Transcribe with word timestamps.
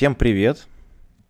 Всем 0.00 0.14
привет! 0.14 0.66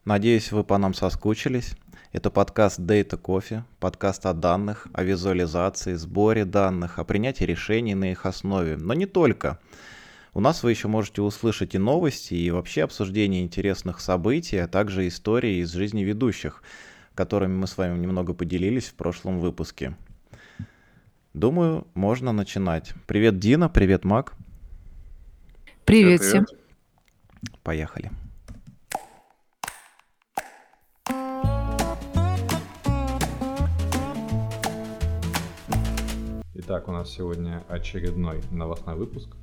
Надеюсь, 0.04 0.52
вы 0.52 0.62
по 0.62 0.78
нам 0.78 0.94
соскучились. 0.94 1.74
Это 2.12 2.30
подкаст 2.30 2.78
Data 2.78 3.20
Coffee, 3.20 3.64
подкаст 3.80 4.26
о 4.26 4.32
данных, 4.32 4.86
о 4.92 5.02
визуализации, 5.02 5.94
сборе 5.94 6.44
данных, 6.44 7.00
о 7.00 7.04
принятии 7.04 7.42
решений 7.42 7.96
на 7.96 8.12
их 8.12 8.26
основе. 8.26 8.76
Но 8.76 8.94
не 8.94 9.06
только. 9.06 9.58
У 10.34 10.40
нас 10.40 10.62
вы 10.62 10.70
еще 10.70 10.86
можете 10.86 11.20
услышать 11.20 11.74
и 11.74 11.78
новости, 11.78 12.34
и 12.34 12.52
вообще 12.52 12.84
обсуждение 12.84 13.42
интересных 13.42 13.98
событий, 13.98 14.58
а 14.58 14.68
также 14.68 15.08
истории 15.08 15.62
из 15.62 15.72
жизни 15.72 16.02
ведущих, 16.02 16.62
которыми 17.16 17.56
мы 17.56 17.66
с 17.66 17.76
вами 17.76 17.98
немного 17.98 18.34
поделились 18.34 18.86
в 18.86 18.94
прошлом 18.94 19.40
выпуске. 19.40 19.96
Думаю, 21.34 21.88
можно 21.94 22.30
начинать. 22.30 22.92
Привет, 23.08 23.40
Дина, 23.40 23.68
привет, 23.68 24.04
Мак. 24.04 24.34
Привет 25.84 26.20
всем. 26.20 26.46
Поехали. 27.64 28.12
Итак, 36.70 36.86
у 36.86 36.92
нас 36.92 37.10
сегодня 37.10 37.64
очередной 37.68 38.42
новостной 38.52 38.94
выпуск. 38.94 39.36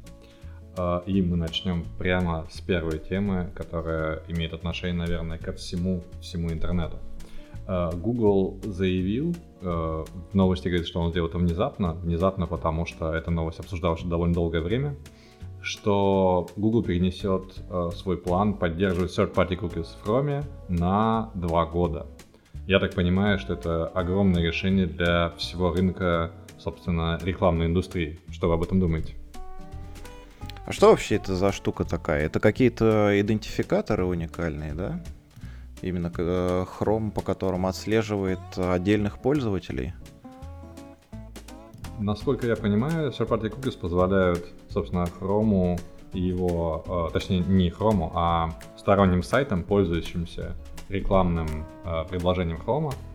А, 0.77 1.04
и 1.05 1.22
мы 1.22 1.36
начнем 1.36 1.84
прямо 2.00 2.48
с 2.50 2.62
первой 2.62 3.00
темы, 3.00 3.52
которая 3.53 4.23
имеет 4.30 4.53
отношение, 4.53 4.98
наверное, 4.98 5.38
ко 5.38 5.52
всему, 5.52 6.05
всему 6.22 6.53
интернету. 6.53 7.00
А, 7.67 7.91
Google 7.91 8.58
заявил, 8.63 9.36
а, 9.62 10.05
в 10.05 10.36
новости 10.36 10.70
говорит, 10.70 10.88
что 10.88 11.02
он 11.02 11.12
сделал 11.12 11.27
это 11.27 11.38
внезапно, 11.38 11.95
внезапно 11.95 12.48
потому 12.48 12.86
что 12.86 13.13
эта 13.13 13.30
новость 13.30 13.59
обсуждалась 13.59 14.00
уже 14.00 14.09
довольно 14.09 14.34
долгое 14.34 14.62
время, 14.62 14.95
что 15.62 16.48
Google 16.55 16.81
перенесет 16.81 17.62
свой 17.94 18.16
план 18.16 18.53
поддерживать 18.53 19.12
third-party 19.12 19.59
cookies 19.59 19.88
в 20.02 20.08
Chrome 20.08 20.45
на 20.70 21.30
два 21.36 21.66
года. 21.66 22.08
Я 22.67 22.80
так 22.80 22.95
понимаю, 22.95 23.38
что 23.38 23.52
это 23.52 23.86
огромное 23.88 24.44
решение 24.44 24.86
для 24.86 25.31
всего 25.38 25.73
рынка 25.73 26.31
собственно, 26.58 27.19
рекламной 27.22 27.67
индустрии. 27.67 28.19
Что 28.30 28.47
вы 28.47 28.55
об 28.55 28.63
этом 28.63 28.80
думаете? 28.80 29.16
А 30.66 30.72
что 30.72 30.89
вообще 30.89 31.16
это 31.16 31.36
за 31.36 31.52
штука 31.52 31.86
такая? 31.86 32.25
Это 32.25 32.39
какие-то 32.39 33.19
идентификаторы 33.19 34.05
уникальные, 34.05 34.73
да? 34.73 35.02
Именно 35.81 36.11
э, 36.17 36.66
Chrome, 36.80 37.11
по 37.11 37.22
которым 37.22 37.66
отслеживает 37.66 38.39
отдельных 38.58 39.19
пользователей? 39.19 39.94
Насколько 41.99 42.47
я 42.47 42.55
понимаю, 42.55 43.11
third-party 43.11 43.49
cookies 43.49 43.80
позволяют, 43.80 44.45
собственно, 44.69 45.08
Chrome 45.19 45.80
и 46.14 46.19
его, 46.19 46.83
э, 47.09 47.14
точнее, 47.14 47.39
не 47.39 47.69
Chrome, 47.69 48.11
а 48.14 48.49
сторонним 48.75 49.23
сайтам, 49.23 49.64
пользующимся 49.64 50.55
рекламным 50.89 51.66
э, 51.86 52.03
предложением 52.09 52.58
Chrome, 52.58 52.94
Э, 52.94 53.06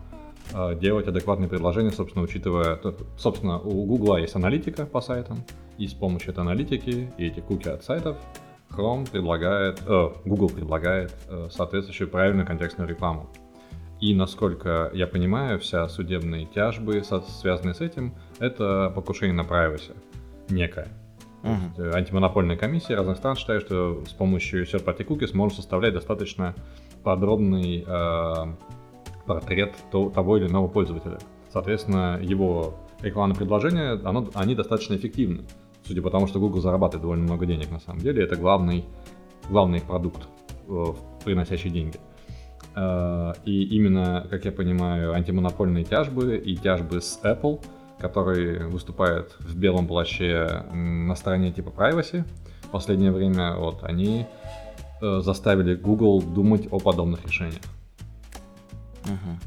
делать 0.79 1.07
адекватные 1.07 1.49
предложения, 1.49 1.91
собственно, 1.91 2.23
учитывая... 2.23 2.79
Собственно, 3.17 3.59
у 3.59 3.85
Google 3.85 4.17
есть 4.17 4.35
аналитика 4.35 4.85
по 4.85 5.01
сайтам, 5.01 5.43
и 5.77 5.87
с 5.87 5.93
помощью 5.93 6.31
этой 6.31 6.41
аналитики 6.41 7.11
и 7.17 7.25
этих 7.25 7.45
куки 7.45 7.69
от 7.69 7.83
сайтов 7.83 8.17
Chrome 8.75 9.09
предлагает, 9.09 9.81
э, 9.85 10.09
Google 10.25 10.49
предлагает 10.49 11.13
э, 11.27 11.47
соответствующую 11.51 12.09
правильную 12.09 12.45
контекстную 12.45 12.89
рекламу. 12.89 13.29
И 13.99 14.13
насколько 14.13 14.89
я 14.93 15.07
понимаю, 15.07 15.59
вся 15.59 15.87
судебные 15.87 16.45
тяжбы, 16.45 17.03
связанные 17.03 17.73
с 17.73 17.81
этим, 17.81 18.15
это 18.39 18.91
покушение 18.93 19.35
на 19.35 19.41
privacy 19.41 19.95
некое. 20.49 20.87
Uh-huh. 21.43 21.55
Есть, 21.67 21.79
э, 21.79 21.91
антимонопольная 21.93 22.57
комиссия 22.57 22.95
разных 22.95 23.17
стран 23.17 23.35
считает, 23.35 23.63
что 23.63 24.03
с 24.05 24.13
помощью 24.13 24.65
third-party 24.65 25.05
cookies 25.05 25.31
можно 25.33 25.55
составлять 25.55 25.93
достаточно 25.93 26.55
подробный 27.03 27.85
э, 27.85 28.45
портрет 29.25 29.75
того 29.91 30.37
или 30.37 30.47
иного 30.47 30.67
пользователя. 30.67 31.19
Соответственно, 31.51 32.19
его 32.21 32.75
рекламное 33.01 33.35
предложение, 33.35 33.93
оно, 34.03 34.29
они 34.33 34.55
достаточно 34.55 34.95
эффективны. 34.95 35.43
Судя 35.85 36.01
по 36.01 36.09
тому, 36.09 36.27
что 36.27 36.39
Google 36.39 36.61
зарабатывает 36.61 37.01
довольно 37.01 37.23
много 37.23 37.45
денег 37.45 37.69
на 37.69 37.79
самом 37.79 37.99
деле, 37.99 38.23
это 38.23 38.35
главный, 38.35 38.85
главный 39.49 39.81
продукт, 39.81 40.27
э, 40.67 40.85
приносящий 41.25 41.69
деньги. 41.69 41.99
Э, 42.75 43.33
и 43.45 43.63
именно, 43.75 44.25
как 44.29 44.45
я 44.45 44.51
понимаю, 44.51 45.13
антимонопольные 45.13 45.83
тяжбы 45.83 46.37
и 46.37 46.55
тяжбы 46.55 47.01
с 47.01 47.19
Apple, 47.23 47.61
который 47.99 48.67
выступает 48.67 49.35
в 49.39 49.57
белом 49.57 49.87
плаще 49.87 50.63
на 50.73 51.15
стороне 51.15 51.51
типа 51.51 51.69
privacy, 51.69 52.23
в 52.63 52.69
последнее 52.69 53.11
время, 53.11 53.55
вот, 53.57 53.83
они 53.83 54.25
э, 55.01 55.19
заставили 55.19 55.75
Google 55.75 56.21
думать 56.21 56.67
о 56.71 56.79
подобных 56.79 57.25
решениях. 57.25 57.61
Угу. 59.05 59.39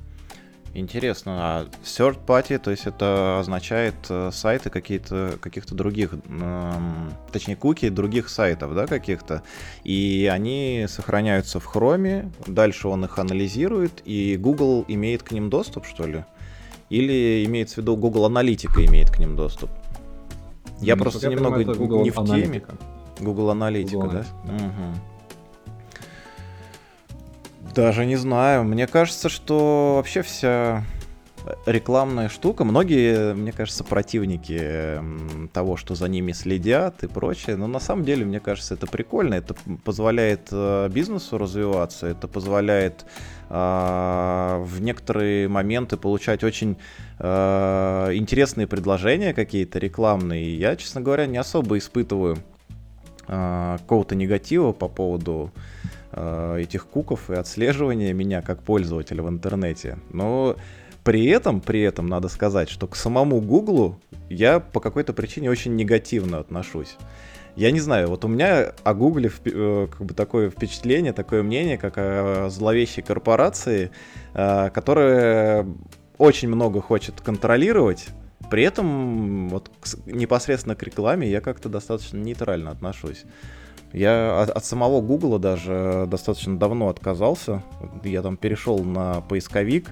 Интересно, 0.75 1.33
а 1.39 1.69
third 1.83 2.19
party, 2.27 2.59
то 2.59 2.71
есть 2.71 2.87
это 2.87 3.39
означает 3.41 3.95
э, 4.11 4.31
сайты 4.31 4.69
какие-то 4.69 5.39
каких-то 5.41 5.75
других, 5.75 6.13
э, 6.13 6.73
точнее 7.33 7.57
куки 7.57 7.89
других 7.89 8.29
сайтов, 8.29 8.75
да, 8.75 8.87
каких-то, 8.87 9.43
и 9.85 10.31
они 10.31 10.85
сохраняются 10.87 11.61
в 11.61 11.75
Chrome, 11.75 12.31
дальше 12.47 12.89
он 12.89 13.07
их 13.07 13.19
анализирует, 13.19 14.03
и 14.05 14.37
Google 14.37 14.85
имеет 14.87 15.23
к 15.23 15.33
ним 15.33 15.49
доступ, 15.49 15.87
что 15.87 16.07
ли? 16.07 16.25
Или 16.91 17.47
имеется 17.47 17.77
в 17.77 17.79
виду 17.79 17.97
Google 17.97 18.27
Аналитика 18.27 18.85
имеет 18.85 19.11
к 19.11 19.19
ним 19.19 19.35
доступ? 19.35 19.71
Я 20.81 20.95
ну, 20.97 21.05
просто 21.05 21.29
немного 21.29 21.65
понимаю, 21.65 22.05
не 22.05 22.11
в 22.11 22.25
теме. 22.27 22.63
Google 23.19 23.51
Аналитика, 23.51 24.09
да? 24.09 24.27
да. 24.45 24.55
Угу. 24.55 25.16
Даже 27.77 28.07
не 28.07 28.17
знаю. 28.17 28.65
Мне 28.65 28.87
кажется, 28.87 29.29
что 29.29 29.97
вообще 29.97 30.23
вся 30.23 30.83
рекламная 31.67 32.31
штука. 32.31 32.65
Многие, 32.65 33.35
мне 33.35 33.53
кажется, 33.53 33.85
противники 33.85 34.99
того, 35.53 35.77
что 35.77 35.95
за 35.95 36.09
ними 36.09 36.33
следят 36.33 37.05
и 37.05 37.07
прочее. 37.07 37.57
Но 37.57 37.67
на 37.67 37.79
самом 37.79 38.07
деле, 38.07 38.25
мне 38.25 38.41
кажется, 38.41 38.73
это 38.73 38.87
прикольно. 38.87 39.35
Это 39.35 39.55
позволяет 39.85 40.49
э, 40.53 40.89
бизнесу 40.89 41.37
развиваться. 41.37 42.07
Это 42.07 42.29
позволяет 42.29 43.05
э, 43.51 44.65
в 44.65 44.81
некоторые 44.81 45.47
моменты 45.47 45.99
получать 45.99 46.45
очень 46.45 46.79
э, 47.19 48.11
интересные 48.15 48.67
предложения 48.67 49.35
какие-то 49.35 49.79
рекламные. 49.79 50.59
Я, 50.59 50.77
честно 50.77 51.03
говоря, 51.03 51.27
не 51.27 51.37
особо 51.37 51.77
испытываю 51.77 52.39
э, 53.29 53.77
какого-то 53.79 54.15
негатива 54.15 54.73
по 54.73 54.89
поводу 54.89 55.53
этих 56.17 56.87
куков 56.87 57.31
и 57.31 57.35
отслеживания 57.35 58.13
меня 58.13 58.43
как 58.43 58.63
пользователя 58.63 59.23
в 59.23 59.29
интернете. 59.29 59.99
Но 60.11 60.57
при 61.05 61.27
этом, 61.27 61.61
при 61.61 61.83
этом 61.83 62.09
надо 62.09 62.29
сказать, 62.29 62.69
что 62.69 62.89
к 62.89 62.97
самому 62.97 63.41
Гуглу 63.41 64.01
я 64.29 64.59
по 64.59 64.81
какой-то 64.81 65.13
причине 65.13 65.51
очень 65.51 65.77
негативно 65.77 66.39
отношусь. 66.39 66.97
Я 67.55 67.71
не 67.71 67.81
знаю, 67.81 68.09
вот 68.09 68.25
у 68.25 68.29
меня 68.29 68.73
о 68.83 68.93
Гугле 68.93 69.31
э, 69.45 69.87
как 69.91 70.05
бы 70.05 70.15
такое 70.15 70.51
впечатление, 70.51 71.13
такое 71.13 71.43
мнение, 71.43 71.79
как 71.79 71.95
о 71.97 72.49
зловещей 72.51 73.03
корпорации, 73.03 73.93
э, 74.35 74.71
которая 74.71 75.67
очень 76.19 76.49
много 76.49 76.83
хочет 76.83 77.21
контролировать, 77.21 78.09
при 78.51 78.65
этом 78.65 79.49
вот 79.49 79.71
непосредственно 80.07 80.75
к 80.75 80.83
рекламе 80.83 81.31
я 81.31 81.41
как-то 81.41 81.69
достаточно 81.69 82.19
нейтрально 82.19 82.71
отношусь. 82.71 83.25
Я 83.97 84.43
от, 84.43 84.51
от 84.51 84.63
самого 84.63 85.01
Гугла 85.01 85.39
даже 85.39 86.05
достаточно 86.07 86.59
давно 86.59 86.91
отказался. 86.91 87.63
Я 88.05 88.21
там 88.21 88.37
перешел 88.37 88.85
на 88.85 89.23
поисковик. 89.23 89.91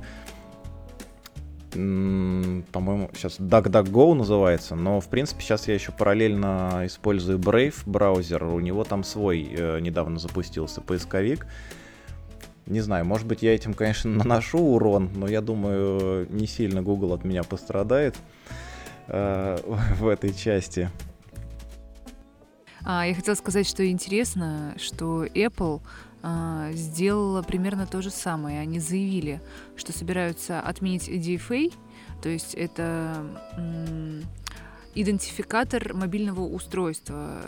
По-моему, 1.73 3.11
сейчас 3.15 3.41
DuckDuckGo 3.41 4.13
называется, 4.13 4.75
но 4.77 5.01
в 5.01 5.09
принципе 5.09 5.41
сейчас 5.41 5.69
я 5.69 5.75
еще 5.75 5.91
параллельно 5.91 6.83
использую 6.85 7.39
Brave 7.39 7.77
браузер. 7.87 8.45
У 8.45 8.61
него 8.61 8.85
там 8.85 9.05
свой 9.05 9.49
э, 9.51 9.81
недавно 9.81 10.19
запустился 10.19 10.83
поисковик. 10.83 11.47
Не 12.67 12.83
знаю, 12.83 13.07
может 13.07 13.27
быть, 13.27 13.43
я 13.43 13.55
этим, 13.55 13.73
конечно, 13.73 14.11
наношу 14.25 14.59
урон, 14.59 15.13
но 15.15 15.27
я 15.27 15.41
думаю, 15.41 16.27
не 16.31 16.47
сильно 16.47 16.83
Google 16.83 17.15
от 17.15 17.25
меня 17.25 17.43
пострадает 17.43 18.17
э, 19.09 19.57
в 19.99 20.09
этой 20.09 20.35
части. 20.35 20.91
А, 22.85 23.07
я 23.07 23.15
хотела 23.15 23.35
сказать, 23.35 23.67
что 23.67 23.89
интересно, 23.89 24.75
что 24.79 25.25
Apple 25.25 25.81
а, 26.23 26.71
сделала 26.73 27.43
примерно 27.43 27.87
то 27.87 28.03
же 28.03 28.11
самое. 28.11 28.61
Они 28.61 28.79
заявили, 28.79 29.41
что 29.77 29.93
собираются 29.93 30.61
отменить 30.61 31.09
DFA, 31.09 31.73
то 32.23 32.29
есть 32.29 32.55
это 32.55 33.27
идентификатор 34.95 35.95
мобильного 35.95 36.43
устройства. 36.43 37.41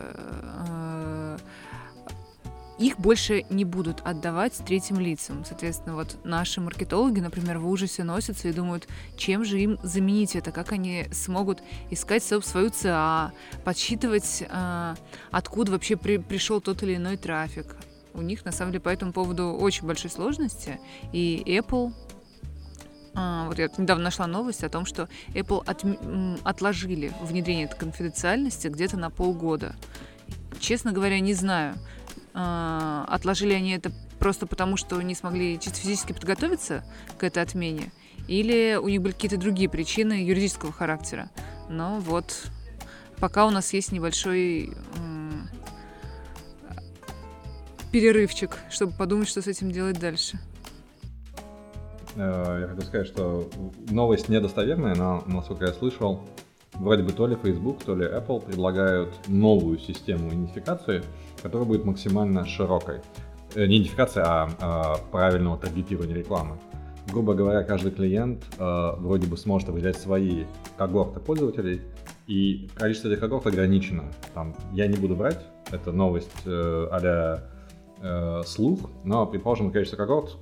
Их 2.79 2.99
больше 2.99 3.45
не 3.49 3.65
будут 3.65 4.03
отдавать 4.05 4.53
третьим 4.53 4.99
лицам. 5.01 5.45
Соответственно, 5.47 5.95
вот 5.95 6.19
наши 6.25 6.61
маркетологи, 6.61 7.21
например, 7.21 7.59
в 7.59 7.69
ужасе 7.69 8.05
носятся 8.05 8.49
и 8.49 8.53
думают, 8.53 8.87
чем 9.17 9.45
же 9.45 9.59
им 9.59 9.79
заменить 9.83 10.37
это, 10.37 10.53
как 10.53 10.73
они 10.73 11.07
смогут 11.11 11.63
искать 11.91 12.23
свою 12.23 12.71
ЦА, 12.71 13.33
подсчитывать, 13.65 14.45
а, 14.51 14.95
откуда 15.31 15.73
вообще 15.73 15.97
при, 15.97 16.19
пришел 16.19 16.61
тот 16.61 16.83
или 16.83 16.97
иной 16.97 17.17
трафик. 17.17 17.77
у 18.13 18.23
них 18.23 18.45
на 18.47 18.53
самом 18.53 18.73
деле 18.73 18.83
по 18.83 18.89
этому 18.89 19.13
поводу 19.13 19.53
очень 19.53 19.87
большие 19.87 20.11
сложности. 20.11 20.81
И 21.13 21.43
Apple 21.47 21.93
а, 23.15 23.47
вот 23.47 23.59
я 23.59 23.71
недавно 23.79 24.05
нашла 24.05 24.27
новость 24.27 24.63
о 24.63 24.69
том, 24.69 24.85
что 24.85 25.09
Apple 25.29 25.63
от, 25.67 25.85
отложили 26.45 27.13
внедрение 27.23 27.67
конфиденциальности 27.67 28.69
где-то 28.69 28.99
на 28.99 29.11
полгода. 29.11 29.75
Честно 30.61 30.93
говоря, 30.93 31.19
не 31.21 31.33
знаю, 31.33 31.77
отложили 32.39 33.55
они 33.55 33.73
это 33.73 33.91
просто 34.19 34.47
потому, 34.47 34.77
что 34.77 35.01
не 35.01 35.15
смогли 35.15 35.59
чисто 35.59 35.81
физически 35.81 36.13
подготовиться 36.13 36.85
к 37.19 37.25
этой 37.25 37.43
отмене, 37.43 37.93
или 38.29 38.79
у 38.81 38.89
них 38.89 39.01
были 39.01 39.13
какие-то 39.13 39.39
другие 39.39 39.69
причины 39.71 40.25
юридического 40.25 40.73
характера. 40.73 41.31
Но 41.71 41.99
вот 42.01 42.51
пока 43.19 43.47
у 43.47 43.51
нас 43.51 43.73
есть 43.73 43.93
небольшой 43.93 44.75
перерывчик, 47.91 48.59
чтобы 48.69 48.93
подумать, 48.93 49.29
что 49.29 49.41
с 49.41 49.47
этим 49.47 49.71
делать 49.71 49.99
дальше. 49.99 50.39
Э, 52.17 52.59
я 52.61 52.69
хотел 52.69 52.83
сказать, 52.83 53.07
что 53.07 53.49
новость 53.89 54.29
недостоверная, 54.29 54.95
но, 54.95 55.25
насколько 55.27 55.65
я 55.65 55.73
слышал, 55.73 56.29
вроде 56.75 57.03
бы 57.03 57.13
то 57.13 57.27
ли 57.27 57.37
Facebook, 57.37 57.83
то 57.85 57.95
ли 57.95 58.05
Apple 58.05 58.45
предлагают 58.45 59.15
новую 59.29 59.79
систему 59.79 60.29
идентификации, 60.29 61.05
которая 61.47 61.69
будет 61.69 61.85
максимально 61.85 62.45
широкой. 62.45 63.01
Э, 63.55 63.67
не 63.67 63.77
идентификация, 63.77 64.25
а, 64.25 64.51
а 64.61 64.97
правильного 65.13 65.57
таргетирования 65.57 66.17
рекламы. 66.17 66.59
Грубо 67.09 67.35
говоря, 67.35 67.63
каждый 67.63 67.93
клиент 67.93 68.45
э, 68.59 68.91
вроде 68.99 69.29
бы 69.29 69.37
сможет 69.37 69.69
определять 69.69 69.97
свои 69.97 70.45
когорты 70.77 71.21
пользователей, 71.21 71.83
и 72.27 72.69
количество 72.75 73.09
этих 73.09 73.21
когорт 73.21 73.47
ограничено. 73.47 74.05
Там, 74.35 74.57
я 74.73 74.89
не 74.89 74.97
буду 74.97 75.15
брать, 75.15 75.41
это 75.71 75.93
новость 75.93 76.33
э, 76.45 76.89
а 76.91 77.41
э, 78.03 78.43
слух, 78.45 78.91
но, 79.05 79.25
предположим, 79.27 79.71
количество 79.71 79.97
когорт 79.97 80.37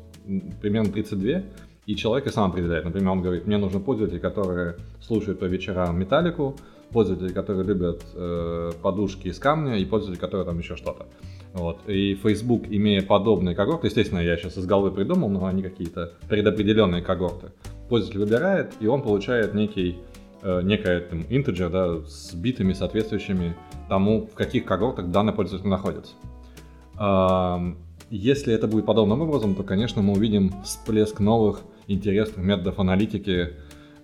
примерно 0.63 0.91
32, 0.91 1.43
и 1.87 1.97
человек 1.97 2.27
и 2.27 2.31
сам 2.31 2.51
определяет. 2.51 2.85
Например, 2.85 3.11
он 3.11 3.23
говорит, 3.23 3.47
мне 3.47 3.59
нужны 3.59 3.81
пользователи, 3.81 4.19
которые 4.19 4.77
слушают 5.01 5.39
по 5.39 5.45
вечерам 5.45 5.99
металлику, 5.99 6.57
пользователи, 6.91 7.33
которые 7.33 7.65
любят 7.65 8.03
э, 8.15 8.73
подушки 8.83 9.29
из 9.29 9.39
камня, 9.39 9.77
и 9.77 9.85
пользователи, 9.85 10.21
которые 10.21 10.47
там 10.47 10.59
еще 10.59 10.77
что-то. 10.77 11.07
Вот. 11.53 11.81
И 11.89 12.15
Facebook, 12.15 12.65
имея 12.69 13.03
подобные 13.03 13.55
когорты, 13.55 13.89
естественно, 13.89 14.21
я 14.21 14.37
сейчас 14.37 14.57
из 14.57 14.67
головы 14.67 14.93
придумал, 14.93 15.29
но 15.29 15.47
они 15.47 15.63
какие-то 15.63 16.13
предопределенные 16.29 17.03
когорты. 17.03 17.53
Пользователь 17.89 18.21
выбирает, 18.21 18.73
и 18.81 18.87
он 18.87 19.03
получает 19.03 19.55
некий 19.55 19.99
э, 20.43 20.63
некое 20.63 21.01
там, 21.01 21.21
integer 21.29 21.69
да, 21.69 22.07
с 22.07 22.33
битами, 22.35 22.73
соответствующими 22.73 23.55
тому, 23.89 24.29
в 24.33 24.35
каких 24.35 24.65
когортах 24.65 25.09
данный 25.11 25.33
пользователь 25.33 25.69
находится. 25.69 26.15
Если 28.11 28.55
это 28.55 28.69
будет 28.69 28.87
подобным 28.87 29.21
образом, 29.23 29.55
то, 29.57 29.65
конечно, 29.65 30.01
мы 30.01 30.13
увидим 30.13 30.53
всплеск 30.63 31.19
новых 31.19 31.63
интересных 31.87 32.45
методов 32.45 32.79
аналитики 32.79 33.51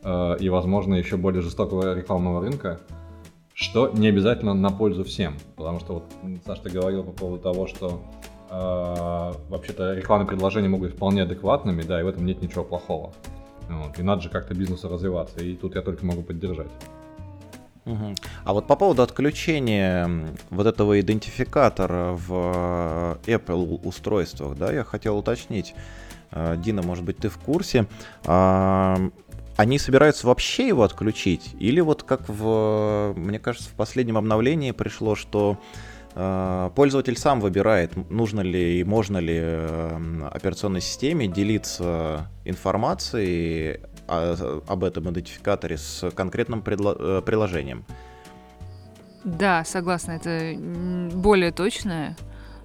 э, 0.03 0.37
и, 0.41 0.49
возможно, 0.49 0.95
еще 0.95 1.17
более 1.17 1.43
жестокого 1.43 1.95
рекламного 1.95 2.41
рынка, 2.41 2.81
что 3.55 3.91
не 3.91 4.09
обязательно 4.09 4.55
на 4.55 4.71
пользу 4.71 5.05
всем. 5.05 5.37
Потому 5.57 5.81
что, 5.81 5.95
вот, 5.95 6.05
Саша, 6.47 6.63
ты 6.63 6.71
говорил 6.71 7.05
по 7.05 7.13
поводу 7.13 7.43
того, 7.43 7.67
что 7.67 8.03
э, 8.51 9.49
вообще-то 9.49 9.95
рекламные 9.95 10.27
предложения 10.27 10.69
могут 10.69 10.89
быть 10.89 10.97
вполне 10.97 11.23
адекватными, 11.23 11.83
да, 11.83 12.01
и 12.01 12.03
в 12.03 12.09
этом 12.09 12.25
нет 12.27 12.43
ничего 12.43 12.65
плохого. 12.65 13.13
Вот, 13.69 13.99
и 13.99 14.03
надо 14.03 14.23
же 14.23 14.31
как-то 14.31 14.55
бизнесу 14.55 14.89
развиваться, 14.89 15.45
и 15.45 15.55
тут 15.55 15.75
я 15.77 15.83
только 15.83 16.05
могу 16.05 16.23
поддержать. 16.23 16.71
А 18.45 18.53
вот 18.53 18.67
по 18.67 18.77
поводу 18.77 19.03
отключения 19.03 20.09
вот 20.51 20.67
этого 20.67 21.01
идентификатора 21.01 22.13
в 22.13 23.19
э, 23.27 23.33
Apple 23.33 23.81
устройствах, 23.83 24.57
да, 24.57 24.73
я 24.73 24.85
хотел 24.85 25.19
уточнить. 25.19 25.75
Э, 26.33 26.57
Дина, 26.57 26.83
может 26.83 27.05
быть, 27.05 27.19
ты 27.19 27.29
в 27.29 27.39
курсе? 27.39 27.87
А, 28.25 28.97
они 29.57 29.79
собираются 29.79 30.27
вообще 30.27 30.69
его 30.69 30.83
отключить? 30.83 31.55
Или 31.59 31.81
вот 31.81 32.03
как 32.03 32.29
в, 32.29 33.15
мне 33.17 33.39
кажется, 33.39 33.69
в 33.69 33.75
последнем 33.75 34.17
обновлении 34.17 34.71
пришло, 34.71 35.15
что 35.15 35.59
э, 36.15 36.71
пользователь 36.75 37.17
сам 37.17 37.41
выбирает, 37.41 38.11
нужно 38.11 38.41
ли 38.41 38.81
и 38.81 38.85
можно 38.85 39.19
ли 39.19 39.39
операционной 40.31 40.81
системе 40.81 41.27
делиться 41.27 42.29
информацией 42.45 43.81
об 44.07 44.83
этом 44.83 45.11
идентификаторе 45.11 45.79
с 45.79 46.11
конкретным 46.11 46.63
приложением. 46.63 47.85
Да, 49.23 49.65
согласна, 49.65 50.13
это 50.13 50.55
более 51.15 51.53
точное 51.53 52.17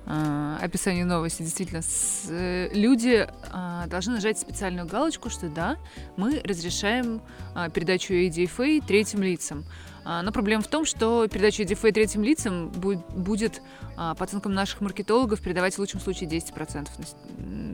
э, 0.06 0.58
описание 0.62 1.06
новости. 1.06 1.44
Действительно, 1.44 1.82
с, 1.82 2.28
э, 2.30 2.70
люди 2.74 3.28
э, 3.28 3.88
должны 3.88 4.14
нажать 4.14 4.40
специальную 4.40 4.88
галочку, 4.88 5.30
что 5.30 5.50
да, 5.50 5.78
мы 6.18 6.42
разрешаем 6.44 7.22
э, 7.56 7.70
передачу 7.74 8.14
ADFA 8.14 8.84
третьим 8.86 9.24
лицам. 9.24 9.66
Э, 10.06 10.22
но 10.24 10.32
проблема 10.32 10.64
в 10.64 10.68
том, 10.68 10.86
что 10.86 11.28
передача 11.28 11.64
ADFA 11.64 11.92
третьим 11.92 12.24
лицам 12.24 12.70
будет, 12.70 13.06
будет 13.16 13.62
э, 13.94 13.96
по 13.96 14.24
оценкам 14.24 14.54
наших 14.54 14.82
маркетологов, 14.82 15.42
передавать 15.42 15.76
в 15.76 15.80
лучшем 15.80 16.00
случае 16.00 16.30
10% 16.30 16.88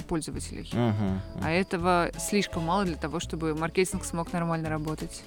пользователей. 0.07 0.69
Uh-huh. 0.73 1.19
А 1.43 1.51
этого 1.51 2.11
слишком 2.17 2.63
мало 2.63 2.85
для 2.85 2.95
того, 2.95 3.19
чтобы 3.19 3.55
маркетинг 3.55 4.03
смог 4.05 4.33
нормально 4.33 4.69
работать. 4.69 5.23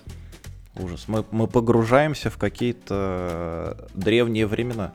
Ужас. 0.77 1.05
Мы, 1.07 1.25
мы 1.31 1.47
погружаемся 1.47 2.31
в 2.31 2.37
какие-то 2.37 3.89
древние 3.95 4.47
времена. 4.47 4.93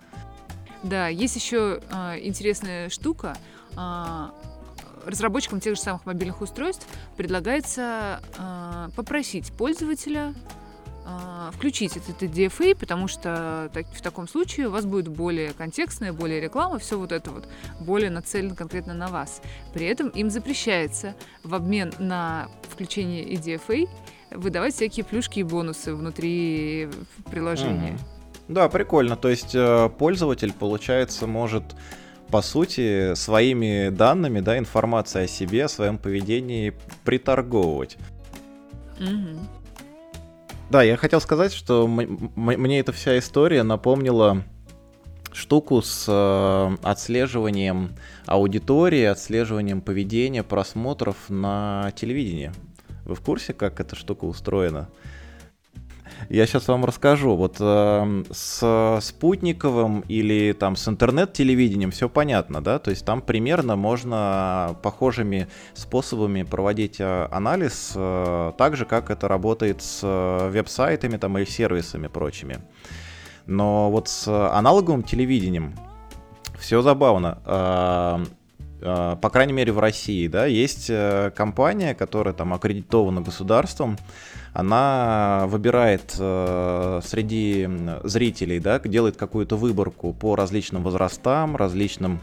Да, 0.84 1.08
есть 1.08 1.36
еще 1.36 1.82
э, 1.92 2.20
интересная 2.22 2.90
штука. 2.90 3.36
Э, 3.78 4.30
разработчикам 5.06 5.60
тех 5.60 5.76
же 5.76 5.82
самых 5.82 6.06
мобильных 6.06 6.42
устройств 6.42 6.88
предлагается 7.18 8.22
э, 8.38 8.90
попросить 8.96 9.52
пользователя 9.54 10.34
включить 11.54 11.98
этот 11.98 12.22
DFA, 12.22 12.78
потому 12.78 13.08
что 13.08 13.72
в 13.74 14.02
таком 14.04 14.28
случае 14.28 14.68
у 14.68 14.72
вас 14.72 14.86
будет 14.86 15.08
более 15.08 15.54
контекстная, 15.54 16.14
более 16.14 16.40
реклама, 16.40 16.78
все 16.78 17.00
вот 17.00 17.12
это 17.12 17.32
вот 17.32 17.48
более 17.80 18.12
нацелено 18.12 18.54
конкретно 18.54 18.94
на 18.94 19.08
вас. 19.08 19.42
При 19.74 19.88
этом 19.88 20.10
им 20.10 20.30
запрещается 20.30 21.16
в 21.42 21.56
обмен 21.56 21.92
на 21.98 22.48
включение 22.70 23.26
EDFA 23.34 23.90
выдавать 24.30 24.76
всякие 24.76 25.04
плюшки 25.04 25.40
и 25.40 25.44
бонусы 25.44 25.96
внутри 25.96 26.90
приложения. 27.32 27.94
Угу. 27.94 28.19
Да, 28.50 28.68
прикольно. 28.68 29.16
То 29.16 29.30
есть 29.30 29.54
э, 29.54 29.90
пользователь, 29.98 30.52
получается, 30.52 31.28
может 31.28 31.64
по 32.30 32.42
сути, 32.42 33.16
своими 33.16 33.90
данными, 33.90 34.40
да, 34.40 34.58
информацией 34.58 35.26
о 35.26 35.28
себе, 35.28 35.66
о 35.66 35.70
своем 35.70 35.98
поведении 35.98 36.74
приторговывать. 37.04 37.98
Угу. 39.00 39.40
Да, 40.70 40.84
я 40.84 40.98
хотел 40.98 41.22
сказать, 41.22 41.52
что 41.54 41.88
мне 41.88 42.80
эта 42.80 42.92
вся 42.92 43.18
история 43.18 43.64
напомнила 43.64 44.44
штуку 45.34 45.82
с 45.82 46.06
э, 46.08 46.78
отслеживанием 46.84 47.92
аудитории, 48.26 49.04
отслеживанием 49.04 49.82
поведения, 49.82 50.44
просмотров 50.44 51.16
на 51.30 51.92
телевидении. 51.96 52.52
Вы 53.06 53.16
в 53.16 53.22
курсе, 53.22 53.54
как 53.54 53.80
эта 53.80 53.96
штука 53.96 54.26
устроена? 54.26 54.90
Я 56.28 56.46
сейчас 56.46 56.68
вам 56.68 56.84
расскажу. 56.86 57.36
Вот 57.36 57.58
э, 57.60 58.24
с 58.32 59.00
спутниковым 59.02 60.02
или 60.02 60.54
там 60.54 60.76
с 60.76 60.88
интернет-телевидением 60.88 61.92
все 61.92 62.10
понятно, 62.10 62.62
да? 62.62 62.80
То 62.80 62.90
есть 62.92 63.06
там 63.06 63.22
примерно 63.22 63.76
можно 63.76 64.76
похожими 64.82 65.48
способами 65.74 66.44
проводить 66.44 67.00
э, 67.00 67.28
анализ, 67.32 67.94
э, 67.96 68.52
так 68.58 68.76
же, 68.76 68.86
как 68.86 69.10
это 69.10 69.28
работает 69.28 69.82
с 69.82 70.02
э, 70.04 70.50
веб-сайтами 70.50 71.18
там 71.18 71.38
или 71.38 71.46
сервисами 71.46 72.08
прочими. 72.08 72.58
Но 73.46 73.90
вот 73.90 74.10
с 74.10 74.28
аналоговым 74.28 75.04
телевидением 75.04 75.74
все 76.60 76.82
забавно. 76.82 77.40
Э, 77.46 78.26
э, 78.82 79.16
по 79.22 79.30
крайней 79.30 79.54
мере 79.54 79.72
в 79.72 79.80
России, 79.80 80.28
да, 80.28 80.46
есть 80.46 80.92
компания, 81.36 81.96
которая 81.96 82.34
там 82.34 82.54
аккредитована 82.54 83.22
государством, 83.22 83.98
она 84.54 85.46
выбирает 85.48 86.16
э, 86.18 87.02
среди 87.04 87.70
зрителей, 88.04 88.60
да, 88.60 88.80
делает 88.80 89.18
какую-то 89.18 89.56
выборку 89.56 90.14
по 90.14 90.36
различным 90.36 90.84
возрастам, 90.84 91.56
различным 91.56 92.20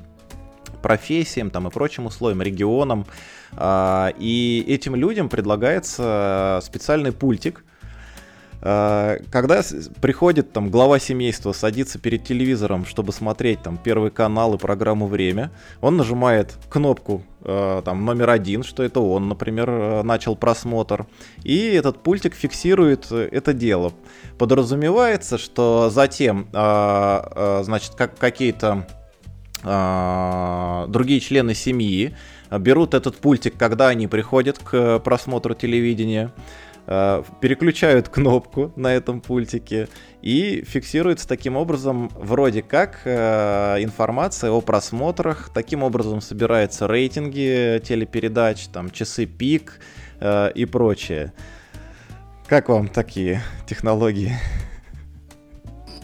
профессиям 0.83 1.51
там 1.51 1.69
и 1.69 1.71
прочим 1.71 2.07
условиям, 2.07 2.43
регионам. 2.43 3.07
Э, 3.53 4.11
и 4.19 4.65
этим 4.67 4.97
людям 4.97 5.29
предлагается 5.29 6.61
специальный 6.63 7.13
пультик, 7.13 7.63
а, 7.63 7.76
когда 9.31 9.63
приходит 10.01 10.53
там 10.53 10.71
глава 10.71 10.99
семейства, 10.99 11.53
садится 11.53 11.99
перед 12.01 12.25
телевизором, 12.25 12.85
чтобы 12.85 13.13
смотреть 13.13 13.63
там 13.63 13.79
первый 13.79 14.11
канал 14.11 14.55
и 14.55 14.59
программу 14.59 15.07
«Время», 15.07 15.53
он 15.81 15.97
нажимает 15.97 16.55
кнопку 16.69 17.23
э, 17.45 17.83
там 17.85 18.05
номер 18.05 18.31
один, 18.31 18.65
что 18.65 18.83
это 18.83 19.01
он, 19.01 19.29
например, 19.29 19.71
э, 19.71 20.03
начал 20.03 20.35
просмотр, 20.35 21.07
и 21.45 21.59
этот 21.59 22.03
пультик 22.03 22.35
фиксирует 22.35 23.13
это 23.13 23.53
дело. 23.53 23.93
Подразумевается, 24.37 25.39
что 25.39 25.89
затем, 25.89 26.49
э, 26.53 27.61
значит, 27.63 27.95
как 27.95 28.19
какие-то 28.19 28.87
другие 29.63 31.19
члены 31.19 31.55
семьи 31.55 32.15
берут 32.51 32.95
этот 32.95 33.17
пультик, 33.17 33.57
когда 33.59 33.89
они 33.89 34.07
приходят 34.07 34.59
к 34.59 35.01
просмотру 35.01 35.55
телевидения, 35.55 36.31
переключают 36.87 38.09
кнопку 38.09 38.73
на 38.77 38.95
этом 38.95 39.21
пультике 39.21 39.89
и 40.23 40.65
фиксируется 40.67 41.27
таким 41.27 41.57
образом 41.57 42.11
вроде 42.15 42.63
как 42.63 43.01
а, 43.05 43.77
информация 43.83 44.51
о 44.51 44.61
просмотрах. 44.61 45.51
Таким 45.53 45.83
образом 45.83 46.21
собираются 46.21 46.87
рейтинги 46.87 47.83
телепередач, 47.85 48.69
там 48.69 48.91
часы 48.91 49.27
пик 49.27 49.81
и 50.55 50.69
прочее. 50.71 51.33
Как 52.47 52.69
вам 52.69 52.89
такие 52.89 53.43
технологии? 53.67 54.33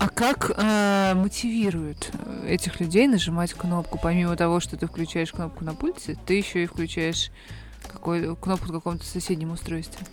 А 0.03 0.09
как 0.09 0.51
э, 0.57 1.15
мотивируют 1.15 2.11
этих 2.45 2.81
людей 2.81 3.07
нажимать 3.07 3.55
кнопку? 3.55 4.01
Помимо 4.03 4.35
того, 4.35 4.59
что 4.59 4.77
ты 4.77 4.89
включаешь 4.89 5.31
кнопку 5.31 5.65
на 5.65 5.75
пульте, 5.75 6.19
ты 6.27 6.35
еще 6.35 6.65
и 6.65 6.67
включаешь 6.67 7.31
какой, 7.87 8.35
кнопку 8.35 8.67
в 8.67 8.73
каком-то 8.73 9.05
соседнем 9.05 9.53
устройстве. 9.53 10.05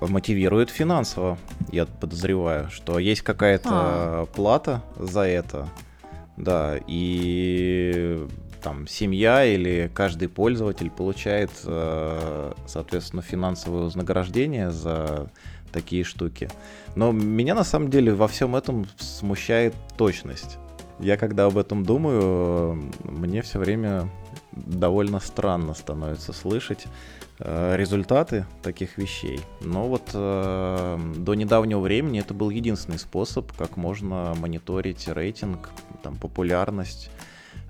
Мотивирует 0.00 0.70
финансово, 0.70 1.38
я 1.72 1.86
подозреваю, 1.86 2.70
что 2.70 2.98
есть 2.98 3.22
какая-то 3.22 3.68
а. 3.70 4.26
плата 4.26 4.82
за 4.96 5.22
это. 5.22 5.68
Да, 6.36 6.76
и 6.86 8.26
там 8.62 8.86
семья 8.86 9.44
или 9.44 9.90
каждый 9.92 10.28
пользователь 10.28 10.90
получает, 10.90 11.50
э, 11.64 12.52
соответственно, 12.66 13.22
финансовое 13.22 13.82
вознаграждение 13.82 14.70
за 14.70 15.30
такие 15.72 16.04
штуки. 16.04 16.48
Но 16.94 17.12
меня 17.12 17.54
на 17.54 17.64
самом 17.64 17.90
деле 17.90 18.14
во 18.14 18.28
всем 18.28 18.56
этом 18.56 18.86
смущает 18.98 19.74
точность. 19.96 20.58
Я 21.00 21.16
когда 21.16 21.46
об 21.46 21.56
этом 21.58 21.84
думаю, 21.84 22.90
мне 23.04 23.42
все 23.42 23.58
время 23.58 24.08
довольно 24.66 25.20
странно 25.20 25.74
становится 25.74 26.32
слышать 26.32 26.86
э, 27.38 27.76
результаты 27.76 28.46
таких 28.62 28.98
вещей. 28.98 29.40
Но 29.60 29.88
вот 29.88 30.10
э, 30.12 30.98
до 31.16 31.34
недавнего 31.34 31.80
времени 31.80 32.20
это 32.20 32.34
был 32.34 32.50
единственный 32.50 32.98
способ, 32.98 33.52
как 33.56 33.76
можно 33.76 34.34
мониторить 34.38 35.08
рейтинг, 35.08 35.70
там, 36.02 36.16
популярность 36.16 37.10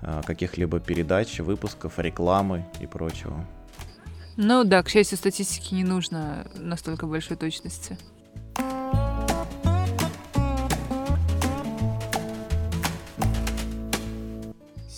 э, 0.01 0.21
каких-либо 0.25 0.79
передач, 0.79 1.39
выпусков, 1.39 1.99
рекламы 1.99 2.65
и 2.79 2.87
прочего. 2.87 3.45
Ну 4.37 4.63
да, 4.63 4.81
к 4.83 4.89
счастью, 4.89 5.17
статистики 5.17 5.73
не 5.73 5.83
нужно 5.83 6.47
настолько 6.55 7.07
большой 7.07 7.35
точности. 7.35 7.97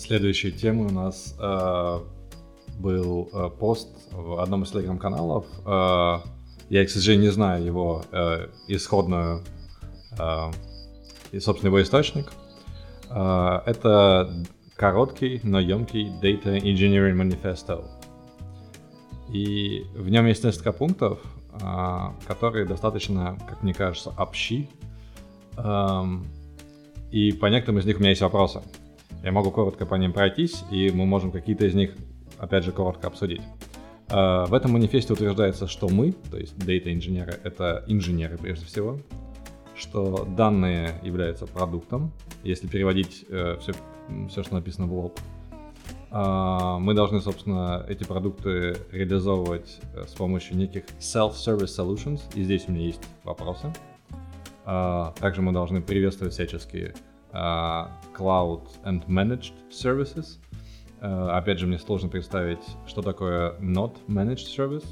Следующей 0.02 0.50
темой 0.50 0.86
у 0.88 0.90
нас 0.90 1.36
э, 1.38 1.98
был 2.80 3.30
э, 3.32 3.50
пост 3.56 3.88
в 4.10 4.42
одном 4.42 4.64
из 4.64 4.72
телеграм-каналов. 4.72 5.46
Э, 5.64 6.18
я, 6.68 6.84
к 6.84 6.90
сожалению, 6.90 7.26
не 7.26 7.32
знаю 7.32 7.64
его 7.64 8.02
э, 8.10 8.48
исходную 8.66 9.44
э, 10.18 10.50
и, 11.30 11.38
собственно, 11.38 11.68
его 11.68 11.80
источник. 11.80 12.32
Э, 13.10 13.60
это 13.64 14.44
короткий, 14.74 15.38
но 15.44 15.60
емкий 15.60 16.08
Data 16.20 16.60
Engineering 16.60 17.14
Manifesto. 17.14 17.84
И 19.32 19.86
в 19.94 20.08
нем 20.08 20.26
есть 20.26 20.42
несколько 20.42 20.72
пунктов, 20.72 21.20
а, 21.62 22.12
которые 22.26 22.66
достаточно, 22.66 23.38
как 23.48 23.62
мне 23.62 23.72
кажется, 23.72 24.12
общи. 24.18 24.68
И 27.12 27.32
по 27.32 27.46
некоторым 27.46 27.78
из 27.78 27.86
них 27.86 27.98
у 27.98 28.00
меня 28.00 28.10
есть 28.10 28.22
вопросы. 28.22 28.62
Я 29.22 29.32
могу 29.32 29.50
коротко 29.50 29.86
по 29.86 29.94
ним 29.94 30.12
пройтись, 30.12 30.64
и 30.70 30.90
мы 30.90 31.06
можем 31.06 31.30
какие-то 31.30 31.66
из 31.66 31.74
них, 31.74 31.94
опять 32.38 32.64
же, 32.64 32.72
коротко 32.72 33.06
обсудить. 33.06 33.42
А, 34.08 34.46
в 34.46 34.54
этом 34.54 34.72
манифесте 34.72 35.12
утверждается, 35.12 35.66
что 35.66 35.88
мы, 35.88 36.12
то 36.30 36.36
есть 36.36 36.56
дата-инженеры, 36.58 37.34
это 37.44 37.84
инженеры 37.86 38.38
прежде 38.38 38.66
всего, 38.66 38.98
что 39.76 40.26
данные 40.36 40.94
являются 41.02 41.46
продуктом, 41.46 42.12
если 42.44 42.66
переводить 42.66 43.24
э, 43.28 43.56
все, 43.60 43.72
все, 44.28 44.42
что 44.42 44.54
написано 44.54 44.86
в 44.86 44.92
лоб, 44.92 45.18
а, 46.14 46.78
мы 46.78 46.92
должны, 46.92 47.20
собственно, 47.22 47.86
эти 47.88 48.04
продукты 48.04 48.76
реализовывать 48.90 49.80
э, 49.94 50.04
с 50.06 50.12
помощью 50.12 50.58
неких 50.58 50.84
self-service 51.00 51.64
solutions. 51.64 52.20
И 52.34 52.42
здесь 52.42 52.64
у 52.68 52.72
меня 52.72 52.84
есть 52.84 53.00
вопросы. 53.24 53.72
А, 54.66 55.14
также 55.18 55.40
мы 55.40 55.52
должны 55.52 55.80
приветствовать 55.80 56.34
всячески 56.34 56.92
а, 56.94 57.11
cloud 57.32 58.68
and 58.84 59.06
managed 59.06 59.54
services. 59.70 60.38
Опять 61.00 61.58
же, 61.58 61.66
мне 61.66 61.78
сложно 61.78 62.08
представить, 62.08 62.62
что 62.86 63.02
такое 63.02 63.58
not 63.58 63.94
managed 64.06 64.46
service. 64.56 64.84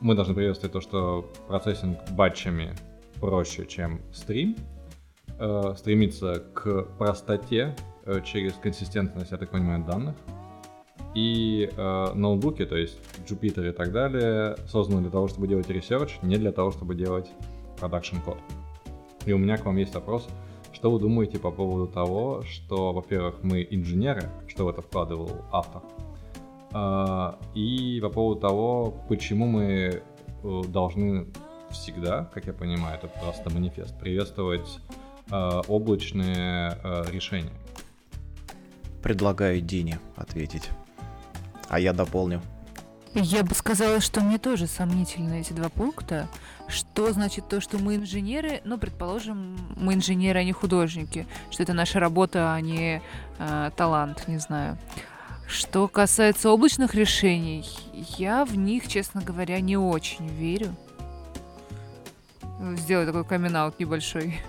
Мы 0.00 0.14
должны 0.14 0.34
приветствовать 0.34 0.72
то, 0.72 0.80
что 0.80 1.30
процессинг 1.48 1.98
батчами 2.12 2.74
проще, 3.20 3.66
чем 3.66 4.00
стрим. 4.12 4.56
Стремиться 5.76 6.42
к 6.54 6.84
простоте 6.98 7.74
Э, 8.06 8.20
через 8.22 8.52
консистентность, 8.54 9.30
я 9.30 9.38
так 9.38 9.50
понимаю, 9.50 9.82
данных. 9.84 10.14
И 11.14 11.70
э, 11.74 12.12
ноутбуки, 12.14 12.66
то 12.66 12.76
есть 12.76 12.98
Jupyter 13.26 13.68
и 13.68 13.72
так 13.72 13.92
далее, 13.92 14.56
созданы 14.66 15.00
для 15.00 15.10
того, 15.10 15.28
чтобы 15.28 15.48
делать 15.48 15.68
research, 15.68 16.10
не 16.22 16.36
для 16.36 16.52
того, 16.52 16.70
чтобы 16.70 16.94
делать 16.94 17.30
продакшн 17.78 18.18
код. 18.18 18.38
И 19.24 19.32
у 19.32 19.38
меня 19.38 19.56
к 19.56 19.64
вам 19.64 19.76
есть 19.76 19.94
вопрос. 19.94 20.28
Что 20.84 20.90
вы 20.90 21.00
думаете 21.00 21.38
по 21.38 21.50
поводу 21.50 21.90
того, 21.90 22.42
что, 22.42 22.92
во-первых, 22.92 23.36
мы 23.42 23.66
инженеры, 23.70 24.28
что 24.46 24.66
в 24.66 24.68
это 24.68 24.82
вкладывал 24.82 25.30
автор, 25.50 25.80
э, 26.74 27.32
и 27.54 28.00
по 28.02 28.10
поводу 28.10 28.40
того, 28.42 28.94
почему 29.08 29.46
мы 29.46 29.64
э, 29.64 30.62
должны 30.68 31.28
всегда, 31.70 32.26
как 32.34 32.44
я 32.44 32.52
понимаю, 32.52 32.98
это 32.98 33.06
просто 33.06 33.48
манифест, 33.48 33.98
приветствовать 33.98 34.78
э, 35.30 35.62
облачные 35.68 36.78
э, 36.84 37.04
решения 37.10 37.54
предлагаю 39.02 39.62
Дине 39.62 40.00
ответить. 40.16 40.68
А 41.70 41.80
я 41.80 41.94
дополню. 41.94 42.42
Я 43.14 43.44
бы 43.44 43.54
сказала, 43.54 44.00
что 44.00 44.20
мне 44.20 44.38
тоже 44.38 44.66
сомнительны 44.66 45.40
эти 45.40 45.52
два 45.52 45.68
пункта. 45.68 46.28
Что 46.66 47.12
значит 47.12 47.48
то, 47.48 47.60
что 47.60 47.78
мы 47.78 47.94
инженеры? 47.94 48.60
Ну, 48.64 48.76
предположим, 48.76 49.56
мы 49.76 49.94
инженеры, 49.94 50.40
а 50.40 50.44
не 50.44 50.52
художники. 50.52 51.26
Что 51.50 51.62
это 51.62 51.74
наша 51.74 52.00
работа, 52.00 52.52
а 52.52 52.60
не 52.60 53.00
э, 53.38 53.70
талант, 53.76 54.26
не 54.26 54.38
знаю. 54.38 54.78
Что 55.46 55.86
касается 55.86 56.50
облачных 56.50 56.96
решений, 56.96 57.64
я 58.18 58.44
в 58.44 58.56
них, 58.56 58.88
честно 58.88 59.22
говоря, 59.22 59.60
не 59.60 59.76
очень 59.76 60.26
верю. 60.26 60.74
Сделаю 62.76 63.06
такой 63.06 63.24
камин 63.24 63.72
небольшой. 63.78 64.40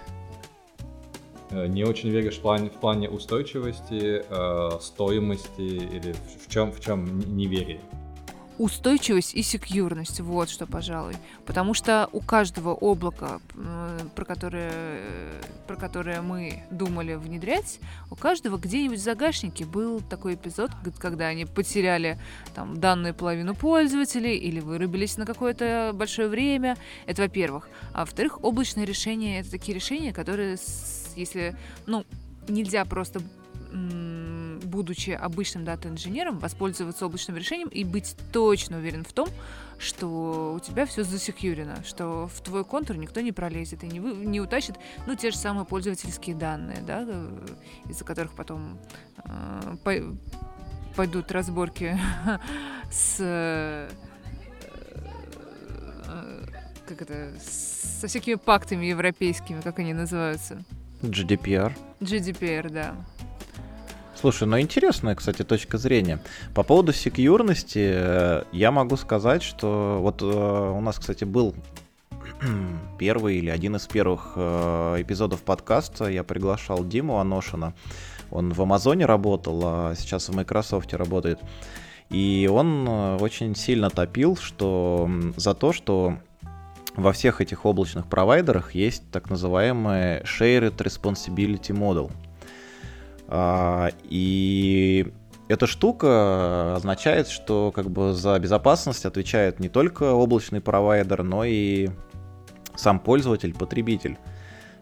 Э, 1.52 1.68
не 1.68 1.84
очень 1.84 2.10
веришь 2.10 2.38
в 2.38 2.42
плане, 2.42 2.70
в 2.70 2.80
плане 2.80 3.10
устойчивости, 3.10 4.24
э, 4.28 4.80
стоимости 4.82 5.62
или 5.62 6.16
в, 6.44 6.50
чем 6.50 6.72
в 6.72 6.80
чем 6.80 7.38
неверие? 7.38 7.80
Устойчивость 8.58 9.34
и 9.34 9.42
секьюрность, 9.42 10.20
вот 10.22 10.50
что, 10.50 10.66
пожалуй. 10.66 11.16
Потому 11.46 11.74
что 11.74 12.10
у 12.12 12.22
каждого 12.22 12.74
облака, 12.74 13.40
про 14.16 14.26
которое, 14.26 15.02
про 15.68 15.76
которое 15.76 16.22
мы 16.22 16.64
думали 16.72 17.16
внедрять, 17.16 17.80
у 18.10 18.16
каждого 18.16 18.58
где-нибудь 18.58 19.00
в 19.00 19.04
загашнике 19.04 19.66
был 19.66 20.02
такой 20.02 20.36
эпизод, 20.36 20.72
когда 21.00 21.28
они 21.28 21.46
потеряли 21.46 22.18
там 22.54 22.80
данную 22.80 23.14
половину 23.14 23.56
пользователей 23.56 24.38
или 24.38 24.60
вырубились 24.60 25.18
на 25.18 25.26
какое-то 25.26 25.92
большое 25.94 26.28
время. 26.28 26.78
Это 27.06 27.24
во-первых. 27.24 27.70
А 27.94 28.02
во-вторых, 28.02 28.44
облачные 28.44 28.86
решения— 28.86 29.40
это 29.42 29.52
такие 29.52 29.76
решения, 29.76 30.14
которые 30.14 30.58
если, 31.16 31.56
ну, 31.86 32.06
нельзя 32.48 32.86
просто 32.86 33.22
будучи 34.64 35.12
обычным 35.12 35.66
дата-инженером, 35.66 36.40
воспользоваться 36.40 37.06
облачным 37.06 37.38
решением 37.38 37.70
и 37.70 37.84
быть 37.84 38.16
точно 38.32 38.78
уверен 38.78 39.04
в 39.04 39.14
том, 39.14 39.30
что 39.78 40.54
у 40.56 40.60
тебя 40.60 40.86
все 40.86 41.04
засекьюрено, 41.04 41.84
что 41.86 42.28
в 42.28 42.42
твой 42.42 42.64
контур 42.64 42.98
никто 42.98 43.22
не 43.22 43.32
пролезет 43.32 43.84
и 43.84 43.88
не, 43.88 44.00
вы, 44.00 44.14
не 44.26 44.40
утащит, 44.40 44.76
ну, 45.06 45.16
те 45.16 45.32
же 45.32 45.38
самые 45.38 45.66
пользовательские 45.66 46.36
данные, 46.36 46.82
да, 46.86 47.04
э, 47.08 47.48
из-за 47.90 48.06
которых 48.06 48.34
потом 48.34 48.80
э, 49.26 49.76
по, 49.84 49.94
пойдут 50.96 51.32
разборки 51.32 52.00
с... 52.92 53.18
Э, 53.20 53.90
э, 56.08 56.46
как 56.88 57.02
это? 57.02 57.34
Со 57.42 58.08
всякими 58.08 58.36
пактами 58.36 58.86
европейскими, 58.86 59.62
как 59.62 59.80
они 59.80 59.94
называются. 59.94 60.64
GDPR. 61.02 61.74
GDPR, 62.00 62.70
да. 62.70 62.96
Слушай, 64.20 64.48
ну 64.48 64.60
интересная, 64.60 65.14
кстати, 65.14 65.44
точка 65.44 65.78
зрения. 65.78 66.20
По 66.54 66.64
поводу 66.64 66.94
секьюрности 66.94 67.92
э, 67.94 68.44
я 68.54 68.72
могу 68.72 68.96
сказать, 68.96 69.44
что 69.44 70.00
вот 70.02 70.22
э, 70.22 70.26
у 70.26 70.80
нас, 70.80 70.98
кстати, 70.98 71.26
был 71.26 71.54
первый 72.98 73.38
или 73.38 73.50
один 73.50 73.76
из 73.76 73.86
первых 73.88 74.34
э, 74.36 74.96
эпизодов 75.00 75.44
подкаста. 75.44 76.08
Я 76.08 76.24
приглашал 76.24 76.86
Диму 76.86 77.20
Аношина. 77.20 77.74
Он 78.32 78.54
в 78.54 78.62
Амазоне 78.62 79.06
работал, 79.06 79.62
а 79.64 79.94
сейчас 79.96 80.30
в 80.30 80.36
Microsoft 80.36 80.94
работает. 80.94 81.40
И 82.10 82.50
он 82.52 82.88
очень 82.88 83.56
сильно 83.56 83.90
топил 83.90 84.38
что, 84.38 85.10
за 85.36 85.54
то, 85.54 85.74
что 85.74 86.18
во 86.96 87.12
всех 87.12 87.42
этих 87.42 87.66
облачных 87.66 88.08
провайдерах 88.08 88.74
есть 88.76 89.04
так 89.12 89.30
называемый 89.30 90.22
Shared 90.22 90.78
Responsibility 90.78 91.72
Model. 91.72 92.12
А, 93.28 93.90
и 94.04 95.14
эта 95.48 95.68
штука 95.68 96.76
означает, 96.76 97.28
что 97.28 97.72
как 97.74 97.90
бы 97.90 98.14
за 98.14 98.38
безопасность 98.40 99.06
отвечает 99.06 99.60
не 99.60 99.70
только 99.70 100.12
облачный 100.14 100.62
провайдер, 100.62 101.24
но 101.24 101.44
и 101.44 101.90
сам 102.76 103.00
пользователь, 103.00 103.54
потребитель 103.54 104.18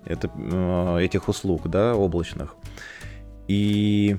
это, 0.06 0.30
э, 0.36 1.00
этих 1.02 1.28
услуг, 1.28 1.70
да, 1.70 1.96
облачных. 1.96 2.56
И 3.48 4.18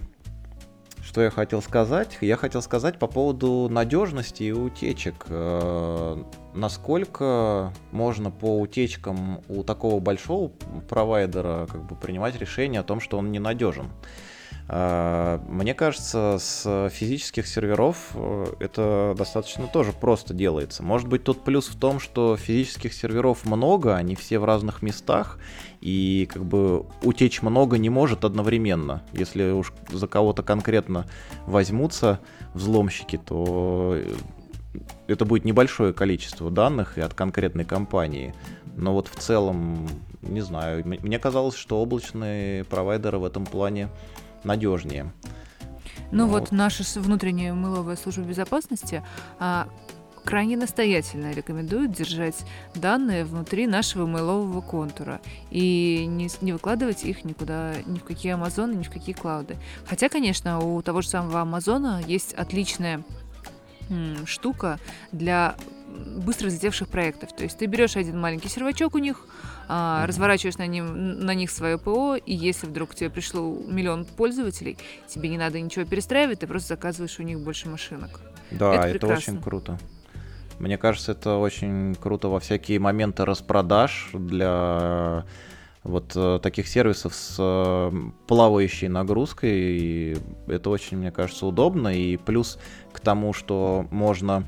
что 1.14 1.22
я 1.22 1.30
хотел 1.30 1.62
сказать? 1.62 2.18
Я 2.20 2.36
хотел 2.36 2.60
сказать 2.60 2.98
по 2.98 3.06
поводу 3.06 3.68
надежности 3.70 4.42
и 4.42 4.50
утечек. 4.50 5.26
Э, 5.28 6.20
насколько 6.54 7.72
можно 7.92 8.32
по 8.32 8.58
утечкам 8.58 9.40
у 9.48 9.62
такого 9.62 10.00
большого 10.00 10.50
провайдера 10.88 11.68
как 11.70 11.84
бы 11.84 11.94
принимать 11.94 12.36
решение 12.36 12.80
о 12.80 12.82
том, 12.82 12.98
что 12.98 13.16
он 13.16 13.30
ненадежен? 13.30 13.86
А, 13.86 14.33
мне 14.66 15.74
кажется, 15.74 16.38
с 16.40 16.88
физических 16.88 17.46
серверов 17.46 18.12
э, 18.14 18.46
это 18.60 19.14
достаточно 19.16 19.66
тоже 19.66 19.92
просто 19.92 20.32
делается. 20.32 20.82
Может 20.82 21.06
быть, 21.06 21.22
тут 21.22 21.44
плюс 21.44 21.68
в 21.68 21.78
том, 21.78 22.00
что 22.00 22.38
физических 22.38 22.94
серверов 22.94 23.44
много, 23.44 23.94
они 23.94 24.14
все 24.14 24.38
в 24.38 24.44
разных 24.46 24.80
местах, 24.80 25.38
и 25.82 26.26
как 26.32 26.46
бы 26.46 26.86
утечь 27.02 27.42
много 27.42 27.76
не 27.76 27.90
может 27.90 28.24
одновременно. 28.24 29.02
Если 29.12 29.50
уж 29.50 29.74
за 29.90 30.06
кого-то 30.06 30.42
конкретно 30.42 31.04
возьмутся 31.46 32.20
взломщики, 32.54 33.18
то 33.18 33.96
э, 33.96 34.14
это 35.08 35.26
будет 35.26 35.44
небольшое 35.44 35.92
количество 35.92 36.50
данных 36.50 36.96
и 36.96 37.02
от 37.02 37.12
конкретной 37.12 37.66
компании. 37.66 38.34
Но 38.76 38.94
вот 38.94 39.08
в 39.08 39.16
целом, 39.16 39.86
не 40.22 40.40
знаю, 40.40 40.82
мне 40.86 41.18
казалось, 41.18 41.54
что 41.54 41.80
облачные 41.80 42.64
провайдеры 42.64 43.18
в 43.18 43.24
этом 43.24 43.44
плане 43.44 43.88
надежнее. 44.44 45.12
Ну 46.10 46.26
вот, 46.26 46.40
вот 46.40 46.52
наша 46.52 46.84
внутренняя 47.00 47.52
мыловая 47.54 47.96
служба 47.96 48.22
безопасности 48.22 49.02
а, 49.38 49.68
крайне 50.24 50.56
настоятельно 50.56 51.32
рекомендует 51.32 51.92
держать 51.92 52.44
данные 52.74 53.24
внутри 53.24 53.66
нашего 53.66 54.06
мылового 54.06 54.60
контура 54.60 55.20
и 55.50 56.06
не, 56.08 56.30
не 56.40 56.52
выкладывать 56.52 57.04
их 57.04 57.24
никуда, 57.24 57.74
ни 57.86 57.98
в 57.98 58.04
какие 58.04 58.32
Амазоны, 58.32 58.74
ни 58.74 58.82
в 58.84 58.90
какие 58.90 59.14
клауды. 59.14 59.56
Хотя, 59.86 60.08
конечно, 60.08 60.60
у 60.60 60.80
того 60.82 61.02
же 61.02 61.08
самого 61.08 61.40
Амазона 61.40 62.02
есть 62.06 62.32
отличная 62.34 63.02
штука 64.24 64.78
для 65.12 65.56
быстро 65.94 66.48
взлетевших 66.48 66.88
проектов. 66.88 67.34
То 67.34 67.44
есть 67.44 67.58
ты 67.58 67.66
берешь 67.66 67.96
один 67.96 68.20
маленький 68.20 68.48
сервачок 68.48 68.94
у 68.94 68.98
них, 68.98 69.26
а, 69.68 70.06
разворачиваешь 70.06 70.58
на, 70.58 70.66
ним, 70.66 71.20
на 71.20 71.34
них 71.34 71.50
свое 71.50 71.78
ПО, 71.78 72.16
и 72.16 72.34
если 72.34 72.66
вдруг 72.66 72.90
к 72.90 72.94
тебе 72.94 73.10
пришло 73.10 73.56
миллион 73.66 74.04
пользователей, 74.04 74.76
тебе 75.06 75.28
не 75.28 75.38
надо 75.38 75.60
ничего 75.60 75.84
перестраивать, 75.84 76.40
ты 76.40 76.46
просто 76.46 76.68
заказываешь 76.70 77.18
у 77.18 77.22
них 77.22 77.40
больше 77.40 77.68
машинок. 77.68 78.20
Да, 78.50 78.74
это, 78.74 78.96
это 78.96 79.06
очень 79.06 79.40
круто. 79.40 79.78
Мне 80.58 80.78
кажется, 80.78 81.12
это 81.12 81.36
очень 81.36 81.94
круто 81.96 82.28
во 82.28 82.38
всякие 82.40 82.78
моменты 82.78 83.24
распродаж 83.24 84.10
для 84.12 85.24
вот 85.82 86.12
э, 86.16 86.38
таких 86.42 86.66
сервисов 86.66 87.14
с 87.14 87.36
э, 87.38 87.92
плавающей 88.26 88.88
нагрузкой. 88.88 89.50
И 89.52 90.16
это 90.46 90.70
очень, 90.70 90.96
мне 90.96 91.10
кажется, 91.10 91.46
удобно. 91.46 91.88
И 91.88 92.16
плюс 92.16 92.58
к 92.92 93.00
тому, 93.00 93.32
что 93.32 93.86
можно 93.90 94.44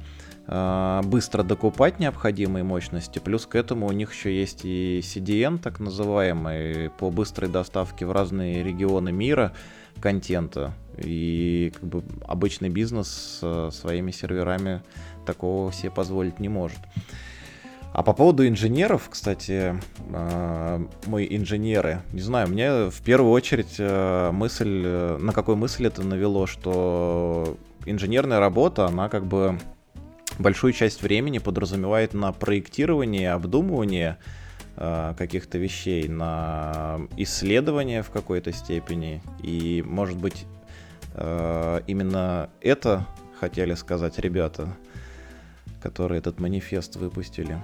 быстро 0.47 1.43
докупать 1.43 1.99
необходимые 1.99 2.63
мощности. 2.63 3.19
Плюс 3.19 3.47
к 3.47 3.57
этому 3.57 3.87
у 3.87 3.93
них 3.93 4.13
еще 4.15 4.37
есть 4.37 4.65
и 4.65 5.01
CDN, 5.03 5.59
так 5.59 5.81
называемый, 5.81 6.91
по 6.91 7.11
быстрой 7.11 7.51
доставке 7.51 8.07
в 8.07 8.13
разные 8.13 8.63
регионы 8.63 9.11
мира 9.11 9.53
контента. 10.01 10.73
И 10.99 11.73
как 11.75 11.89
бы 11.89 12.05
обычный 12.27 12.69
бизнес 12.69 13.43
своими 13.73 14.13
серверами 14.13 14.83
такого 15.27 15.73
себе 15.73 15.91
позволить 15.91 16.39
не 16.39 16.49
может. 16.49 16.79
А 17.97 18.03
по 18.03 18.13
поводу 18.13 18.47
инженеров, 18.47 19.09
кстати, 19.09 19.75
а, 20.13 20.87
мы 21.07 21.27
инженеры, 21.31 22.03
не 22.13 22.21
знаю, 22.21 22.47
мне 22.47 22.91
в 22.91 23.01
первую 23.03 23.33
очередь 23.33 23.77
э, 23.79 24.31
мысль, 24.33 24.83
э, 24.85 25.17
на 25.19 25.33
какой 25.33 25.57
мысль 25.57 25.87
это 25.87 26.03
навело, 26.03 26.47
что 26.47 27.57
инженерная 27.87 28.39
работа, 28.39 28.85
она 28.85 29.09
как 29.09 29.25
бы 29.25 29.59
большую 30.39 30.73
часть 30.73 31.03
времени 31.03 31.39
подразумевает 31.39 32.15
на 32.15 32.33
проектирование, 32.33 33.33
обдумывание 33.33 34.19
э, 34.77 35.15
каких-то 35.17 35.59
вещей, 35.59 36.09
на 36.09 37.01
исследование 37.17 38.03
в 38.03 38.11
какой-то 38.11 38.53
степени. 38.53 39.23
И, 39.43 39.83
может 39.87 40.19
быть, 40.19 40.47
э, 41.15 41.81
именно 41.87 42.51
это 42.61 43.07
хотели 43.41 43.75
сказать 43.75 44.19
ребята, 44.19 44.69
которые 45.83 46.19
этот 46.19 46.41
манифест 46.41 46.97
выпустили. 46.97 47.59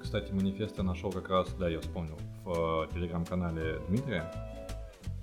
Кстати, 0.00 0.32
манифест 0.32 0.78
я 0.78 0.84
нашел 0.84 1.10
как 1.10 1.28
раз, 1.28 1.48
да, 1.58 1.68
я 1.68 1.80
вспомнил, 1.80 2.18
в 2.44 2.86
э, 2.90 2.94
телеграм-канале 2.94 3.80
Дмитрия 3.88 4.32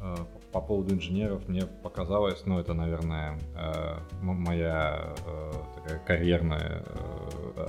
Э, 0.04 0.16
по 0.54 0.62
поводу 0.62 0.94
инженеров 0.94 1.50
мне 1.50 1.64
показалось, 1.82 2.46
ну 2.46 2.60
это, 2.60 2.74
наверное, 2.74 3.40
э, 3.56 3.98
моя 4.22 5.14
э, 5.26 5.52
такая 5.76 6.00
карьерная 6.00 6.84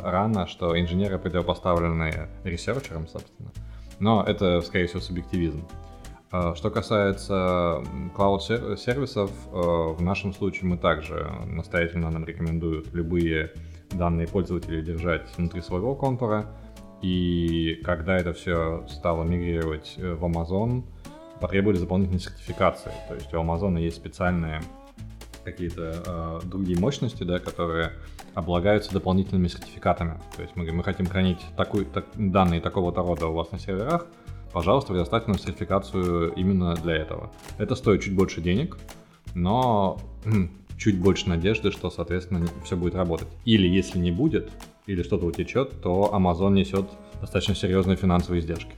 рана, 0.02 0.46
что 0.46 0.78
инженеры 0.78 1.18
предпоставлены 1.18 2.28
ресерчерам, 2.44 3.08
собственно. 3.08 3.50
Но 3.98 4.22
это, 4.22 4.60
скорее 4.60 4.86
всего, 4.86 5.00
субъективизм. 5.00 5.66
Что 6.56 6.70
касается 6.70 7.82
клауд-сервисов, 8.16 9.30
в 9.52 10.02
нашем 10.02 10.34
случае 10.34 10.68
мы 10.68 10.78
также 10.78 11.30
настоятельно 11.46 12.10
нам 12.10 12.24
рекомендуют 12.24 12.92
любые 12.92 13.52
данные 13.92 14.26
пользователей 14.26 14.82
держать 14.82 15.22
внутри 15.36 15.60
своего 15.60 15.94
контура. 15.94 16.46
И 17.02 17.80
когда 17.84 18.16
это 18.16 18.32
все 18.32 18.84
стало 18.88 19.22
мигрировать 19.22 19.94
в 19.96 20.24
Amazon, 20.24 20.82
потребовали 21.44 21.76
дополнительной 21.76 22.20
сертификации. 22.20 22.90
То 23.06 23.14
есть 23.14 23.34
у 23.34 23.36
Amazon 23.36 23.78
есть 23.78 23.96
специальные 23.96 24.62
какие-то 25.44 26.02
э, 26.06 26.46
другие 26.46 26.78
мощности, 26.78 27.22
да, 27.22 27.38
которые 27.38 27.92
облагаются 28.32 28.94
дополнительными 28.94 29.48
сертификатами. 29.48 30.18
То 30.36 30.40
есть 30.40 30.56
мы, 30.56 30.72
мы 30.72 30.82
хотим 30.82 31.04
хранить 31.04 31.40
такой, 31.54 31.84
так, 31.84 32.06
данные 32.14 32.62
такого-то 32.62 33.02
рода 33.02 33.26
у 33.26 33.34
вас 33.34 33.52
на 33.52 33.58
серверах, 33.58 34.06
пожалуйста, 34.54 34.94
предоставьте 34.94 35.28
нам 35.28 35.38
сертификацию 35.38 36.32
именно 36.32 36.74
для 36.76 36.94
этого. 36.94 37.30
Это 37.58 37.74
стоит 37.74 38.00
чуть 38.00 38.16
больше 38.16 38.40
денег, 38.40 38.78
но 39.34 39.98
чуть 40.78 40.98
больше 40.98 41.28
надежды, 41.28 41.72
что, 41.72 41.90
соответственно, 41.90 42.46
все 42.64 42.74
будет 42.74 42.94
работать. 42.94 43.28
Или 43.44 43.68
если 43.68 43.98
не 43.98 44.12
будет, 44.12 44.50
или 44.86 45.02
что-то 45.02 45.26
утечет, 45.26 45.82
то 45.82 46.10
Amazon 46.10 46.54
несет 46.54 46.88
достаточно 47.20 47.54
серьезные 47.54 47.98
финансовые 47.98 48.40
издержки. 48.40 48.72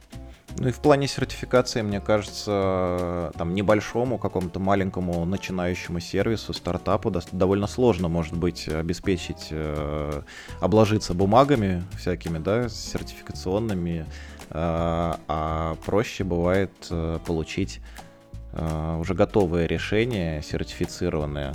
Ну 0.59 0.69
и 0.69 0.73
в 0.73 0.81
плане 0.81 1.07
сертификации, 1.07 1.83
мне 1.83 2.01
кажется, 2.01 3.31
там 3.37 3.55
небольшому 3.55 4.17
какому-то 4.17 4.59
маленькому 4.59 5.27
начинающему 5.27 6.01
сервису, 6.01 6.55
стартапу 6.55 7.13
довольно 7.33 7.67
сложно, 7.67 8.09
может 8.09 8.35
быть, 8.35 8.67
обеспечить, 8.69 9.49
э, 9.51 10.23
обложиться 10.61 11.13
бумагами 11.13 11.85
всякими, 11.99 12.39
да, 12.39 12.71
сертификационными, 12.71 14.01
э, 14.01 14.05
а 14.51 15.77
проще 15.85 16.25
бывает 16.25 16.73
э, 16.91 17.19
получить 17.27 17.81
э, 18.53 18.97
уже 18.99 19.13
готовые 19.13 19.67
решения, 19.67 20.41
сертифицированные. 20.41 21.53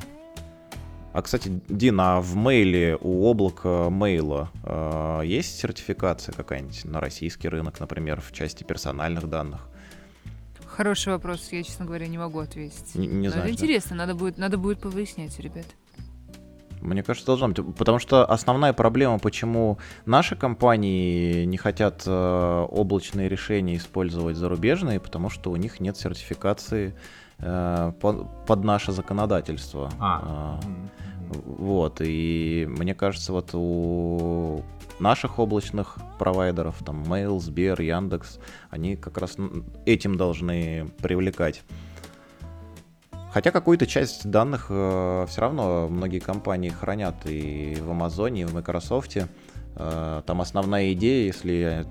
А, 1.13 1.21
кстати, 1.21 1.51
Дина, 1.67 2.17
а 2.17 2.21
в 2.21 2.35
мейле 2.35 2.97
у 3.01 3.29
облака 3.29 3.89
мейла 3.89 4.49
э, 4.63 5.21
есть 5.25 5.59
сертификация 5.59 6.33
какая-нибудь 6.33 6.85
на 6.85 7.01
российский 7.01 7.49
рынок, 7.49 7.79
например, 7.81 8.21
в 8.21 8.31
части 8.31 8.63
персональных 8.63 9.27
данных? 9.27 9.67
Хороший 10.65 11.11
вопрос, 11.11 11.49
я, 11.51 11.63
честно 11.63 11.85
говоря, 11.85 12.07
не 12.07 12.17
могу 12.17 12.39
ответить. 12.39 12.95
Не, 12.95 13.07
не 13.07 13.27
знаю. 13.27 13.43
Это 13.43 13.51
интересно, 13.51 13.95
надо 13.97 14.15
будет, 14.15 14.37
надо 14.37 14.57
будет 14.57 14.79
повыяснять, 14.79 15.37
ребят. 15.39 15.65
Мне 16.79 17.03
кажется, 17.03 17.27
должно 17.27 17.49
быть. 17.49 17.75
Потому 17.75 17.99
что 17.99 18.25
основная 18.25 18.71
проблема, 18.71 19.19
почему 19.19 19.77
наши 20.05 20.37
компании 20.37 21.43
не 21.43 21.57
хотят 21.57 22.03
э, 22.05 22.65
облачные 22.69 23.27
решения 23.27 23.75
использовать 23.75 24.37
зарубежные, 24.37 25.01
потому 25.01 25.29
что 25.29 25.51
у 25.51 25.57
них 25.57 25.81
нет 25.81 25.97
сертификации 25.97 26.95
э, 26.95 27.20
под, 27.41 28.45
под 28.45 28.63
наше 28.63 28.91
законодательство. 28.91 29.89
А. 29.99 30.59
Э, 30.61 30.67
вот, 31.33 32.01
и 32.01 32.67
мне 32.69 32.93
кажется, 32.93 33.31
вот 33.31 33.49
у 33.53 34.63
наших 34.99 35.39
облачных 35.39 35.97
провайдеров, 36.19 36.77
там 36.85 37.03
Mail, 37.03 37.39
Сбер, 37.39 37.81
Яндекс, 37.81 38.39
они 38.69 38.95
как 38.95 39.17
раз 39.17 39.37
этим 39.85 40.17
должны 40.17 40.89
привлекать 41.01 41.63
Хотя 43.31 43.51
какую-то 43.51 43.87
часть 43.87 44.29
данных 44.29 44.67
э, 44.69 45.25
все 45.29 45.41
равно 45.41 45.87
многие 45.87 46.19
компании 46.19 46.67
хранят 46.67 47.15
и 47.25 47.77
в 47.79 47.91
Амазоне, 47.91 48.41
и 48.41 48.45
в 48.45 48.53
Microsoft. 48.53 49.17
Э, 49.75 50.21
там 50.25 50.41
основная 50.41 50.91
идея, 50.91 51.27
если 51.27 51.51
я 51.53 51.85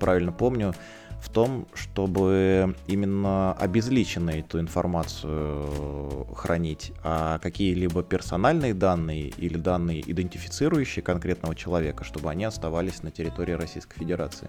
правильно 0.00 0.32
помню, 0.32 0.74
в 1.20 1.28
том, 1.30 1.66
чтобы 1.74 2.74
именно 2.86 3.52
обезличенно 3.54 4.30
эту 4.30 4.60
информацию 4.60 6.26
хранить, 6.34 6.92
а 7.02 7.38
какие-либо 7.38 8.02
персональные 8.02 8.74
данные 8.74 9.28
или 9.28 9.56
данные, 9.56 10.00
идентифицирующие 10.06 11.02
конкретного 11.02 11.54
человека, 11.54 12.04
чтобы 12.04 12.30
они 12.30 12.44
оставались 12.44 13.02
на 13.02 13.10
территории 13.10 13.52
Российской 13.52 13.98
Федерации. 13.98 14.48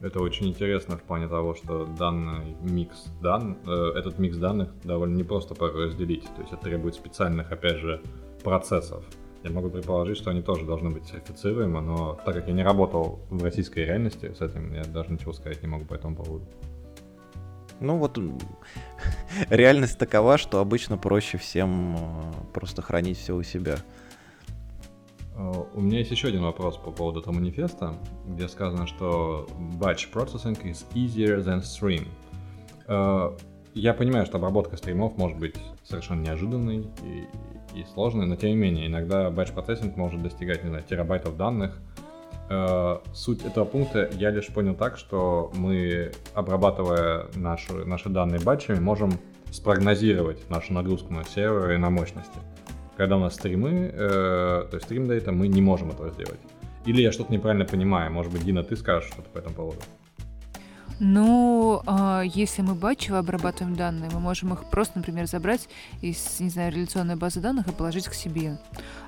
Это 0.00 0.20
очень 0.20 0.48
интересно 0.48 0.96
в 0.98 1.02
плане 1.02 1.26
того, 1.26 1.54
что 1.54 1.86
данный 1.86 2.54
микс 2.60 3.06
дан, 3.22 3.56
э, 3.66 3.92
этот 3.96 4.18
микс 4.18 4.36
данных 4.36 4.68
довольно 4.84 5.16
непросто 5.16 5.54
разделить. 5.54 6.24
То 6.36 6.42
есть 6.42 6.52
это 6.52 6.62
требует 6.62 6.94
специальных, 6.94 7.50
опять 7.50 7.78
же, 7.78 8.02
процессов. 8.44 9.04
Я 9.46 9.52
могу 9.52 9.70
предположить, 9.70 10.18
что 10.18 10.32
они 10.32 10.42
тоже 10.42 10.66
должны 10.66 10.90
быть 10.90 11.06
сертифицируемы, 11.06 11.80
но 11.80 12.18
так 12.24 12.34
как 12.34 12.48
я 12.48 12.52
не 12.52 12.64
работал 12.64 13.20
в 13.30 13.44
российской 13.44 13.84
реальности 13.84 14.34
с 14.36 14.40
этим, 14.40 14.74
я 14.74 14.82
даже 14.82 15.12
ничего 15.12 15.32
сказать 15.32 15.62
не 15.62 15.68
могу 15.68 15.84
по 15.84 15.94
этому 15.94 16.16
поводу. 16.16 16.44
Ну 17.78 17.96
вот 17.96 18.18
реальность 19.50 19.98
такова, 19.98 20.36
что 20.36 20.58
обычно 20.58 20.98
проще 20.98 21.38
всем 21.38 21.96
э, 21.96 22.52
просто 22.54 22.82
хранить 22.82 23.18
все 23.18 23.36
у 23.36 23.44
себя. 23.44 23.76
Э, 25.36 25.52
у 25.74 25.80
меня 25.80 26.00
есть 26.00 26.10
еще 26.10 26.26
один 26.26 26.42
вопрос 26.42 26.76
по 26.76 26.90
поводу 26.90 27.20
этого 27.20 27.34
манифеста, 27.34 27.94
где 28.26 28.48
сказано, 28.48 28.88
что 28.88 29.46
batch 29.78 30.12
processing 30.12 30.60
is 30.64 30.84
easier 30.94 31.40
than 31.44 31.60
stream. 31.60 32.08
Э, 32.88 33.36
я 33.74 33.94
понимаю, 33.94 34.26
что 34.26 34.38
обработка 34.38 34.76
стримов 34.76 35.16
может 35.16 35.38
быть 35.38 35.56
совершенно 35.84 36.22
неожиданной 36.22 36.88
и 37.04 37.28
и 37.74 37.84
сложные, 37.94 38.26
но 38.26 38.36
тем 38.36 38.50
не 38.50 38.56
менее, 38.56 38.86
иногда 38.86 39.28
batch 39.28 39.52
процессинг 39.52 39.96
может 39.96 40.22
достигать, 40.22 40.62
не 40.64 40.70
знаю, 40.70 40.84
терабайтов 40.88 41.36
данных. 41.36 41.78
Э, 42.48 42.98
суть 43.12 43.44
этого 43.44 43.64
пункта 43.64 44.08
я 44.14 44.30
лишь 44.30 44.48
понял 44.48 44.74
так, 44.74 44.96
что 44.98 45.50
мы, 45.54 46.12
обрабатывая 46.34 47.26
наши, 47.34 47.72
наши 47.72 48.08
данные 48.08 48.40
батчами, 48.40 48.78
можем 48.78 49.12
спрогнозировать 49.50 50.48
нашу 50.50 50.72
нагрузку 50.72 51.12
на 51.12 51.24
серверы 51.24 51.74
и 51.74 51.78
на 51.78 51.90
мощности. 51.90 52.38
Когда 52.96 53.16
у 53.16 53.20
нас 53.20 53.34
стримы, 53.34 53.90
э, 53.92 54.66
то 54.70 54.74
есть 54.74 54.86
стрим 54.86 55.08
дейта, 55.08 55.32
мы 55.32 55.48
не 55.48 55.60
можем 55.60 55.90
этого 55.90 56.10
сделать. 56.10 56.40
Или 56.86 57.02
я 57.02 57.12
что-то 57.12 57.32
неправильно 57.32 57.64
понимаю, 57.64 58.12
может 58.12 58.32
быть, 58.32 58.44
Дина, 58.44 58.62
ты 58.62 58.76
скажешь 58.76 59.10
что-то 59.10 59.28
по 59.30 59.38
этому 59.38 59.54
поводу? 59.54 59.80
Ну, 60.98 61.82
э, 61.86 62.22
если 62.24 62.62
мы 62.62 62.74
батчево 62.74 63.18
обрабатываем 63.18 63.76
данные, 63.76 64.10
мы 64.12 64.18
можем 64.18 64.54
их 64.54 64.64
просто, 64.64 64.98
например, 64.98 65.26
забрать 65.26 65.68
из, 66.00 66.40
не 66.40 66.48
знаю, 66.48 66.72
реляционной 66.72 67.16
базы 67.16 67.40
данных 67.40 67.68
и 67.68 67.72
положить 67.72 68.06
к 68.06 68.14
себе. 68.14 68.58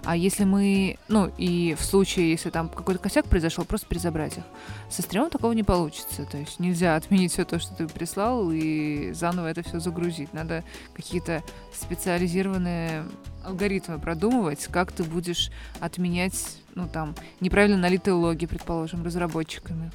А 0.04 0.14
если 0.14 0.44
мы, 0.44 0.98
ну, 1.08 1.32
и 1.38 1.74
в 1.78 1.84
случае, 1.84 2.30
если 2.30 2.50
там 2.50 2.68
какой-то 2.68 3.00
косяк 3.00 3.26
произошел, 3.26 3.64
просто 3.64 3.86
перезабрать 3.86 4.36
их. 4.36 4.44
Со 4.90 5.00
стримом 5.00 5.30
такого 5.30 5.52
не 5.52 5.62
получится. 5.62 6.26
То 6.26 6.36
есть 6.36 6.60
нельзя 6.60 6.94
отменить 6.96 7.32
все 7.32 7.46
то, 7.46 7.58
что 7.58 7.74
ты 7.74 7.88
прислал, 7.88 8.50
и 8.52 9.12
заново 9.12 9.46
это 9.46 9.62
все 9.62 9.80
загрузить. 9.80 10.34
Надо 10.34 10.64
какие-то 10.94 11.42
специализированные 11.74 13.04
алгоритмы 13.46 13.98
продумывать, 13.98 14.66
как 14.66 14.92
ты 14.92 15.04
будешь 15.04 15.50
отменять, 15.80 16.58
ну, 16.74 16.86
там, 16.86 17.14
неправильно 17.40 17.78
налитые 17.78 18.12
логи, 18.12 18.44
предположим, 18.44 19.02
разработчиками. 19.04 19.90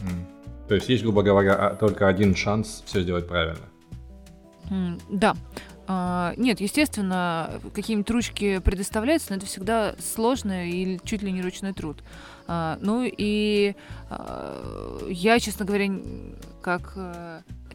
Mm. 0.00 0.41
То 0.72 0.76
есть 0.76 0.88
есть, 0.88 1.02
грубо 1.02 1.22
говоря, 1.22 1.54
а, 1.54 1.76
только 1.76 2.08
один 2.08 2.34
шанс 2.34 2.82
все 2.86 3.02
сделать 3.02 3.28
правильно. 3.28 3.58
Да. 5.10 5.36
Uh, 5.86 6.32
нет, 6.38 6.62
естественно, 6.62 7.60
какие-нибудь 7.74 8.10
ручки 8.10 8.58
предоставляются, 8.60 9.32
но 9.32 9.36
это 9.36 9.44
всегда 9.44 9.94
сложно 9.98 10.66
и 10.66 10.98
чуть 11.04 11.20
ли 11.20 11.30
не 11.30 11.42
ручной 11.42 11.74
труд. 11.74 12.02
Uh, 12.46 12.78
ну 12.80 13.04
и 13.04 13.74
я, 15.10 15.38
честно 15.40 15.66
говоря, 15.66 15.90
как 16.62 16.96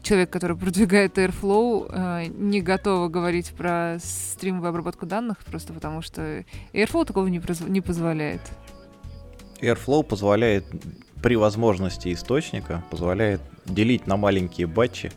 человек, 0.02 0.30
который 0.30 0.56
продвигает 0.56 1.18
Airflow, 1.18 2.32
не 2.36 2.60
готова 2.60 3.06
говорить 3.06 3.50
про 3.50 3.98
стримовую 4.02 4.70
обработку 4.70 5.06
данных, 5.06 5.38
просто 5.44 5.72
потому 5.72 6.02
что 6.02 6.44
Airflow 6.72 7.04
такого 7.04 7.28
не, 7.28 7.40
не 7.68 7.80
позволяет. 7.80 8.40
Airflow 9.60 10.02
позволяет 10.02 10.64
при 11.22 11.36
возможности 11.36 12.12
источника 12.12 12.82
позволяет 12.90 13.40
делить 13.66 14.06
на 14.06 14.16
маленькие 14.16 14.66
батчи 14.66 15.12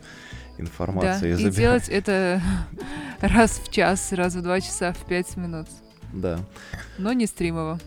информацию. 0.58 1.36
Да, 1.36 1.42
и, 1.42 1.46
и 1.46 1.50
делать 1.50 1.88
это 1.88 2.40
раз 3.20 3.58
в 3.58 3.70
час, 3.70 4.12
раз 4.12 4.34
в 4.34 4.42
два 4.42 4.60
часа, 4.60 4.92
в 4.92 5.04
пять 5.06 5.36
минут. 5.36 5.66
Да. 6.12 6.38
Но 6.98 7.12
не 7.12 7.26
стримово. 7.26 7.78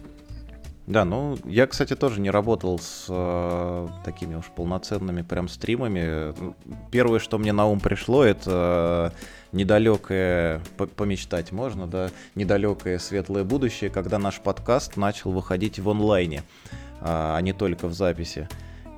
Да, 0.87 1.03
ну 1.03 1.35
я, 1.45 1.65
кстати, 1.65 1.95
тоже 1.95 2.21
не 2.21 2.29
работал 2.29 2.77
с 2.77 3.07
э, 3.09 3.87
такими 4.03 4.35
уж 4.35 4.45
полноценными 4.45 5.23
прям 5.23 5.47
стримами. 5.47 6.35
Первое, 6.91 7.17
что 7.19 7.39
мне 7.39 7.53
на 7.53 7.65
ум 7.65 7.79
пришло, 7.79 8.23
это 8.23 9.11
э, 9.11 9.55
недалекое, 9.55 10.61
помечтать 10.95 11.51
можно, 11.51 11.87
да, 11.87 12.11
недалекое 12.35 12.99
светлое 12.99 13.43
будущее, 13.43 13.89
когда 13.89 14.19
наш 14.19 14.39
подкаст 14.39 14.95
начал 14.95 15.31
выходить 15.31 15.79
в 15.79 15.89
онлайне. 15.89 16.43
А, 17.01 17.35
а 17.37 17.41
не 17.41 17.53
только 17.53 17.87
в 17.87 17.93
записи. 17.93 18.47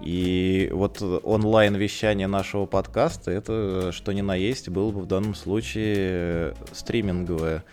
И 0.02 0.70
вот 0.74 1.02
онлайн-вещание 1.02 2.28
нашего 2.28 2.66
подкаста, 2.66 3.32
это 3.32 3.92
что 3.92 4.12
ни 4.12 4.22
на 4.22 4.36
есть, 4.36 4.70
было 4.70 4.92
бы 4.92 5.02
в 5.02 5.08
данном 5.08 5.34
случае 5.34 6.54
стриминговое 6.72 7.64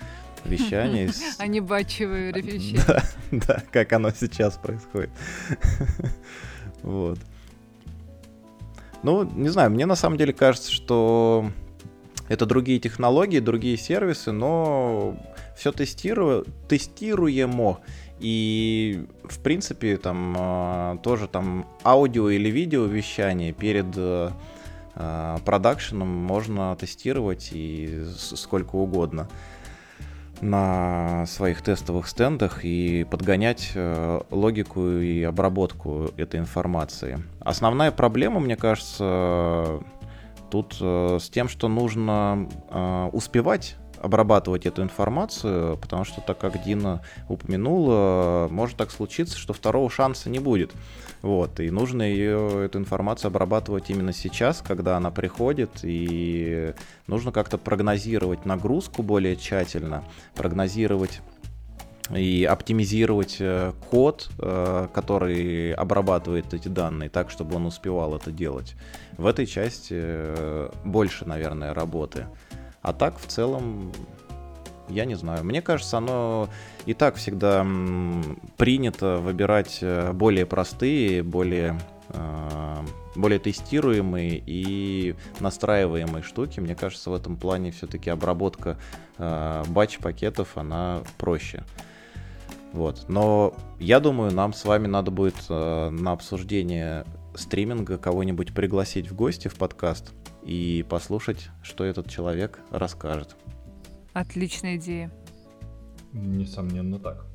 вещание. 0.44 1.10
А 1.38 1.46
не 1.46 1.60
батчевое 1.60 2.32
вещание. 2.32 2.82
Да, 2.86 3.02
да, 3.46 3.62
как 3.70 3.92
оно 3.92 4.10
сейчас 4.10 4.56
происходит. 4.56 5.10
Вот. 6.82 7.18
Ну, 9.02 9.24
не 9.24 9.48
знаю, 9.48 9.70
мне 9.70 9.86
на 9.86 9.96
самом 9.96 10.18
деле 10.18 10.34
кажется, 10.34 10.70
что 10.70 11.50
это 12.28 12.44
другие 12.44 12.78
технологии, 12.78 13.38
другие 13.38 13.78
сервисы, 13.78 14.32
но 14.32 15.16
все 15.56 15.72
тестирую, 15.72 16.46
тестируемо. 16.68 17.80
И, 18.20 19.06
в 19.24 19.40
принципе, 19.40 19.96
там 19.96 20.34
а, 20.38 20.96
тоже 20.98 21.28
там 21.28 21.66
аудио 21.84 22.30
или 22.30 22.48
видео 22.48 22.84
вещание 22.84 23.52
перед 23.52 23.86
а, 23.96 25.38
продакшеном 25.44 26.08
можно 26.08 26.76
тестировать 26.76 27.50
и 27.52 28.04
сколько 28.16 28.76
угодно 28.76 29.28
на 30.40 31.26
своих 31.26 31.62
тестовых 31.62 32.06
стендах 32.06 32.64
и 32.64 33.04
подгонять 33.04 33.72
э, 33.74 34.20
логику 34.30 34.88
и 34.88 35.22
обработку 35.22 36.10
этой 36.16 36.40
информации. 36.40 37.22
Основная 37.40 37.92
проблема, 37.92 38.40
мне 38.40 38.56
кажется, 38.56 39.80
тут 40.50 40.76
э, 40.80 41.18
с 41.20 41.30
тем, 41.30 41.48
что 41.48 41.68
нужно 41.68 42.48
э, 42.68 43.08
успевать 43.12 43.76
обрабатывать 44.04 44.66
эту 44.66 44.82
информацию, 44.82 45.78
потому 45.78 46.04
что, 46.04 46.20
так 46.20 46.38
как 46.38 46.62
Дина 46.62 47.02
упомянула, 47.28 48.48
может 48.50 48.76
так 48.76 48.90
случиться, 48.90 49.38
что 49.38 49.52
второго 49.52 49.88
шанса 49.88 50.28
не 50.28 50.38
будет. 50.38 50.72
Вот, 51.22 51.58
и 51.58 51.70
нужно 51.70 52.02
ее, 52.02 52.66
эту 52.66 52.78
информацию 52.78 53.28
обрабатывать 53.28 53.88
именно 53.88 54.12
сейчас, 54.12 54.62
когда 54.66 54.98
она 54.98 55.10
приходит, 55.10 55.70
и 55.82 56.74
нужно 57.06 57.32
как-то 57.32 57.56
прогнозировать 57.56 58.44
нагрузку 58.44 59.02
более 59.02 59.36
тщательно, 59.36 60.04
прогнозировать 60.34 61.22
и 62.10 62.44
оптимизировать 62.44 63.36
э, 63.40 63.72
код, 63.90 64.28
э, 64.38 64.88
который 64.92 65.72
обрабатывает 65.72 66.52
эти 66.52 66.68
данные 66.68 67.08
так, 67.08 67.30
чтобы 67.30 67.56
он 67.56 67.64
успевал 67.64 68.14
это 68.14 68.30
делать. 68.30 68.74
В 69.16 69.26
этой 69.26 69.46
части 69.46 69.94
э, 69.96 70.68
больше, 70.84 71.24
наверное, 71.24 71.72
работы. 71.72 72.26
А 72.84 72.92
так, 72.92 73.18
в 73.18 73.26
целом, 73.26 73.90
я 74.90 75.06
не 75.06 75.14
знаю. 75.14 75.42
Мне 75.42 75.62
кажется, 75.62 75.96
оно 75.96 76.50
и 76.84 76.92
так 76.92 77.16
всегда 77.16 77.66
принято 78.58 79.16
выбирать 79.16 79.78
э, 79.80 80.12
более 80.12 80.44
простые, 80.44 81.22
более, 81.22 81.80
э, 82.10 82.76
более 83.16 83.38
тестируемые 83.38 84.42
и 84.44 85.14
настраиваемые 85.40 86.22
штуки. 86.22 86.60
Мне 86.60 86.74
кажется, 86.74 87.08
в 87.08 87.14
этом 87.14 87.38
плане 87.38 87.70
все-таки 87.70 88.10
обработка 88.10 88.76
э, 89.16 89.62
батч-пакетов, 89.68 90.58
она 90.58 91.00
проще. 91.16 91.64
Вот. 92.74 93.06
Но 93.08 93.54
я 93.80 93.98
думаю, 93.98 94.30
нам 94.30 94.52
с 94.52 94.66
вами 94.66 94.88
надо 94.88 95.10
будет 95.10 95.48
на 95.48 96.12
обсуждение 96.12 97.06
стриминга 97.34 97.96
кого-нибудь 97.96 98.52
пригласить 98.52 99.10
в 99.10 99.14
гости 99.14 99.48
в 99.48 99.54
подкаст 99.54 100.12
и 100.44 100.84
послушать, 100.88 101.50
что 101.62 101.84
этот 101.84 102.08
человек 102.08 102.60
расскажет. 102.70 103.36
Отличная 104.12 104.76
идея. 104.76 105.10
Несомненно 106.12 106.98
так. 106.98 107.26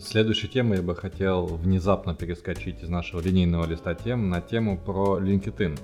Следующей 0.00 0.48
темой 0.48 0.78
я 0.78 0.82
бы 0.82 0.96
хотел 0.96 1.46
внезапно 1.46 2.14
перескочить 2.14 2.82
из 2.82 2.88
нашего 2.88 3.20
линейного 3.20 3.66
листа 3.66 3.94
тем 3.94 4.28
на 4.28 4.40
тему 4.40 4.78
про 4.78 5.18
LinkedIn. 5.20 5.78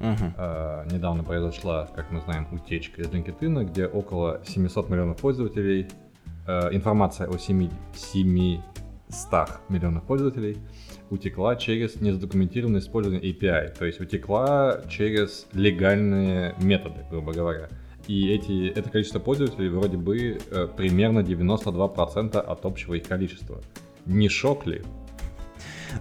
Угу. 0.00 0.34
Э, 0.36 0.86
недавно 0.90 1.24
произошла, 1.24 1.88
как 1.94 2.10
мы 2.10 2.20
знаем, 2.20 2.46
утечка 2.52 3.00
из 3.00 3.08
LinkedIn, 3.08 3.64
где 3.64 3.86
около 3.86 4.40
700 4.44 4.90
миллионов 4.90 5.16
пользователей, 5.18 5.88
э, 6.46 6.68
информация 6.72 7.28
о 7.28 7.38
7, 7.38 7.70
700 9.14 9.60
миллионов 9.68 10.04
пользователей 10.04 10.58
утекла 11.10 11.56
через 11.56 12.00
незадокументированное 12.00 12.80
использование 12.80 13.32
API, 13.32 13.76
то 13.78 13.84
есть 13.84 14.00
утекла 14.00 14.82
через 14.88 15.46
легальные 15.52 16.54
методы, 16.60 17.04
грубо 17.10 17.32
говоря. 17.32 17.68
И 18.06 18.30
эти, 18.30 18.68
это 18.68 18.90
количество 18.90 19.18
пользователей 19.18 19.68
вроде 19.70 19.96
бы 19.96 20.38
э, 20.50 20.68
примерно 20.76 21.20
92% 21.20 22.36
от 22.36 22.64
общего 22.66 22.94
их 22.94 23.04
количества. 23.04 23.60
Не 24.04 24.28
шок 24.28 24.66
ли? 24.66 24.82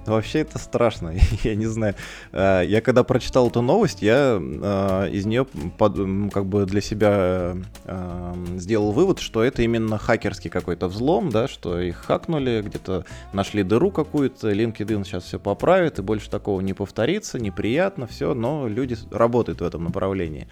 Вообще 0.05 0.39
это 0.39 0.59
страшно, 0.59 1.13
я 1.43 1.55
не 1.55 1.65
знаю. 1.65 1.95
Э, 2.31 2.63
я 2.65 2.81
когда 2.81 3.03
прочитал 3.03 3.47
эту 3.47 3.61
новость, 3.61 4.01
я 4.01 4.39
э, 4.39 5.09
из 5.11 5.25
нее 5.25 5.45
как 6.31 6.45
бы 6.45 6.65
для 6.65 6.81
себя 6.81 7.55
э, 7.85 8.33
сделал 8.57 8.91
вывод, 8.91 9.19
что 9.19 9.43
это 9.43 9.61
именно 9.61 9.97
хакерский 9.97 10.49
какой-то 10.49 10.87
взлом, 10.87 11.29
да, 11.29 11.47
что 11.47 11.79
их 11.79 11.97
хакнули, 11.97 12.61
где-то 12.65 13.05
нашли 13.33 13.63
дыру 13.63 13.91
какую-то, 13.91 14.51
LinkedIn 14.51 15.03
сейчас 15.03 15.23
все 15.23 15.39
поправит, 15.39 15.99
и 15.99 16.01
больше 16.01 16.29
такого 16.29 16.61
не 16.61 16.73
повторится, 16.73 17.39
неприятно, 17.39 18.07
все, 18.07 18.33
но 18.33 18.67
люди 18.67 18.97
работают 19.11 19.61
в 19.61 19.63
этом 19.63 19.83
направлении. 19.83 20.47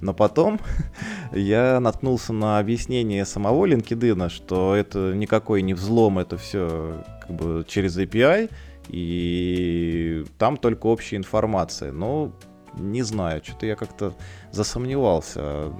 Но 0.00 0.14
потом 0.14 0.60
я 1.32 1.80
наткнулся 1.80 2.32
на 2.32 2.58
объяснение 2.58 3.24
самого 3.24 3.66
LinkedIn, 3.66 4.28
что 4.28 4.74
это 4.74 5.14
никакой 5.14 5.62
не 5.62 5.74
взлом, 5.74 6.18
это 6.18 6.36
все 6.36 7.04
как 7.20 7.36
бы 7.36 7.64
через 7.66 7.98
API, 7.98 8.50
и 8.88 10.24
там 10.38 10.56
только 10.56 10.86
общая 10.86 11.16
информация. 11.16 11.92
Но 11.92 12.32
не 12.78 13.02
знаю, 13.02 13.42
что-то 13.44 13.66
я 13.66 13.76
как-то 13.76 14.14
засомневался 14.50 15.72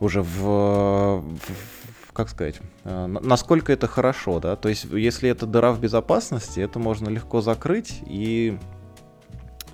уже 0.00 0.22
в, 0.22 1.22
в 1.22 2.12
как 2.12 2.30
сказать, 2.30 2.60
э, 2.84 3.06
насколько 3.06 3.72
это 3.72 3.86
хорошо, 3.86 4.40
да, 4.40 4.56
то 4.56 4.68
есть 4.68 4.84
если 4.84 5.28
это 5.28 5.46
дыра 5.46 5.72
в 5.72 5.80
безопасности, 5.80 6.60
это 6.60 6.78
можно 6.78 7.08
легко 7.10 7.42
закрыть 7.42 8.02
и, 8.06 8.58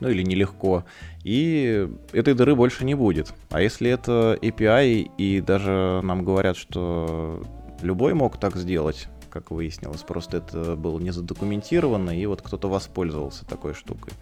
ну 0.00 0.08
или 0.08 0.22
нелегко, 0.22 0.84
и 1.22 1.88
этой 2.12 2.34
дыры 2.34 2.56
больше 2.56 2.84
не 2.84 2.94
будет. 2.94 3.32
А 3.50 3.60
если 3.60 3.90
это 3.90 4.36
API, 4.42 5.10
и 5.18 5.40
даже 5.40 6.00
нам 6.02 6.24
говорят, 6.24 6.56
что 6.56 7.42
любой 7.80 8.14
мог 8.14 8.38
так 8.38 8.56
сделать, 8.56 9.08
как 9.32 9.50
выяснилось. 9.50 10.02
Просто 10.02 10.36
это 10.36 10.76
было 10.76 10.98
не 10.98 11.10
задокументировано, 11.10 12.10
и 12.10 12.26
вот 12.26 12.42
кто-то 12.42 12.68
воспользовался 12.68 13.46
такой 13.46 13.74
штукой. 13.74 14.12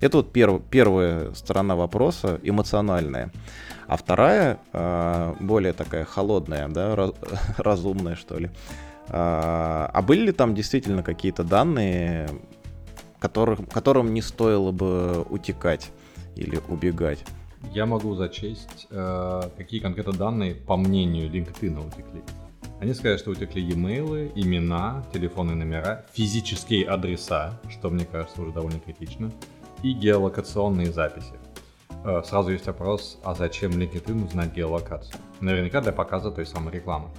Это 0.00 0.18
вот 0.18 0.32
перв, 0.32 0.62
первая 0.70 1.32
сторона 1.34 1.74
вопроса, 1.74 2.38
эмоциональная. 2.42 3.32
А 3.86 3.96
вторая, 3.96 4.58
э, 4.72 5.34
более 5.40 5.72
такая 5.72 6.04
холодная, 6.04 6.68
да, 6.68 6.94
раз, 6.94 7.12
разумная, 7.56 8.16
что 8.16 8.38
ли. 8.38 8.50
А, 9.08 9.90
а 9.92 10.02
были 10.02 10.26
ли 10.26 10.32
там 10.32 10.54
действительно 10.54 11.02
какие-то 11.02 11.44
данные, 11.44 12.28
которых, 13.18 13.68
которым 13.68 14.12
не 14.12 14.22
стоило 14.22 14.72
бы 14.72 15.24
утекать 15.30 15.90
или 16.36 16.60
убегать? 16.68 17.24
Я 17.72 17.86
могу 17.86 18.14
зачесть, 18.14 18.88
э, 18.90 19.42
какие 19.56 19.80
конкретно 19.80 20.12
данные, 20.12 20.54
по 20.54 20.76
мнению 20.76 21.30
LinkedIn, 21.30 21.86
утекли. 21.86 22.22
Они 22.82 22.94
сказали, 22.94 23.16
что 23.16 23.30
утекли 23.30 23.62
e-mail, 23.62 24.32
имена, 24.34 25.04
телефонные 25.12 25.54
номера, 25.54 26.04
физические 26.14 26.88
адреса, 26.88 27.60
что 27.70 27.90
мне 27.90 28.04
кажется 28.04 28.42
уже 28.42 28.50
довольно 28.50 28.80
критично, 28.80 29.30
и 29.84 29.92
геолокационные 29.92 30.90
записи. 30.90 31.34
Э, 32.04 32.22
сразу 32.24 32.50
есть 32.50 32.66
вопрос, 32.66 33.20
а 33.22 33.36
зачем 33.36 33.70
LinkedIn 33.70 34.26
узнать 34.26 34.52
геолокацию? 34.52 35.14
Наверняка 35.38 35.80
для 35.80 35.92
показа 35.92 36.32
той 36.32 36.44
самой 36.44 36.74
рекламы. 36.74 37.10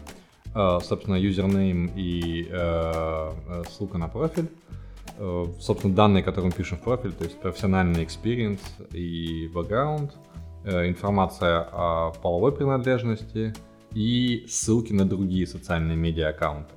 Э, 0.53 0.79
собственно, 0.83 1.15
юзернейм 1.15 1.89
и 1.95 2.45
э, 2.51 3.63
ссылка 3.69 3.97
на 3.97 4.09
профиль. 4.09 4.49
Собственно, 5.61 5.95
данные, 5.95 6.23
которые 6.23 6.47
мы 6.47 6.51
пишем 6.51 6.77
в 6.77 6.81
профиль, 6.81 7.13
то 7.13 7.23
есть 7.23 7.39
профессиональный 7.39 8.03
experience 8.03 8.59
и 8.91 9.47
background, 9.47 10.11
информация 10.65 11.69
о 11.71 12.11
половой 12.21 12.51
принадлежности, 12.51 13.53
и 13.93 14.45
ссылки 14.49 14.93
на 14.93 15.05
другие 15.07 15.47
социальные 15.47 15.97
медиа 15.97 16.29
аккаунты. 16.29 16.73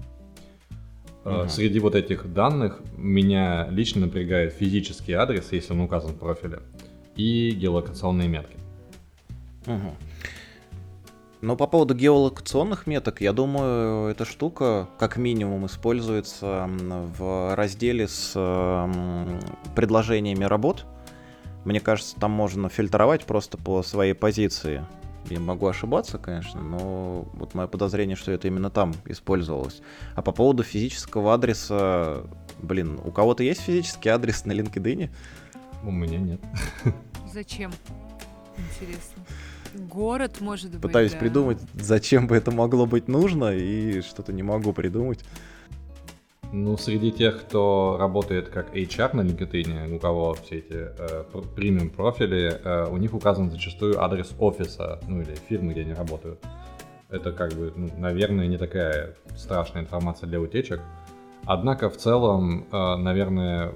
Угу. 1.24 1.48
Среди 1.48 1.80
вот 1.80 1.94
этих 1.94 2.32
данных 2.32 2.80
меня 2.96 3.66
лично 3.70 4.02
напрягает 4.02 4.52
физический 4.52 5.14
адрес, 5.14 5.50
если 5.50 5.72
он 5.72 5.80
указан 5.80 6.12
в 6.12 6.18
профиле, 6.18 6.60
и 7.16 7.50
геолокационные 7.50 8.28
метки. 8.28 8.56
Угу. 9.66 9.96
Но 11.42 11.56
по 11.56 11.66
поводу 11.66 11.94
геолокационных 11.94 12.86
меток, 12.86 13.20
я 13.20 13.32
думаю, 13.32 14.08
эта 14.08 14.24
штука 14.24 14.88
как 14.98 15.16
минимум 15.16 15.66
используется 15.66 16.68
в 17.18 17.54
разделе 17.54 18.08
с 18.08 18.32
предложениями 19.74 20.44
работ. 20.44 20.86
Мне 21.64 21.80
кажется, 21.80 22.16
там 22.18 22.30
можно 22.30 22.68
фильтровать 22.68 23.24
просто 23.26 23.58
по 23.58 23.82
своей 23.82 24.14
позиции. 24.14 24.84
Я 25.28 25.40
могу 25.40 25.66
ошибаться, 25.66 26.18
конечно, 26.18 26.60
но 26.60 27.26
вот 27.34 27.54
мое 27.54 27.66
подозрение, 27.66 28.16
что 28.16 28.30
это 28.30 28.46
именно 28.46 28.70
там 28.70 28.94
использовалось. 29.06 29.82
А 30.14 30.22
по 30.22 30.32
поводу 30.32 30.62
физического 30.62 31.34
адреса, 31.34 32.22
блин, 32.58 33.00
у 33.04 33.10
кого-то 33.10 33.42
есть 33.42 33.60
физический 33.62 34.08
адрес 34.08 34.44
на 34.44 34.52
LinkedIn? 34.52 35.10
У 35.82 35.90
меня 35.90 36.18
нет. 36.18 36.40
Зачем? 37.32 37.72
Интересно. 38.56 39.22
Город, 39.74 40.40
может 40.40 40.70
быть. 40.70 40.80
Пытаюсь 40.80 41.12
да. 41.12 41.18
придумать, 41.18 41.58
зачем 41.74 42.26
бы 42.28 42.36
это 42.36 42.50
могло 42.50 42.86
быть 42.86 43.08
нужно, 43.08 43.54
и 43.54 44.00
что-то 44.00 44.32
не 44.32 44.42
могу 44.42 44.72
придумать. 44.72 45.24
Ну, 46.52 46.76
среди 46.76 47.10
тех, 47.10 47.40
кто 47.42 47.96
работает 47.98 48.48
как 48.48 48.74
HR 48.74 49.16
на 49.16 49.22
LinkedIn, 49.22 49.94
у 49.94 49.98
кого 49.98 50.34
все 50.34 50.58
эти 50.58 50.88
э, 50.98 51.24
премиум 51.54 51.90
профили, 51.90 52.60
э, 52.62 52.86
у 52.88 52.96
них 52.96 53.14
указан 53.14 53.50
зачастую 53.50 54.02
адрес 54.02 54.32
офиса, 54.38 55.00
ну 55.08 55.20
или 55.20 55.34
фирмы, 55.48 55.72
где 55.72 55.82
они 55.82 55.92
работают. 55.92 56.38
Это 57.10 57.32
как 57.32 57.52
бы, 57.52 57.72
ну, 57.74 57.88
наверное, 57.98 58.46
не 58.46 58.58
такая 58.58 59.14
страшная 59.36 59.82
информация 59.82 60.28
для 60.28 60.40
утечек. 60.40 60.80
Однако 61.44 61.90
в 61.90 61.96
целом, 61.96 62.66
э, 62.70 62.96
наверное, 62.96 63.72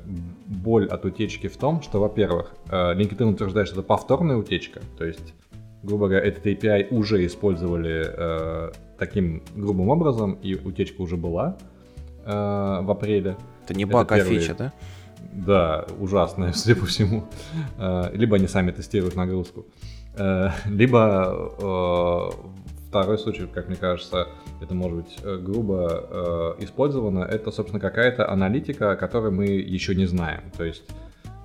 боль 0.47 0.87
от 0.87 1.05
утечки 1.05 1.49
в 1.49 1.57
том, 1.57 1.83
что, 1.83 2.01
во-первых, 2.01 2.53
э, 2.71 2.95
LinkedIn 2.95 3.33
утверждает, 3.33 3.69
что 3.69 3.81
это 3.81 3.87
повторная 3.87 4.37
утечка, 4.37 4.81
то 4.97 5.05
есть, 5.05 5.35
грубо 5.83 6.09
говоря, 6.09 6.27
этот 6.27 6.47
API 6.47 6.89
уже 6.91 7.25
использовали 7.27 8.07
э, 8.07 8.73
таким 8.99 9.43
грубым 9.55 9.89
образом, 9.89 10.35
и 10.43 10.55
утечка 10.55 11.01
уже 11.03 11.17
была 11.17 11.57
э, 12.25 12.81
в 12.83 12.91
апреле. 12.91 13.37
Это 13.65 13.75
не 13.75 13.85
баг, 13.85 14.11
а 14.13 14.21
фича, 14.21 14.55
да? 14.55 14.73
Да, 15.33 15.87
ужасная, 15.99 16.53
судя 16.55 16.77
по 16.77 16.87
всему. 16.87 17.25
Э, 17.79 18.11
либо 18.13 18.37
они 18.37 18.47
сами 18.47 18.71
тестируют 18.71 19.17
нагрузку. 19.17 19.67
Э, 20.17 20.51
либо 20.67 21.51
э, 21.59 22.49
второй 22.89 23.19
случай, 23.19 23.47
как 23.47 23.69
мне 23.69 23.77
кажется, 23.77 24.29
это 24.61 24.75
может 24.75 24.99
быть 24.99 25.43
грубо 25.43 26.57
э, 26.59 26.65
использовано, 26.65 27.21
это, 27.21 27.51
собственно, 27.51 27.81
какая-то 27.81 28.31
аналитика, 28.31 28.93
о 28.93 28.97
которой 28.97 29.31
мы 29.31 29.47
еще 29.47 29.95
не 29.95 30.07
знаем. 30.07 30.43
То 30.57 30.65
есть 30.65 30.83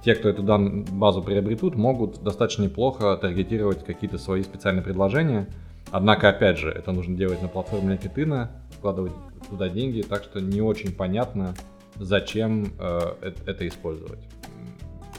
те, 0.03 0.15
кто 0.15 0.29
эту 0.29 0.43
дан- 0.43 0.83
базу 0.83 1.21
приобретут, 1.23 1.75
могут 1.75 2.21
достаточно 2.21 2.63
неплохо 2.63 3.17
таргетировать 3.17 3.83
какие-то 3.83 4.17
свои 4.17 4.43
специальные 4.43 4.83
предложения. 4.83 5.47
Однако, 5.91 6.29
опять 6.29 6.57
же, 6.57 6.69
это 6.69 6.91
нужно 6.91 7.15
делать 7.15 7.41
на 7.41 7.47
платформе 7.47 7.95
LinkedIn, 7.95 8.47
вкладывать 8.71 9.13
туда 9.49 9.69
деньги, 9.69 10.01
так 10.01 10.23
что 10.23 10.39
не 10.39 10.61
очень 10.61 10.91
понятно, 10.91 11.55
зачем 11.95 12.73
э, 12.79 13.33
это 13.45 13.67
использовать. 13.67 14.19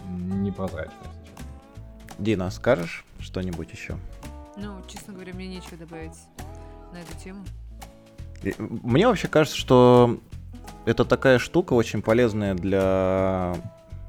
Непрозрачно, 0.09 0.95
если 1.05 1.31
честно. 1.31 1.45
Дина, 2.19 2.51
скажешь 2.51 3.05
что-нибудь 3.21 3.73
еще? 3.73 3.97
Ну, 4.57 4.81
честно 4.89 5.13
говоря, 5.13 5.35
мне 5.35 5.49
нечего 5.49 5.77
добавить 5.77 6.17
на 6.93 6.99
эту 6.99 7.17
тему. 7.23 7.45
Мне 8.59 9.07
вообще 9.07 9.29
кажется, 9.29 9.57
что 9.57 10.21
это 10.85 11.05
такая 11.05 11.39
штука 11.39 11.73
очень 11.73 12.03
полезная 12.03 12.55
для 12.55 13.57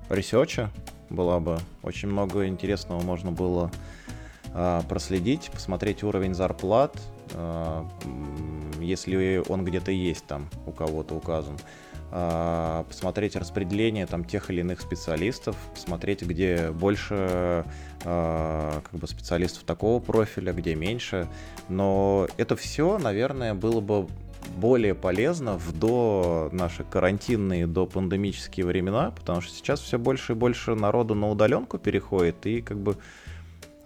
research 0.09 0.63
а 0.63 0.69
была 1.09 1.39
бы. 1.39 1.59
Очень 1.81 2.09
много 2.09 2.47
интересного 2.47 3.01
можно 3.01 3.31
было 3.31 3.71
э, 4.53 4.81
проследить, 4.87 5.49
посмотреть 5.51 6.03
уровень 6.03 6.33
зарплат, 6.33 6.95
если 8.79 9.43
он 9.49 9.65
где-то 9.65 9.91
есть 9.91 10.25
там 10.25 10.49
у 10.65 10.71
кого-то 10.71 11.15
указан, 11.15 11.57
а, 12.09 12.83
посмотреть 12.83 13.35
распределение 13.35 14.05
там 14.05 14.23
тех 14.23 14.49
или 14.49 14.61
иных 14.61 14.79
специалистов, 14.79 15.57
посмотреть, 15.73 16.21
где 16.21 16.71
больше 16.71 17.65
а, 18.05 18.81
как 18.81 18.99
бы 18.99 19.07
специалистов 19.07 19.63
такого 19.63 19.99
профиля, 19.99 20.53
где 20.53 20.75
меньше. 20.75 21.27
Но 21.67 22.27
это 22.37 22.55
все, 22.55 22.97
наверное, 22.97 23.53
было 23.53 23.81
бы 23.81 24.07
более 24.55 24.95
полезно 24.95 25.57
в 25.57 25.77
до 25.77 26.49
наши 26.53 26.85
карантинные, 26.85 27.67
до 27.67 27.85
пандемические 27.85 28.65
времена, 28.65 29.11
потому 29.11 29.41
что 29.41 29.53
сейчас 29.53 29.81
все 29.81 29.99
больше 29.99 30.31
и 30.31 30.35
больше 30.35 30.75
народу 30.75 31.13
на 31.13 31.29
удаленку 31.29 31.77
переходит, 31.77 32.45
и 32.45 32.61
как 32.61 32.77
бы 32.77 32.95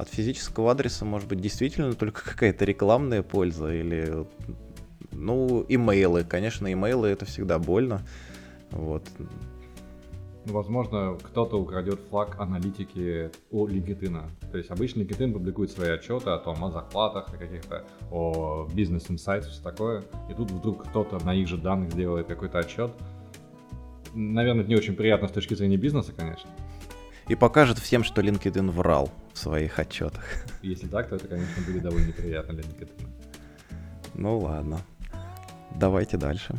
от 0.01 0.09
физического 0.09 0.71
адреса 0.71 1.05
может 1.05 1.27
быть 1.29 1.39
действительно 1.39 1.93
только 1.93 2.23
какая-то 2.31 2.65
рекламная 2.65 3.21
польза 3.21 3.73
или 3.73 4.25
ну, 5.11 5.63
имейлы. 5.69 6.23
Конечно, 6.23 6.71
имейлы 6.71 7.09
это 7.09 7.25
всегда 7.25 7.59
больно. 7.59 8.01
Вот. 8.71 9.03
Ну, 10.45 10.53
возможно, 10.53 11.17
кто-то 11.21 11.57
украдет 11.57 11.99
флаг 12.09 12.39
аналитики 12.39 13.29
у 13.51 13.67
LinkedIn. 13.67 14.23
То 14.51 14.57
есть 14.57 14.71
обычно 14.71 15.01
LinkedIn 15.01 15.33
публикует 15.33 15.69
свои 15.69 15.89
отчеты 15.89 16.31
о 16.31 16.39
том, 16.39 16.63
о 16.63 16.71
зарплатах, 16.71 17.31
о 17.31 17.37
каких-то, 17.37 17.85
о 18.09 18.67
бизнес-инсайтах, 18.73 19.51
все 19.51 19.61
такое. 19.61 20.03
И 20.31 20.33
тут 20.33 20.49
вдруг 20.49 20.87
кто-то 20.87 21.23
на 21.23 21.35
их 21.35 21.47
же 21.47 21.57
данных 21.57 21.91
сделает 21.91 22.25
какой-то 22.25 22.57
отчет. 22.57 22.91
Наверное, 24.15 24.61
это 24.61 24.69
не 24.69 24.75
очень 24.75 24.95
приятно 24.95 25.27
с 25.27 25.31
точки 25.31 25.53
зрения 25.53 25.77
бизнеса, 25.77 26.11
конечно. 26.11 26.49
И 27.27 27.35
покажет 27.35 27.77
всем, 27.77 28.03
что 28.03 28.21
LinkedIn 28.21 28.71
врал 28.71 29.11
в 29.33 29.37
своих 29.37 29.79
отчетах. 29.79 30.23
Если 30.61 30.87
так, 30.87 31.09
то 31.09 31.15
это, 31.15 31.27
конечно, 31.27 31.63
будет 31.65 31.83
довольно 31.83 32.07
неприятно 32.07 32.53
для 32.53 32.63
LinkedIn. 32.63 33.07
Ну 34.13 34.39
ладно. 34.39 34.81
Давайте 35.75 36.17
дальше. 36.17 36.55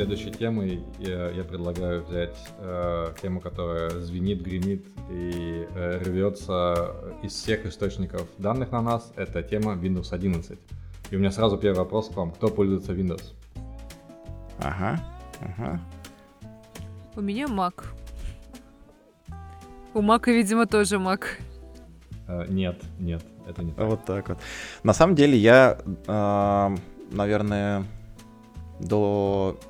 Следующей 0.00 0.30
темой 0.30 0.82
я, 0.98 1.28
я 1.28 1.44
предлагаю 1.44 2.02
взять 2.02 2.34
э, 2.58 3.12
тему, 3.20 3.40
которая 3.40 3.90
звенит, 4.00 4.40
гремит 4.40 4.86
и 5.10 5.66
э, 5.74 5.98
рвется 5.98 6.94
из 7.22 7.32
всех 7.34 7.66
источников 7.66 8.26
данных 8.38 8.72
на 8.72 8.80
нас. 8.80 9.12
Это 9.16 9.42
тема 9.42 9.74
Windows 9.74 10.14
11. 10.14 10.58
И 11.10 11.16
у 11.16 11.18
меня 11.18 11.30
сразу 11.30 11.58
первый 11.58 11.80
вопрос 11.80 12.08
к 12.08 12.16
вам. 12.16 12.30
Кто 12.30 12.48
пользуется 12.48 12.94
Windows? 12.94 13.34
Ага, 14.58 15.04
ага. 15.42 15.80
У 17.20 17.22
меня 17.22 17.48
Mac. 17.48 17.84
У 19.92 20.00
Мака, 20.00 20.30
видимо, 20.30 20.66
тоже 20.66 20.96
Mac. 20.96 21.24
Э, 22.26 22.46
нет, 22.48 22.82
нет, 22.98 23.22
это 23.46 23.62
не 23.62 23.72
так. 23.72 23.86
Вот 23.86 24.06
так 24.06 24.28
вот. 24.30 24.38
На 24.84 24.94
самом 24.94 25.14
деле 25.16 25.36
я, 25.36 25.76
э, 25.84 26.76
наверное, 27.12 27.84
до 28.80 29.60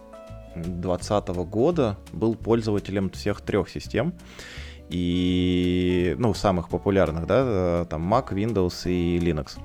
2020 0.54 1.28
года 1.50 1.96
был 2.12 2.36
пользователем 2.36 3.10
всех 3.10 3.40
трех 3.40 3.68
систем. 3.68 4.14
И, 4.88 6.14
ну, 6.20 6.34
самых 6.34 6.68
популярных, 6.68 7.26
да, 7.26 7.42
э, 7.44 7.86
там 7.90 8.14
Mac, 8.14 8.28
Windows 8.32 8.88
и 8.88 9.18
Linux. 9.18 9.58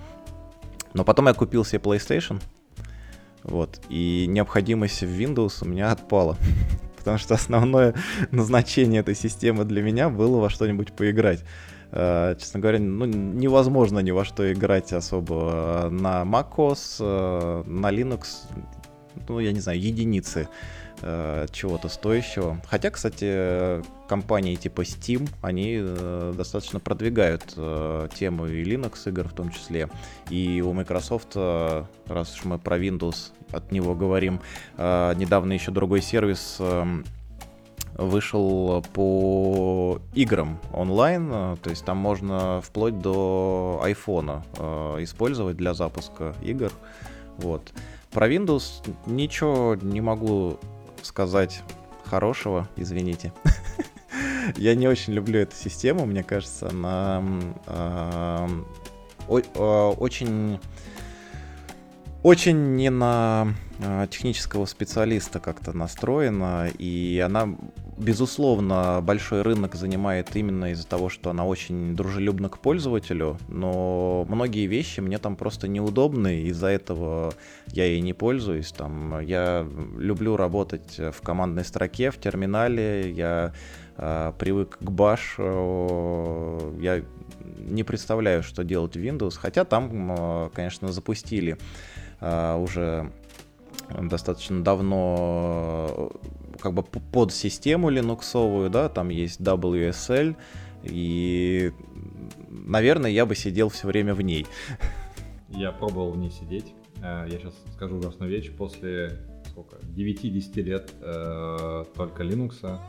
Но 0.96 1.04
потом 1.04 1.28
я 1.28 1.36
купил 1.36 1.64
себе 1.64 1.82
PlayStation, 1.84 2.42
вот, 3.44 3.80
и 3.90 4.26
необходимость 4.28 5.04
в 5.04 5.22
Windows 5.22 5.60
у 5.62 5.68
меня 5.68 5.92
отпала. 5.92 6.36
Потому 7.06 7.20
что 7.20 7.36
основное 7.36 7.94
назначение 8.32 9.02
этой 9.02 9.16
системы 9.16 9.64
для 9.64 9.84
меня 9.84 10.10
было 10.10 10.40
во 10.40 10.50
что-нибудь 10.50 10.92
поиграть. 10.94 11.44
Uh, 11.92 12.38
честно 12.38 12.60
говоря, 12.60 12.80
ну, 12.80 13.06
невозможно 13.06 14.00
ни 14.00 14.12
во 14.12 14.26
что 14.26 14.52
играть 14.52 14.92
особо 14.92 15.88
на 15.92 16.24
macOS, 16.24 17.00
uh, 17.00 17.70
на 17.70 17.90
Linux 17.90 18.48
ну, 19.28 19.40
я 19.40 19.52
не 19.52 19.60
знаю, 19.60 19.80
единицы 19.80 20.48
э, 21.02 21.48
чего-то 21.52 21.90
стоящего. 21.90 22.62
Хотя, 22.68 22.90
кстати, 22.90 23.82
компании 24.08 24.56
типа 24.56 24.82
Steam, 24.82 25.30
они 25.42 25.78
э, 25.80 26.34
достаточно 26.36 26.80
продвигают 26.80 27.54
э, 27.56 28.08
тему 28.16 28.48
и 28.48 28.64
Linux 28.64 29.08
игр 29.08 29.28
в 29.28 29.34
том 29.34 29.52
числе. 29.52 29.90
И 30.30 30.62
у 30.62 30.74
Microsoft, 30.74 31.34
э, 31.36 31.86
раз 32.08 32.36
уж 32.36 32.46
мы 32.46 32.60
про 32.60 32.78
Windows 32.78 33.32
от 33.52 33.72
него 33.72 33.96
говорим, 33.96 34.40
э, 34.78 35.14
недавно 35.16 35.54
еще 35.54 35.72
другой 35.72 36.02
сервис 36.02 36.58
э, 36.60 36.86
вышел 37.98 38.84
по 38.94 40.00
играм 40.14 40.60
онлайн, 40.74 41.30
э, 41.32 41.56
то 41.62 41.70
есть 41.70 41.86
там 41.86 41.98
можно 41.98 42.62
вплоть 42.62 43.00
до 43.00 43.80
айфона 43.84 44.44
э, 44.58 44.98
использовать 45.00 45.58
для 45.58 45.74
запуска 45.74 46.36
игр. 46.42 46.72
Вот. 47.38 47.72
Про 48.12 48.30
Windows 48.30 48.88
ничего 49.06 49.76
не 49.82 50.02
могу 50.02 50.60
сказать 51.02 51.62
хорошего, 52.06 52.68
извините. 52.76 53.34
Я 54.58 54.76
не 54.76 54.88
очень 54.88 55.14
люблю 55.14 55.40
эту 55.40 55.56
систему, 55.56 56.06
мне 56.06 56.24
кажется, 56.24 56.70
она 56.70 57.24
э, 57.68 58.48
э, 59.28 59.94
очень 59.98 60.60
очень 62.26 62.76
не 62.76 62.90
на 62.90 63.54
э, 63.78 64.08
технического 64.10 64.66
специалиста 64.66 65.40
как-то 65.40 65.74
настроена, 65.78 66.70
и 66.76 67.24
она 67.24 67.56
безусловно, 67.98 69.00
большой 69.04 69.44
рынок 69.44 69.76
занимает 69.76 70.36
именно 70.36 70.72
из-за 70.72 70.88
того, 70.88 71.10
что 71.10 71.30
она 71.30 71.46
очень 71.46 71.96
дружелюбна 71.96 72.50
к 72.50 72.58
пользователю, 72.58 73.38
но 73.48 74.26
многие 74.28 74.66
вещи 74.66 75.02
мне 75.02 75.20
там 75.20 75.36
просто 75.36 75.68
неудобны, 75.68 76.42
из-за 76.46 76.68
этого 76.68 77.36
я 77.68 77.86
ей 77.86 78.02
не 78.02 78.14
пользуюсь. 78.14 78.72
Там, 78.72 79.20
я 79.20 79.64
люблю 79.96 80.36
работать 80.36 80.98
в 80.98 81.22
командной 81.22 81.64
строке, 81.64 82.10
в 82.10 82.18
терминале, 82.18 83.12
я 83.12 83.54
э, 83.98 84.34
привык 84.40 84.80
к 84.80 84.90
Bash, 84.90 85.36
э, 85.38 86.82
я 86.82 87.04
не 87.60 87.84
представляю, 87.84 88.42
что 88.42 88.64
делать 88.64 88.96
в 88.96 89.00
Windows, 89.00 89.38
хотя 89.38 89.64
там, 89.64 90.12
э, 90.12 90.50
конечно, 90.56 90.92
запустили 90.92 91.58
уже 92.58 93.12
достаточно 93.90 94.64
давно 94.64 96.12
как 96.60 96.74
бы 96.74 96.84
под 96.84 97.32
систему 97.32 97.90
линуксовую, 97.90 98.70
да, 98.70 98.90
там 98.90 99.10
есть 99.10 99.40
WSL, 99.40 100.36
и, 100.84 101.72
наверное, 102.50 103.12
я 103.12 103.26
бы 103.26 103.36
сидел 103.36 103.70
все 103.70 103.88
время 103.88 104.14
в 104.14 104.22
ней. 104.22 104.46
Я 105.50 105.72
пробовал 105.72 106.12
в 106.12 106.18
ней 106.18 106.32
сидеть. 106.32 106.74
Э, 106.98 107.26
я 107.30 107.38
сейчас 107.40 107.54
скажу 107.74 107.98
ужасную 107.98 108.30
вещь. 108.30 108.52
После 108.52 109.20
сколько? 109.56 109.78
9-10 109.78 110.62
лет 110.62 110.92
э, 111.02 111.86
только 111.96 112.24
Linux 112.24 112.80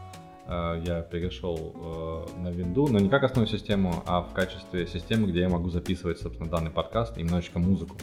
э, 0.47 0.83
я 0.85 1.03
перешел 1.03 2.27
э, 2.37 2.41
на 2.41 2.49
Windows, 2.49 2.91
но 2.91 2.99
не 2.99 3.09
как 3.09 3.23
основную 3.23 3.49
систему, 3.49 4.03
а 4.07 4.23
в 4.23 4.33
качестве 4.33 4.87
системы, 4.87 5.29
где 5.29 5.41
я 5.41 5.49
могу 5.49 5.71
записывать, 5.71 6.19
собственно, 6.19 6.51
данный 6.51 6.71
подкаст 6.71 7.17
и 7.19 7.23
немножечко 7.23 7.59
музыку. 7.59 7.97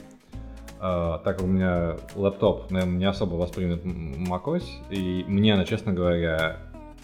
Uh, 0.83 1.23
так 1.23 1.37
как 1.37 1.45
у 1.45 1.47
меня 1.47 1.95
лэптоп, 2.13 2.69
наверное, 2.69 2.97
не 2.97 3.05
особо 3.05 3.35
воспримет 3.35 3.85
macOS, 3.85 4.63
и 4.89 5.23
мне 5.29 5.53
она, 5.53 5.63
честно 5.63 5.93
говоря, 5.93 6.57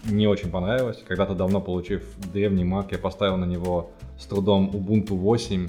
не 0.04 0.26
очень 0.26 0.50
понравилась. 0.50 1.02
Когда-то 1.08 1.34
давно, 1.34 1.62
получив 1.62 2.04
древний 2.30 2.64
Mac, 2.64 2.88
я 2.90 2.98
поставил 2.98 3.38
на 3.38 3.46
него 3.46 3.90
с 4.18 4.26
трудом 4.26 4.70
Ubuntu 4.70 5.14
8 5.14 5.68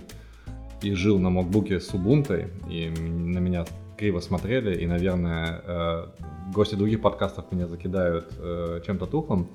и 0.81 0.93
жил 0.93 1.19
на 1.19 1.27
MacBook 1.27 1.79
с 1.79 1.93
Ubuntu, 1.93 2.49
и 2.69 2.89
на 2.89 3.39
меня 3.39 3.65
криво 3.97 4.19
смотрели, 4.19 4.75
и, 4.81 4.87
наверное, 4.87 5.61
э, 5.63 6.05
гости 6.53 6.75
других 6.75 7.01
подкастов 7.01 7.51
меня 7.51 7.67
закидают 7.67 8.33
э, 8.37 8.81
чем-то 8.85 9.05
тухлым. 9.05 9.47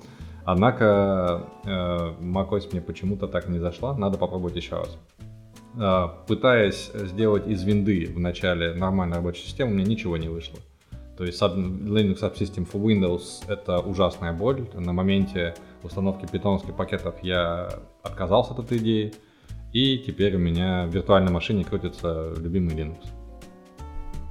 Однако 0.45 1.43
э, 1.65 2.13
macOS 2.21 2.69
мне 2.71 2.81
почему-то 2.81 3.27
так 3.27 3.49
не 3.49 3.59
зашла, 3.59 3.95
надо 3.97 4.17
попробовать 4.17 4.55
еще 4.55 4.77
раз. 4.77 4.97
А, 5.79 6.07
пытаясь 6.27 6.91
сделать 6.93 7.47
из 7.47 7.63
винды 7.63 8.11
в 8.13 8.19
начале 8.19 8.73
нормальную 8.73 9.17
рабочую 9.17 9.45
систему, 9.45 9.71
у 9.71 9.73
меня 9.75 9.85
ничего 9.85 10.17
не 10.17 10.27
вышло. 10.27 10.59
То 11.17 11.23
есть 11.23 11.41
Linux 11.41 12.21
Subsystem 12.21 12.69
for 12.71 12.81
Windows— 12.81 13.43
это 13.47 13.79
ужасная 13.79 14.33
боль. 14.33 14.67
На 14.73 14.93
моменте 14.93 15.55
установки 15.83 16.27
питоновских 16.31 16.75
пакетов 16.75 17.15
я 17.23 17.69
отказался 18.03 18.53
от 18.53 18.59
этой 18.59 18.77
идеи, 18.77 19.13
и 19.73 19.97
теперь 19.97 20.35
у 20.35 20.39
меня 20.39 20.85
в 20.85 20.93
виртуальной 20.93 21.31
машине 21.31 21.63
крутится 21.63 22.33
любимый 22.37 22.75
Linux. 22.75 23.07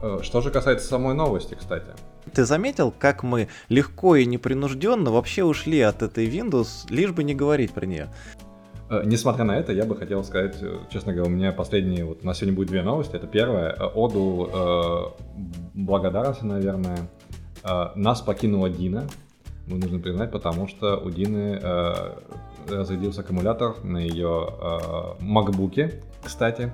Э, 0.02 0.18
что 0.22 0.40
же 0.40 0.50
касается 0.50 0.86
самой 0.86 1.14
новости, 1.14 1.54
кстати. 1.54 1.88
Ты 2.32 2.44
заметил, 2.44 2.92
как 2.96 3.22
мы 3.22 3.48
легко 3.68 4.16
и 4.16 4.26
непринужденно 4.26 5.10
вообще 5.10 5.44
ушли 5.44 5.80
от 5.80 6.02
этой 6.02 6.26
Windows, 6.26 6.86
лишь 6.88 7.12
бы 7.12 7.24
не 7.24 7.34
говорить 7.34 7.72
про 7.72 7.86
нее? 7.86 8.12
Э, 8.88 9.02
несмотря 9.04 9.44
на 9.44 9.56
это, 9.56 9.72
я 9.72 9.84
бы 9.84 9.96
хотел 9.96 10.22
сказать, 10.24 10.56
э, 10.60 10.78
честно 10.90 11.12
говоря, 11.12 11.30
у 11.30 11.34
меня 11.34 11.52
последние, 11.52 12.04
вот 12.04 12.20
у 12.22 12.26
нас 12.26 12.38
сегодня 12.38 12.54
будет 12.54 12.68
две 12.68 12.82
новости. 12.82 13.16
Это 13.16 13.26
первое, 13.26 13.70
э, 13.70 13.84
оду 13.84 14.50
э, 14.52 15.38
благодарности, 15.74 16.44
наверное. 16.44 17.08
Э, 17.64 17.88
нас 17.96 18.20
покинула 18.20 18.70
Дина, 18.70 19.08
мы 19.66 19.78
нужно 19.78 19.98
признать, 19.98 20.30
потому 20.30 20.68
что 20.68 20.96
у 20.98 21.10
Дины 21.10 21.58
э, 21.60 21.94
разрядился 22.68 23.22
аккумулятор 23.22 23.82
на 23.82 23.98
ее 23.98 24.48
э, 24.60 24.78
макбуке, 25.20 26.00
кстати. 26.22 26.72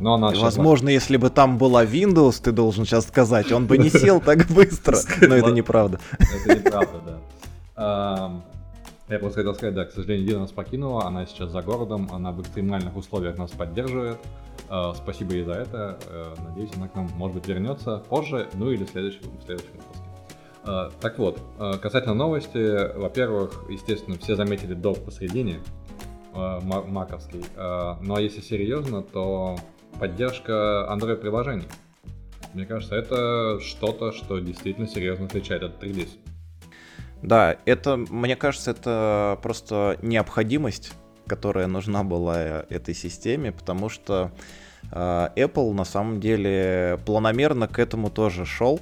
Но 0.00 0.14
она 0.14 0.32
Возможно, 0.32 0.90
если 0.90 1.16
бы 1.16 1.30
там 1.30 1.56
была 1.56 1.84
Windows, 1.84 2.42
ты 2.42 2.52
должен 2.52 2.84
сейчас 2.84 3.06
сказать, 3.06 3.50
он 3.52 3.66
бы 3.66 3.78
не 3.78 3.88
сел 3.88 4.20
так 4.20 4.46
быстро. 4.48 4.98
Но 5.26 5.34
это 5.34 5.50
неправда. 5.50 5.98
Это 6.18 6.58
неправда, 6.58 7.20
да. 7.76 8.42
Я 9.08 9.18
просто 9.18 9.40
хотел 9.40 9.54
сказать, 9.54 9.74
да, 9.74 9.86
к 9.86 9.90
сожалению, 9.90 10.26
Дина 10.26 10.40
нас 10.40 10.52
покинула, 10.52 11.06
она 11.06 11.24
сейчас 11.24 11.50
за 11.50 11.62
городом, 11.62 12.08
она 12.12 12.30
в 12.30 12.42
экстремальных 12.42 12.94
условиях 12.94 13.38
нас 13.38 13.50
поддерживает. 13.50 14.18
Э, 14.68 14.92
спасибо 14.94 15.32
ей 15.32 15.44
за 15.44 15.52
это. 15.52 15.98
Э, 16.08 16.34
надеюсь, 16.46 16.70
она 16.76 16.88
к 16.88 16.94
нам, 16.94 17.08
может 17.14 17.36
быть, 17.36 17.48
вернется 17.48 18.02
позже, 18.08 18.48
ну 18.54 18.70
или 18.70 18.84
в 18.84 18.90
следующем, 18.90 19.20
в 19.38 19.44
следующем 19.44 19.72
выпуске. 19.72 20.04
Э, 20.64 20.90
так 21.00 21.18
вот, 21.18 21.40
касательно 21.80 22.14
новости, 22.14 22.98
во-первых, 22.98 23.64
естественно, 23.70 24.18
все 24.18 24.36
заметили 24.36 24.74
долг 24.74 24.98
посередине, 25.04 25.60
маковский. 26.34 27.44
Но 27.56 28.18
если 28.18 28.40
серьезно, 28.42 29.02
то 29.02 29.56
поддержка 29.98 30.86
Android-приложений. 30.90 31.66
Мне 32.54 32.66
кажется, 32.66 32.94
это 32.94 33.58
что-то, 33.60 34.12
что 34.12 34.38
действительно 34.38 34.86
серьезно 34.86 35.26
отличает 35.26 35.62
этот 35.62 35.82
релиз. 35.82 36.16
Да, 37.22 37.56
это, 37.64 37.96
мне 37.96 38.36
кажется, 38.36 38.70
это 38.70 39.38
просто 39.42 39.98
необходимость, 40.02 40.92
которая 41.26 41.66
нужна 41.66 42.04
была 42.04 42.64
этой 42.68 42.94
системе, 42.94 43.52
потому 43.52 43.88
что 43.88 44.30
э, 44.92 45.28
Apple 45.36 45.72
на 45.72 45.84
самом 45.84 46.20
деле 46.20 46.98
планомерно 47.04 47.68
к 47.68 47.78
этому 47.78 48.10
тоже 48.10 48.46
шел. 48.46 48.80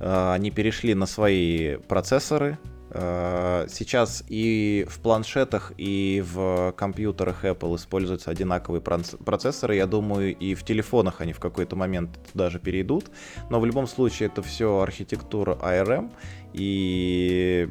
Э, 0.00 0.32
они 0.32 0.50
перешли 0.50 0.94
на 0.94 1.06
свои 1.06 1.76
процессоры, 1.76 2.58
Э, 2.58 2.73
сейчас 2.94 4.22
и 4.28 4.86
в 4.88 5.00
планшетах, 5.00 5.72
и 5.76 6.22
в 6.24 6.72
компьютерах 6.76 7.44
Apple 7.44 7.74
используются 7.74 8.30
одинаковые 8.30 8.80
процессоры. 8.80 9.74
Я 9.74 9.86
думаю, 9.86 10.36
и 10.36 10.54
в 10.54 10.62
телефонах 10.64 11.20
они 11.20 11.32
в 11.32 11.40
какой-то 11.40 11.74
момент 11.74 12.18
даже 12.34 12.60
перейдут. 12.60 13.10
Но 13.50 13.58
в 13.58 13.66
любом 13.66 13.88
случае 13.88 14.28
это 14.28 14.42
все 14.42 14.78
архитектура 14.78 15.58
ARM. 15.60 16.12
И 16.52 17.68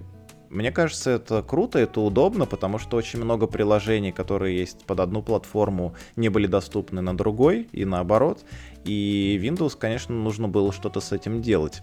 мне 0.50 0.72
кажется, 0.72 1.12
это 1.12 1.42
круто, 1.42 1.80
это 1.80 2.02
удобно, 2.02 2.46
потому 2.46 2.78
что 2.78 2.98
очень 2.98 3.24
много 3.24 3.48
приложений, 3.48 4.12
которые 4.12 4.56
есть 4.58 4.86
под 4.86 5.00
одну 5.00 5.24
платформу, 5.24 5.96
не 6.16 6.30
были 6.30 6.48
доступны 6.48 7.02
на 7.02 7.18
другой, 7.18 7.70
и 7.72 7.86
наоборот. 7.86 8.46
И 8.84 9.40
Windows, 9.42 9.78
конечно, 9.80 10.14
нужно 10.14 10.48
было 10.48 10.72
что-то 10.74 11.00
с 11.00 11.12
этим 11.12 11.42
делать. 11.42 11.82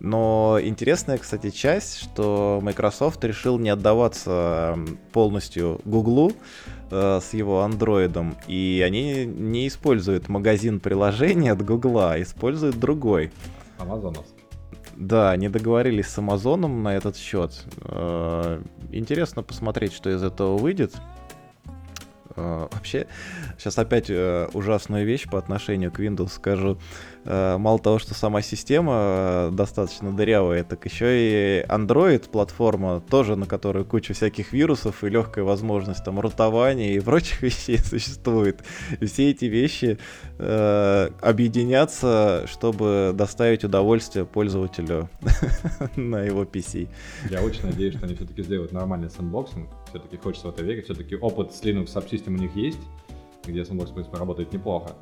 Но 0.00 0.58
интересная, 0.62 1.18
кстати, 1.18 1.50
часть, 1.50 1.98
что 1.98 2.60
Microsoft 2.62 3.22
решил 3.24 3.58
не 3.58 3.70
отдаваться 3.70 4.78
полностью 5.12 5.80
Гуглу 5.84 6.32
э, 6.90 7.20
с 7.22 7.32
его 7.32 7.62
андроидом, 7.62 8.36
и 8.46 8.82
они 8.84 9.24
не 9.24 9.66
используют 9.68 10.28
магазин 10.28 10.80
приложений 10.80 11.50
от 11.50 11.64
Гугла, 11.64 12.12
а 12.12 12.22
используют 12.22 12.78
другой. 12.78 13.32
Амазоновский. 13.78 14.44
Да, 14.96 15.30
они 15.30 15.48
договорились 15.48 16.06
с 16.06 16.18
Амазоном 16.18 16.82
на 16.82 16.94
этот 16.94 17.16
счет. 17.16 17.64
Э, 17.82 18.62
интересно 18.92 19.42
посмотреть, 19.42 19.94
что 19.94 20.10
из 20.10 20.22
этого 20.22 20.58
выйдет. 20.58 20.94
Э, 22.36 22.68
вообще, 22.70 23.06
сейчас 23.58 23.78
опять 23.78 24.10
ужасную 24.10 25.06
вещь 25.06 25.26
по 25.26 25.38
отношению 25.38 25.90
к 25.90 26.00
Windows 26.00 26.28
скажу. 26.28 26.78
Э, 27.26 27.56
мало 27.58 27.78
того, 27.78 27.98
что 27.98 28.14
сама 28.14 28.40
система 28.40 28.92
э, 28.94 29.50
достаточно 29.52 30.12
дырявая, 30.12 30.62
так 30.62 30.84
еще 30.84 31.06
и 31.08 31.64
Android 31.66 32.30
платформа 32.30 33.00
тоже, 33.00 33.34
на 33.34 33.46
которой 33.46 33.84
куча 33.84 34.14
всяких 34.14 34.52
вирусов 34.52 35.02
и 35.02 35.08
легкая 35.08 35.44
возможность 35.44 36.04
там 36.04 36.20
рутования 36.20 36.92
и 36.92 37.00
прочих 37.00 37.42
вещей 37.42 37.78
существует. 37.78 38.62
Все 39.02 39.30
эти 39.30 39.46
вещи 39.46 39.98
э, 40.38 41.10
объединятся, 41.20 42.46
чтобы 42.46 43.12
доставить 43.12 43.64
удовольствие 43.64 44.24
пользователю 44.24 45.10
на 45.96 46.22
его 46.22 46.44
PC. 46.44 46.88
Я 47.28 47.42
очень 47.42 47.66
надеюсь, 47.66 47.94
что 47.94 48.06
они 48.06 48.14
все-таки 48.14 48.42
сделают 48.42 48.72
нормальный 48.72 49.10
sandboxing. 49.10 49.68
Все-таки 49.90 50.16
хочется 50.16 50.48
в 50.48 50.50
это 50.50 50.62
верить. 50.62 50.84
Все-таки 50.84 51.16
опыт 51.16 51.52
с 51.52 51.62
Linux 51.62 51.86
Subsystem 51.86 52.34
у 52.34 52.40
них 52.40 52.54
есть, 52.54 52.78
где 53.44 53.64
сэндбокс, 53.64 53.90
в 53.90 53.94
принципе, 53.94 54.16
работает 54.16 54.52
неплохо. 54.52 54.94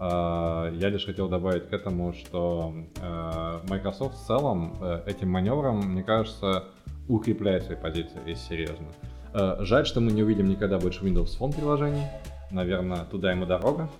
А, 0.00 0.70
я 0.74 0.90
лишь 0.90 1.06
хотел 1.06 1.28
добавить 1.28 1.68
к 1.68 1.72
этому, 1.72 2.12
что 2.12 2.72
э, 3.00 3.60
Microsoft 3.68 4.14
в 4.14 4.26
целом 4.26 4.76
э, 4.80 5.02
этим 5.06 5.28
маневром, 5.28 5.78
мне 5.80 6.04
кажется, 6.04 6.66
укрепляет 7.08 7.64
свои 7.64 7.76
позиции, 7.76 8.20
если 8.24 8.48
серьезно. 8.48 8.86
Э, 9.34 9.56
жаль, 9.60 9.86
что 9.86 10.00
мы 10.00 10.12
не 10.12 10.22
увидим 10.22 10.48
никогда 10.48 10.78
больше 10.78 11.04
Windows 11.04 11.36
Phone 11.38 11.52
приложений. 11.52 12.04
Наверное, 12.52 13.04
туда 13.04 13.32
ему 13.32 13.44
дорога. 13.44 13.90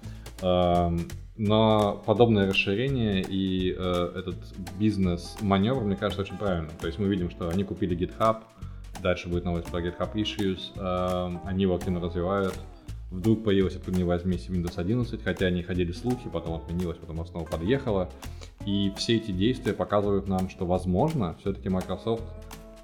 Но 1.36 2.02
подобное 2.06 2.48
расширение 2.48 3.20
и 3.20 3.70
этот 3.70 4.36
бизнес-маневр, 4.78 5.82
мне 5.82 5.96
кажется, 5.96 6.22
очень 6.22 6.38
правильно. 6.38 6.70
То 6.80 6.86
есть 6.86 6.98
мы 6.98 7.08
видим, 7.08 7.30
что 7.30 7.48
они 7.48 7.64
купили 7.64 7.96
GitHub, 7.96 8.38
дальше 9.02 9.28
будет 9.28 9.44
новость 9.44 9.66
про 9.66 9.80
GitHub 9.80 10.12
Issues, 10.14 11.40
они 11.44 11.62
его 11.62 11.74
активно 11.74 12.00
развивают. 12.00 12.54
Вдруг 13.10 13.44
появилась, 13.44 13.74
откуда 13.74 13.96
не 13.96 14.04
возьмись, 14.04 14.48
Windows 14.48 14.74
11, 14.76 15.22
хотя 15.22 15.46
они 15.46 15.62
ходили 15.62 15.92
слухи, 15.92 16.28
потом 16.30 16.54
отменилось, 16.54 16.98
потом 16.98 17.24
снова 17.26 17.44
подъехала. 17.44 18.10
И 18.66 18.92
все 18.96 19.16
эти 19.16 19.30
действия 19.30 19.72
показывают 19.72 20.28
нам, 20.28 20.50
что, 20.50 20.66
возможно, 20.66 21.34
все-таки 21.40 21.70
Microsoft 21.70 22.22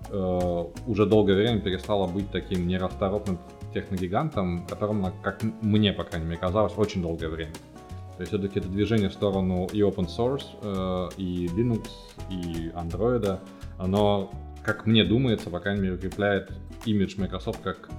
э, 0.08 0.64
уже 0.86 1.04
долгое 1.04 1.34
время 1.34 1.60
перестала 1.60 2.06
быть 2.06 2.30
таким 2.30 2.66
нерасторопным 2.66 3.38
техногигантом, 3.74 4.66
которым, 4.66 5.12
как 5.22 5.42
мне, 5.60 5.92
по 5.92 6.04
крайней 6.04 6.26
мере, 6.26 6.38
казалось, 6.38 6.72
очень 6.76 7.02
долгое 7.02 7.28
время. 7.28 7.52
То 8.16 8.20
есть 8.20 8.32
все-таки 8.32 8.60
это 8.60 8.68
движение 8.68 9.10
в 9.10 9.12
сторону 9.12 9.68
и 9.72 9.80
open 9.80 10.06
source, 10.06 10.46
э, 10.62 11.08
и 11.18 11.48
Linux, 11.48 11.86
и 12.30 12.70
Android, 12.74 13.40
оно, 13.76 14.30
как 14.64 14.86
мне 14.86 15.04
думается, 15.04 15.50
по 15.50 15.60
крайней 15.60 15.82
мере, 15.82 15.94
укрепляет 15.96 16.50
имидж 16.86 17.20
Microsoft 17.20 17.60
как 17.62 17.90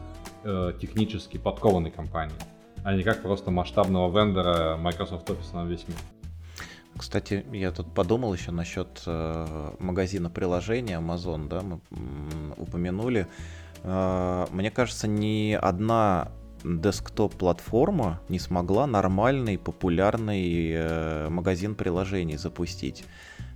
э, 0.45 0.73
технически 0.79 1.37
подкованной 1.37 1.91
компании, 1.91 2.35
а 2.83 2.95
не 2.95 3.03
как 3.03 3.21
просто 3.21 3.51
масштабного 3.51 4.09
вендора 4.17 4.77
Microsoft 4.77 5.29
Office 5.29 5.53
на 5.53 5.65
весь 5.65 5.85
мир. 5.87 5.97
Кстати, 6.97 7.45
я 7.51 7.71
тут 7.71 7.93
подумал 7.93 8.33
еще 8.33 8.51
насчет 8.51 9.03
э, 9.05 9.71
магазина 9.79 10.29
приложений 10.29 10.93
Amazon, 10.93 11.49
да, 11.49 11.61
мы 11.61 11.81
м, 11.91 12.53
упомянули. 12.57 13.27
Э, 13.83 14.45
мне 14.51 14.71
кажется, 14.71 15.07
ни 15.07 15.51
одна 15.51 16.31
десктоп-платформа 16.63 18.21
не 18.29 18.39
смогла 18.39 18.87
нормальный, 18.87 19.57
популярный 19.57 20.71
э, 20.71 21.29
магазин 21.29 21.75
приложений 21.75 22.37
запустить 22.37 23.03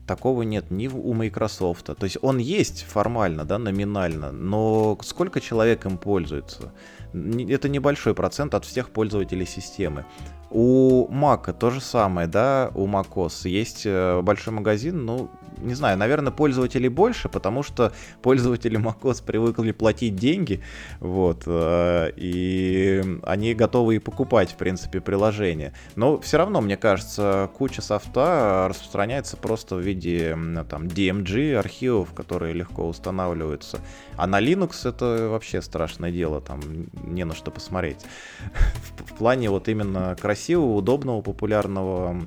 такого 0.10 0.42
нет 0.42 0.72
ни 0.72 0.88
у 0.88 1.14
Microsoft. 1.14 1.86
То 1.86 2.04
есть 2.04 2.18
он 2.24 2.40
есть 2.40 2.84
формально, 2.84 3.46
да, 3.46 3.60
номинально, 3.60 4.32
но 4.32 4.98
сколько 5.04 5.40
человек 5.40 5.86
им 5.86 6.00
пользуется? 6.00 6.74
Это 7.14 7.70
небольшой 7.70 8.16
процент 8.16 8.56
от 8.56 8.66
всех 8.66 8.90
пользователей 8.90 9.46
системы. 9.46 10.06
У 10.50 11.08
Mac 11.12 11.54
то 11.54 11.70
же 11.70 11.80
самое, 11.80 12.28
да, 12.28 12.72
у 12.74 12.88
macOS 12.88 13.48
есть 13.48 13.86
э, 13.86 14.22
большой 14.24 14.54
магазин, 14.54 15.06
ну, 15.06 15.30
не 15.58 15.74
знаю, 15.74 15.98
наверное, 15.98 16.32
пользователей 16.32 16.90
больше, 16.90 17.30
потому 17.30 17.64
что 17.64 17.92
пользователи 18.22 18.80
macOS 18.80 19.24
привыкли 19.24 19.72
платить 19.72 20.16
деньги, 20.16 20.62
вот, 21.00 21.44
э, 21.46 22.12
и 22.16 23.04
они 23.24 23.54
готовы 23.54 23.98
и 23.98 24.00
покупать, 24.00 24.52
в 24.52 24.56
принципе, 24.56 25.02
приложение. 25.02 25.74
Но 25.96 26.20
все 26.20 26.38
равно, 26.38 26.62
мне 26.62 26.78
кажется, 26.78 27.50
куча 27.58 27.82
софта 27.82 28.68
распространяется 28.70 29.38
просто 29.38 29.76
в 29.76 29.80
виде, 29.80 30.38
там, 30.70 30.84
DMG 30.88 31.56
архивов, 31.56 32.14
которые 32.14 32.54
легко 32.54 32.88
устанавливаются. 32.88 33.80
А 34.16 34.28
на 34.28 34.42
Linux 34.42 34.88
это 34.88 35.30
вообще 35.30 35.62
страшное 35.62 36.12
дело, 36.12 36.42
там 36.42 36.62
не 37.04 37.24
на 37.24 37.36
что 37.36 37.52
посмотреть. 37.52 38.06
В 38.98 39.16
плане 39.16 39.50
вот 39.50 39.68
именно 39.68 40.16
красивого, 40.20 40.76
удобного, 40.76 41.22
популярного 41.22 42.22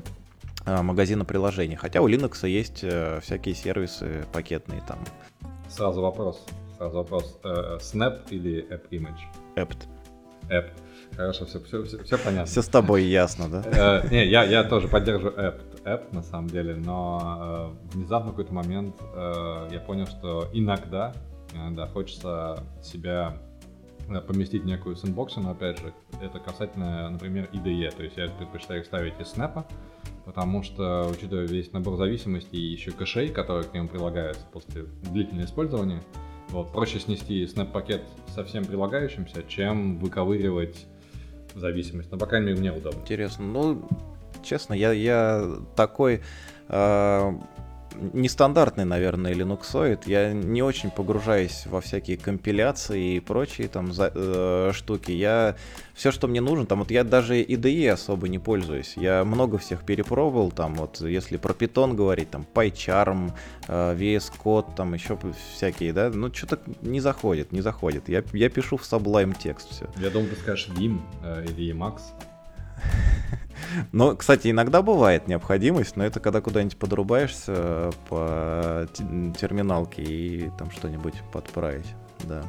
магазина 0.67 1.25
приложений. 1.25 1.77
Хотя 1.77 2.01
у 2.01 2.09
Linux 2.09 2.47
есть 2.47 2.81
э, 2.83 3.21
всякие 3.21 3.55
сервисы 3.55 4.25
пакетные 4.33 4.83
там. 4.87 4.99
Сразу 5.69 6.01
вопрос. 6.03 6.45
Сразу 6.77 6.97
вопрос. 6.99 7.39
Э, 7.45 7.79
Snap 7.79 8.29
или 8.31 8.67
App 8.71 8.89
Image? 8.91 9.21
Apt. 9.57 9.87
App. 10.49 10.71
Хорошо, 11.17 11.45
все, 11.45 11.61
все, 11.61 11.85
все, 11.85 12.03
все 12.03 12.19
понятно. 12.19 12.47
Все 12.47 12.63
с 12.63 12.69
тобой 12.69 13.05
ясно, 13.05 13.49
да? 13.49 14.03
Э, 14.03 14.09
не, 14.11 14.27
я, 14.27 14.45
я 14.45 14.65
тоже 14.65 14.89
поддерживаю 14.89 15.37
App, 15.37 15.61
App 15.85 16.15
на 16.15 16.23
самом 16.23 16.49
деле, 16.49 16.75
но 16.75 17.77
внезапно 17.93 18.31
в 18.31 18.37
какой-то 18.37 18.55
момент 18.55 18.97
я 19.71 19.81
понял, 19.87 20.07
что 20.07 20.49
иногда 20.53 21.13
да, 21.73 21.87
хочется 21.87 22.65
себя 22.83 23.37
э, 23.37 23.52
поместить 24.21 24.65
некую 24.65 24.97
сэндбоксу, 24.97 25.41
но 25.41 25.53
опять 25.53 25.79
же, 25.79 25.93
это 26.21 26.39
касательно, 26.39 27.09
например, 27.11 27.49
IDE, 27.53 27.95
то 27.97 28.03
есть 28.03 28.17
я 28.17 28.29
предпочитаю 28.29 28.85
ставить 28.85 29.19
из 29.21 29.29
снэпа, 29.29 29.67
потому 30.25 30.63
что, 30.63 31.09
учитывая 31.11 31.47
весь 31.47 31.73
набор 31.73 31.97
зависимостей 31.97 32.59
и 32.59 32.73
еще 32.73 32.91
кэшей, 32.91 33.29
которые 33.29 33.65
к 33.65 33.75
нему 33.75 33.89
прилагаются 33.89 34.45
после 34.53 34.85
длительного 35.03 35.47
использования, 35.47 36.03
вот, 36.51 36.73
проще 36.73 37.01
снести 37.01 37.47
снэп-пакет 37.47 38.03
со 38.35 38.45
всем 38.45 38.65
прилагающимся, 38.65 39.43
чем 39.49 39.99
выковыривать 39.99 40.87
зависимость. 41.55 42.11
Но, 42.13 42.19
по 42.19 42.27
крайней 42.27 42.49
мере, 42.49 42.61
мне 42.61 42.73
удобно. 42.73 42.99
Интересно. 43.01 43.45
Ну, 43.45 43.89
честно, 44.43 44.75
я, 44.75 44.93
я 44.93 45.57
такой... 45.77 46.21
Э 46.69 47.33
нестандартный, 48.13 48.85
наверное, 48.85 49.33
линуксоид. 49.33 50.07
Я 50.07 50.33
не 50.33 50.63
очень 50.63 50.91
погружаюсь 50.91 51.67
во 51.67 51.81
всякие 51.81 52.17
компиляции 52.17 53.17
и 53.17 53.21
прочие 53.21 53.69
там 53.69 53.93
за, 53.93 54.13
э, 54.15 54.71
штуки. 54.75 55.13
Я 55.13 55.57
все, 55.95 56.11
что 56.11 56.29
мне 56.29 56.41
нужно, 56.41 56.67
там 56.67 56.81
вот 56.81 56.91
я 56.91 57.05
даже 57.05 57.41
IDE 57.43 57.89
особо 57.91 58.29
не 58.29 58.39
пользуюсь. 58.39 58.95
Я 58.97 59.25
много 59.25 59.59
всех 59.59 59.85
перепробовал, 59.85 60.51
там 60.51 60.75
вот 60.75 61.01
если 61.01 61.37
про 61.37 61.53
Python 61.53 61.95
говорить, 61.95 62.31
там 62.31 62.47
PyCharm, 62.55 63.33
э, 63.69 63.97
VS 63.97 64.33
Code, 64.43 64.75
там 64.75 64.95
еще 64.95 65.19
всякие, 65.55 65.93
да, 65.93 66.11
ну 66.11 66.33
что-то 66.33 66.59
не 66.81 67.01
заходит, 67.01 67.53
не 67.53 67.61
заходит. 67.61 68.09
Я, 68.09 68.23
я 68.33 68.49
пишу 68.49 68.77
в 68.77 68.83
Sublime 68.83 69.37
текст 69.39 69.71
все. 69.71 69.87
Я 69.97 70.11
думал, 70.11 70.29
ты 70.29 70.37
скажешь 70.37 70.69
Vim 70.69 71.01
э, 71.23 71.45
или 71.45 71.75
Emacs. 71.75 72.03
Но, 73.93 74.17
кстати, 74.17 74.49
иногда 74.49 74.83
бывает 74.83 75.29
необходимость, 75.29 75.97
но 75.97 76.05
это 76.05 76.21
когда 76.21 76.41
куда-нибудь 76.41 76.77
подрубаешься 76.77 77.91
по 78.09 78.87
терминалке 78.95 80.03
и 80.03 80.51
там 80.59 80.71
что-нибудь 80.71 81.15
подправить, 81.33 81.95
да. 82.25 82.43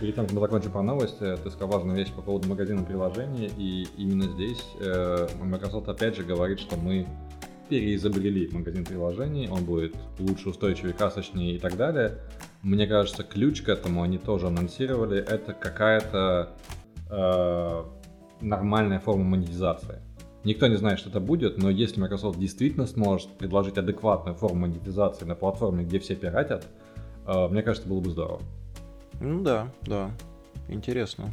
Перед 0.00 0.14
тем, 0.14 0.26
как 0.26 0.34
мы 0.34 0.40
закончим 0.40 0.70
по 0.70 0.82
новости, 0.82 1.36
ты 1.42 1.50
сказал 1.50 1.68
важную 1.68 1.98
вещь 1.98 2.12
по 2.12 2.22
поводу 2.22 2.48
магазина 2.48 2.84
приложений, 2.84 3.50
и 3.56 3.88
именно 3.96 4.24
здесь 4.24 4.64
э, 4.80 5.26
Microsoft 5.42 5.88
опять 5.88 6.14
же 6.14 6.22
говорит, 6.22 6.60
что 6.60 6.76
мы 6.76 7.04
переизобрели 7.68 8.48
магазин 8.52 8.84
приложений, 8.84 9.48
он 9.50 9.64
будет 9.64 9.96
лучше, 10.20 10.50
устойчивее, 10.50 10.94
красочнее 10.94 11.56
и 11.56 11.58
так 11.58 11.76
далее. 11.76 12.18
Мне 12.62 12.86
кажется, 12.86 13.24
ключ 13.24 13.62
к 13.62 13.68
этому 13.68 14.02
они 14.02 14.18
тоже 14.18 14.46
анонсировали, 14.46 15.18
это 15.18 15.52
какая-то 15.52 16.50
э, 17.10 17.84
нормальная 18.40 19.00
форма 19.00 19.24
монетизации. 19.24 20.00
Никто 20.44 20.68
не 20.68 20.76
знает, 20.76 21.00
что 21.00 21.10
это 21.10 21.18
будет, 21.18 21.58
но 21.58 21.68
если 21.68 22.00
Microsoft 22.00 22.38
действительно 22.38 22.86
сможет 22.86 23.28
предложить 23.30 23.76
адекватную 23.76 24.36
форму 24.36 24.60
монетизации 24.60 25.24
на 25.24 25.34
платформе, 25.34 25.84
где 25.84 25.98
все 25.98 26.14
пиратят, 26.14 26.66
э, 27.26 27.48
мне 27.48 27.62
кажется, 27.62 27.88
было 27.88 28.00
бы 28.00 28.10
здорово. 28.10 28.40
Ну 29.20 29.42
да, 29.42 29.72
да. 29.82 30.12
Интересно. 30.68 31.32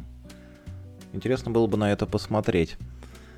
Интересно 1.12 1.52
было 1.52 1.68
бы 1.68 1.76
на 1.76 1.92
это 1.92 2.04
посмотреть. 2.04 2.76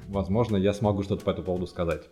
Возможно, 0.09 0.57
я 0.57 0.73
смогу 0.73 1.03
что-то 1.03 1.23
по 1.23 1.31
этому 1.31 1.45
поводу 1.45 1.67
сказать. 1.67 2.09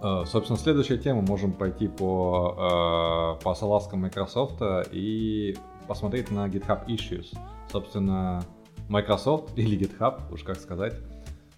Э, 0.00 0.24
собственно, 0.26 0.56
следующая 0.56 0.98
тема 0.98 1.22
можем 1.22 1.52
пойти 1.52 1.88
по, 1.88 3.36
э, 3.40 3.42
по 3.42 3.54
салазкам 3.56 4.02
Microsoft 4.02 4.62
и 4.92 5.56
посмотреть 5.86 6.30
на 6.30 6.46
GitHub 6.46 6.86
Issues. 6.86 7.36
Собственно, 7.70 8.42
Microsoft 8.88 9.52
или 9.56 9.78
GitHub, 9.78 10.32
уж 10.32 10.42
как 10.42 10.58
сказать, 10.58 10.94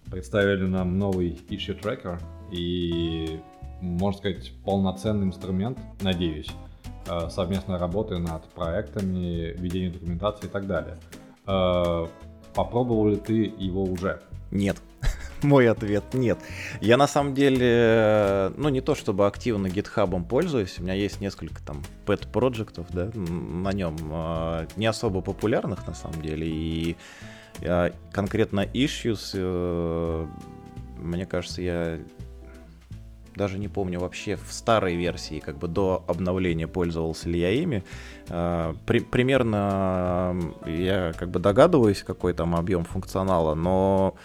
представили 0.09 0.65
нам 0.65 0.97
новый 0.97 1.39
Issue 1.49 1.79
Tracker 1.79 2.19
и, 2.51 3.39
можно 3.81 4.17
сказать, 4.17 4.51
полноценный 4.63 5.27
инструмент, 5.27 5.77
надеюсь, 6.01 6.49
э, 7.07 7.29
совместной 7.29 7.77
работы 7.77 8.17
над 8.17 8.45
проектами, 8.49 9.53
ведением 9.57 9.93
документации 9.93 10.47
и 10.47 10.49
так 10.49 10.67
далее. 10.67 10.97
Попробовал 12.53 13.09
ли 13.09 13.15
ты 13.15 13.53
его 13.57 13.83
уже? 13.83 14.21
Нет. 14.51 14.77
Мой 15.43 15.69
ответ 15.69 16.13
нет. 16.13 16.39
Я 16.81 16.97
на 16.97 17.07
самом 17.07 17.33
деле, 17.33 18.51
ну 18.57 18.69
не 18.69 18.81
то 18.81 18.95
чтобы 18.95 19.27
активно 19.27 19.69
гитхабом 19.69 20.25
пользуюсь, 20.25 20.79
у 20.79 20.83
меня 20.83 20.93
есть 20.93 21.21
несколько 21.21 21.61
там 21.63 21.81
pet 22.05 22.27
проектов, 22.29 22.87
да, 22.91 23.09
на 23.13 23.71
нем, 23.71 23.95
а, 24.11 24.67
не 24.75 24.85
особо 24.85 25.21
популярных 25.21 25.87
на 25.87 25.93
самом 25.93 26.21
деле, 26.21 26.47
и 26.47 26.97
а, 27.61 27.91
конкретно 28.11 28.65
issues, 28.65 29.31
э, 29.33 30.27
мне 30.97 31.25
кажется, 31.25 31.61
я 31.61 31.99
даже 33.35 33.57
не 33.57 33.69
помню 33.69 33.99
вообще 33.99 34.35
в 34.35 34.51
старой 34.51 34.95
версии, 34.95 35.39
как 35.39 35.57
бы 35.57 35.67
до 35.67 36.03
обновления 36.07 36.67
пользовался 36.67 37.29
ли 37.29 37.39
я 37.39 37.51
ими. 37.51 37.83
А, 38.29 38.75
при, 38.85 38.99
примерно 38.99 40.35
я 40.65 41.13
как 41.17 41.29
бы 41.29 41.39
догадываюсь, 41.39 42.03
какой 42.03 42.33
там 42.33 42.55
объем 42.55 42.83
функционала, 42.83 43.55
но 43.55 44.15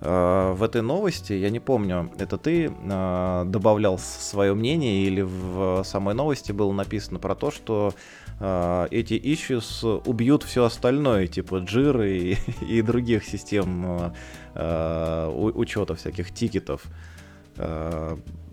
в 0.00 0.62
этой 0.62 0.82
новости, 0.82 1.32
я 1.32 1.50
не 1.50 1.60
помню, 1.60 2.10
это 2.18 2.36
ты 2.36 2.66
э, 2.66 3.44
добавлял 3.46 3.98
свое 3.98 4.54
мнение 4.54 5.04
или 5.04 5.22
в 5.22 5.82
самой 5.84 6.14
новости 6.14 6.52
было 6.52 6.72
написано 6.72 7.18
про 7.18 7.34
то, 7.34 7.50
что 7.50 7.94
э, 8.38 8.88
эти 8.90 9.14
issues 9.14 10.02
убьют 10.04 10.42
все 10.42 10.64
остальное, 10.64 11.26
типа 11.26 11.58
джиры 11.58 12.18
и, 12.18 12.36
и 12.68 12.82
других 12.82 13.24
систем 13.24 14.12
учета 14.54 15.94
всяких 15.96 16.32
тикетов. 16.32 16.82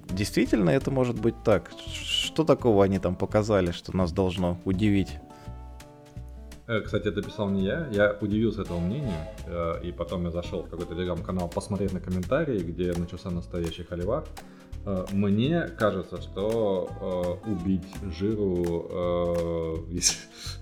Действительно, 0.09 0.71
это 0.71 0.89
может 0.89 1.19
быть 1.19 1.35
так. 1.43 1.71
Что 1.93 2.43
такого 2.43 2.83
они 2.83 2.97
там 2.97 3.15
показали, 3.15 3.71
что 3.71 3.95
нас 3.95 4.11
должно 4.11 4.59
удивить? 4.65 5.19
Э, 6.71 6.79
кстати, 6.79 7.09
это 7.09 7.21
писал 7.21 7.49
не 7.49 7.65
я. 7.65 7.87
Я 7.91 8.15
удивился 8.21 8.61
этому 8.61 8.79
мнению. 8.79 9.19
Э, 9.45 9.81
и 9.83 9.91
потом 9.91 10.23
я 10.23 10.31
зашел 10.31 10.63
в 10.63 10.69
какой-то 10.69 10.95
телеграм-канал 10.95 11.49
посмотреть 11.49 11.91
на 11.91 11.99
комментарии, 11.99 12.59
где 12.59 12.93
начался 12.93 13.29
настоящий 13.29 13.83
холивар. 13.83 14.23
Э, 14.85 15.05
мне 15.11 15.67
кажется, 15.77 16.21
что 16.21 16.89
убить 17.45 17.83
жиру, 18.17 18.87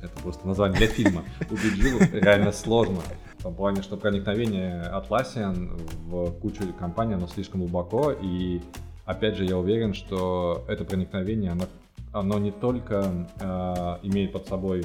это 0.01 0.21
просто 0.23 0.47
название 0.47 0.79
для 0.79 0.87
фильма, 0.87 1.23
убить 1.51 1.75
жиру 1.75 1.99
реально 2.11 2.53
сложно. 2.53 3.01
В 3.37 3.43
том 3.43 3.53
плане, 3.53 3.83
что 3.83 3.95
проникновение 3.95 4.91
Atlassian 4.91 5.79
в 6.07 6.31
кучу 6.39 6.63
компаний, 6.79 7.13
оно 7.13 7.27
слишком 7.27 7.59
глубоко, 7.61 8.11
и 8.11 8.61
опять 9.05 9.35
же 9.35 9.45
я 9.45 9.57
уверен, 9.57 9.93
что 9.93 10.65
это 10.67 10.85
проникновение, 10.85 11.51
оно, 11.51 11.65
оно 12.11 12.39
не 12.39 12.51
только 12.51 13.29
имеет 14.03 14.33
под 14.33 14.47
собой 14.47 14.83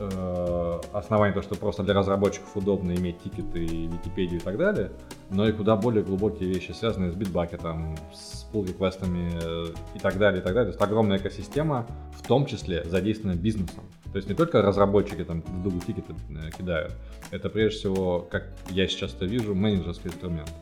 э, 0.00 1.32
то, 1.34 1.42
что 1.42 1.54
просто 1.54 1.82
для 1.82 1.94
разработчиков 1.94 2.56
удобно 2.56 2.92
иметь 2.92 3.22
тикеты, 3.22 3.60
Википедию 3.60 4.40
и 4.40 4.42
так 4.42 4.56
далее, 4.56 4.90
но 5.30 5.48
и 5.48 5.52
куда 5.52 5.76
более 5.76 6.02
глубокие 6.02 6.48
вещи, 6.48 6.72
связанные 6.72 7.12
с 7.12 7.14
битбакетом, 7.14 7.96
с 8.12 8.46
pull 8.52 8.66
реквестами 8.66 9.30
э, 9.42 9.66
и 9.94 9.98
так 9.98 10.18
далее, 10.18 10.40
и 10.40 10.44
так 10.44 10.54
далее. 10.54 10.72
То 10.72 10.78
есть 10.78 10.82
огромная 10.82 11.18
экосистема, 11.18 11.86
в 12.16 12.26
том 12.26 12.46
числе 12.46 12.84
задействованная 12.84 13.40
бизнесом. 13.40 13.84
То 14.12 14.16
есть 14.16 14.28
не 14.28 14.34
только 14.34 14.60
разработчики 14.62 15.22
там 15.24 15.42
другу 15.62 15.78
тикеты 15.80 16.14
э, 16.30 16.50
кидают, 16.56 16.94
это 17.30 17.48
прежде 17.48 17.78
всего, 17.78 18.20
как 18.20 18.48
я 18.70 18.86
сейчас 18.88 19.14
это 19.14 19.26
вижу, 19.26 19.54
менеджерский 19.54 20.08
инструмент. 20.08 20.52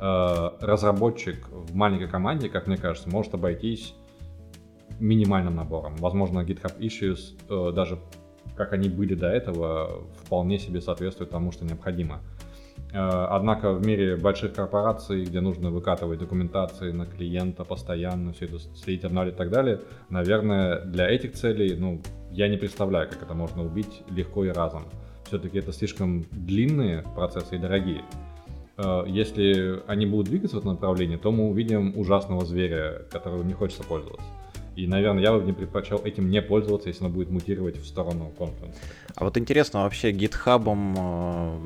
Э, 0.00 0.50
разработчик 0.60 1.48
в 1.50 1.74
маленькой 1.74 2.08
команде, 2.08 2.48
как 2.48 2.66
мне 2.66 2.76
кажется, 2.76 3.08
может 3.08 3.34
обойтись 3.34 3.94
минимальным 5.00 5.56
набором. 5.56 5.96
Возможно, 5.96 6.40
GitHub 6.40 6.78
Issues 6.78 7.72
даже 7.72 7.98
как 8.56 8.72
они 8.72 8.88
были 8.88 9.14
до 9.14 9.28
этого, 9.28 10.04
вполне 10.24 10.58
себе 10.58 10.80
соответствует 10.80 11.30
тому, 11.30 11.52
что 11.52 11.64
необходимо. 11.64 12.20
Э, 12.92 13.26
однако 13.30 13.72
в 13.72 13.86
мире 13.86 14.16
больших 14.16 14.54
корпораций, 14.54 15.24
где 15.24 15.40
нужно 15.40 15.70
выкатывать 15.70 16.18
документации 16.18 16.92
на 16.92 17.06
клиента 17.06 17.64
постоянно, 17.64 18.32
все 18.32 18.44
это 18.44 18.58
следить, 18.58 19.04
обновлять 19.04 19.34
и 19.34 19.36
так 19.38 19.50
далее, 19.50 19.80
наверное, 20.10 20.80
для 20.84 21.08
этих 21.08 21.32
целей, 21.32 21.74
ну, 21.76 22.02
я 22.30 22.48
не 22.48 22.58
представляю, 22.58 23.08
как 23.08 23.22
это 23.22 23.34
можно 23.34 23.64
убить 23.64 24.02
легко 24.10 24.44
и 24.44 24.48
разом. 24.48 24.84
Все-таки 25.26 25.58
это 25.58 25.72
слишком 25.72 26.24
длинные 26.30 27.02
процессы 27.14 27.56
и 27.56 27.58
дорогие. 27.58 28.02
Э, 28.76 29.04
если 29.06 29.80
они 29.86 30.04
будут 30.04 30.26
двигаться 30.26 30.56
в 30.56 30.60
этом 30.60 30.72
направлении, 30.72 31.16
то 31.16 31.32
мы 31.32 31.48
увидим 31.48 31.98
ужасного 31.98 32.44
зверя, 32.44 33.02
которого 33.10 33.42
не 33.42 33.54
хочется 33.54 33.84
пользоваться. 33.84 34.26
И, 34.76 34.86
наверное, 34.86 35.22
я 35.22 35.32
бы 35.32 35.42
не 35.44 35.52
предпочел 35.52 36.00
этим 36.04 36.30
не 36.30 36.40
пользоваться, 36.40 36.88
если 36.88 37.04
оно 37.04 37.12
будет 37.12 37.30
мутировать 37.30 37.76
в 37.76 37.86
сторону 37.86 38.32
конференции. 38.38 38.80
А 39.14 39.24
вот 39.24 39.36
интересно, 39.36 39.82
вообще 39.82 40.12
э, 40.96 41.58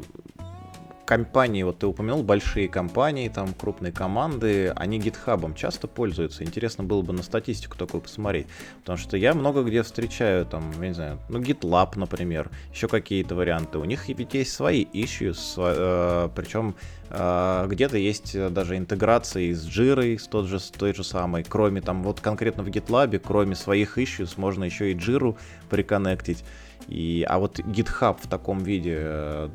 компании, 1.06 1.62
вот 1.62 1.78
ты 1.78 1.86
упомянул, 1.86 2.22
большие 2.22 2.68
компании, 2.68 3.28
там 3.28 3.54
крупные 3.54 3.92
команды, 3.92 4.72
они 4.76 4.98
гитхабом 4.98 5.54
часто 5.54 5.86
пользуются. 5.86 6.44
Интересно 6.44 6.84
было 6.84 7.00
бы 7.02 7.12
на 7.12 7.22
статистику 7.22 7.78
такую 7.78 8.02
посмотреть. 8.02 8.48
Потому 8.80 8.98
что 8.98 9.16
я 9.16 9.32
много 9.32 9.62
где 9.62 9.82
встречаю, 9.82 10.44
там, 10.44 10.70
я 10.80 10.88
не 10.88 10.94
знаю, 10.94 11.18
ну, 11.28 11.40
GitLab, 11.40 11.96
например, 11.96 12.50
еще 12.72 12.88
какие-то 12.88 13.34
варианты. 13.34 13.78
У 13.78 13.84
них 13.84 14.08
ведь 14.08 14.34
есть 14.34 14.52
свои 14.52 14.84
issues, 14.84 15.54
э, 15.56 16.28
причем 16.34 16.74
э, 17.08 17.66
где-то 17.68 17.96
есть 17.96 18.52
даже 18.52 18.76
интеграции 18.76 19.52
с 19.52 19.66
Jira, 19.66 20.18
с 20.18 20.26
тот 20.26 20.46
же, 20.46 20.58
с 20.58 20.70
той 20.70 20.92
же 20.92 21.04
самой. 21.04 21.44
Кроме 21.44 21.80
там, 21.80 22.02
вот 22.02 22.20
конкретно 22.20 22.64
в 22.64 22.68
GitLab, 22.68 23.18
кроме 23.20 23.54
своих 23.54 23.96
issues, 23.96 24.34
можно 24.36 24.64
еще 24.64 24.92
и 24.92 24.94
Jira 24.94 25.36
приконнектить. 25.70 26.44
И, 26.88 27.24
а 27.28 27.38
вот 27.38 27.58
GitHub 27.58 28.18
в 28.20 28.28
таком 28.28 28.58
виде 28.58 28.96
э, 28.98 29.48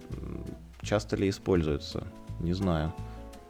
часто 0.81 1.15
ли 1.15 1.29
используется? 1.29 2.03
Не 2.39 2.53
знаю. 2.53 2.93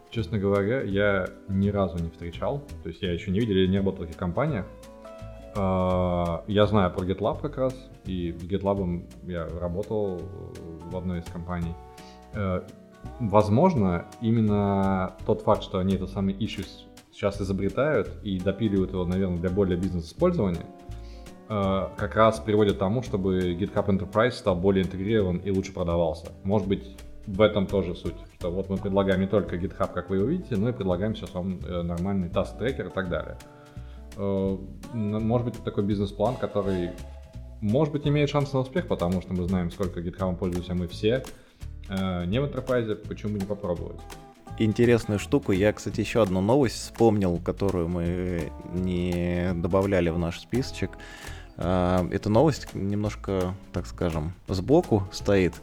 Честно 0.10 0.38
говоря, 0.38 0.82
я 0.82 1.28
ни 1.48 1.70
разу 1.70 1.98
не 1.98 2.10
встречал, 2.10 2.62
то 2.84 2.90
есть 2.90 3.02
я 3.02 3.14
еще 3.14 3.32
не 3.32 3.40
видел 3.40 3.56
или 3.56 3.68
не 3.68 3.78
работал 3.78 4.04
в 4.04 4.08
таких 4.08 4.18
компаниях. 4.18 4.66
А, 5.56 6.44
я 6.48 6.66
знаю 6.66 6.92
про 6.92 7.06
GitLab 7.06 7.42
как 7.42 7.58
раз, 7.58 7.74
и 8.06 8.32
с 8.34 8.44
GitLab 8.44 9.04
я 9.28 9.48
работал 9.60 10.22
в 10.92 10.98
одной 10.98 11.20
из 11.20 11.26
компаний. 11.26 11.74
Э, 12.34 12.62
возможно, 13.20 14.06
именно 14.22 15.16
тот 15.26 15.42
факт, 15.42 15.64
что 15.64 15.80
они 15.80 15.96
это 15.96 16.08
самый 16.08 16.34
issues 16.34 16.68
сейчас 17.12 17.42
изобретают 17.42 18.10
и 18.24 18.40
допиливают 18.40 18.92
его, 18.92 19.06
наверное, 19.06 19.38
для 19.38 19.50
более 19.50 19.78
бизнес-использования, 19.78 20.66
э, 21.50 21.88
как 21.98 22.16
раз 22.16 22.40
приводит 22.40 22.76
к 22.76 22.80
тому, 22.80 23.04
чтобы 23.04 23.54
GitHub 23.54 23.86
Enterprise 23.88 24.32
стал 24.32 24.56
более 24.56 24.84
интегрирован 24.84 25.38
и 25.38 25.52
лучше 25.52 25.74
продавался. 25.74 26.28
Может 26.44 26.68
быть, 26.68 26.98
в 27.28 27.42
этом 27.42 27.68
тоже 27.68 27.96
суть, 27.96 28.16
что 28.38 28.52
вот 28.52 28.70
мы 28.70 28.78
предлагаем 28.78 29.22
не 29.22 29.28
только 29.28 29.56
GitHub, 29.56 29.94
как 29.94 30.10
вы 30.10 30.18
его 30.18 30.28
видите, 30.28 30.56
но 30.56 30.70
и 30.70 30.74
предлагаем 30.74 31.16
сейчас 31.16 31.34
вам 31.34 31.60
э, 31.64 31.82
нормальный 31.82 32.30
task-трекер 32.30 32.88
и 32.88 32.92
так 32.92 33.10
далее. 33.10 33.38
Э, 34.18 34.58
может 34.94 35.46
быть, 35.46 35.56
это 35.56 35.64
такой 35.64 35.84
бизнес-план, 35.84 36.36
который, 36.36 36.92
может 37.62 37.94
быть, 37.94 38.08
имеет 38.08 38.30
шанс 38.30 38.54
на 38.54 38.60
успех, 38.60 38.88
потому 38.88 39.22
что 39.22 39.34
мы 39.34 39.44
знаем, 39.48 39.72
сколько 39.72 40.00
GitHub 40.00 40.36
пользуемся 40.38 40.74
мы 40.74 40.88
все, 40.88 41.24
не 41.90 42.40
в 42.40 42.46
Enterprise, 42.46 42.96
почему 43.08 43.38
не 43.38 43.46
попробовать? 43.46 44.00
интересную 44.58 45.20
штуку. 45.20 45.52
Я, 45.52 45.74
кстати, 45.74 46.02
еще 46.02 46.22
одну 46.22 46.42
новость 46.42 46.76
вспомнил, 46.76 47.40
которую 47.40 47.88
мы 47.88 48.52
не 48.74 49.54
добавляли 49.56 50.10
в 50.10 50.20
наш 50.20 50.40
списочек. 50.40 50.92
Эта 51.58 52.30
новость 52.30 52.74
немножко, 52.74 53.56
так 53.74 53.86
скажем, 53.86 54.34
сбоку 54.48 55.04
стоит 55.12 55.54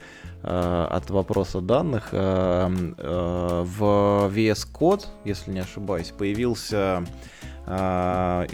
от 0.42 1.10
вопроса 1.10 1.60
данных. 1.60 2.10
А, 2.12 2.68
в 2.68 4.32
VS 4.32 4.68
Code, 4.72 5.06
если 5.24 5.52
не 5.52 5.60
ошибаюсь, 5.60 6.12
появился 6.16 7.04
э, 7.66 8.46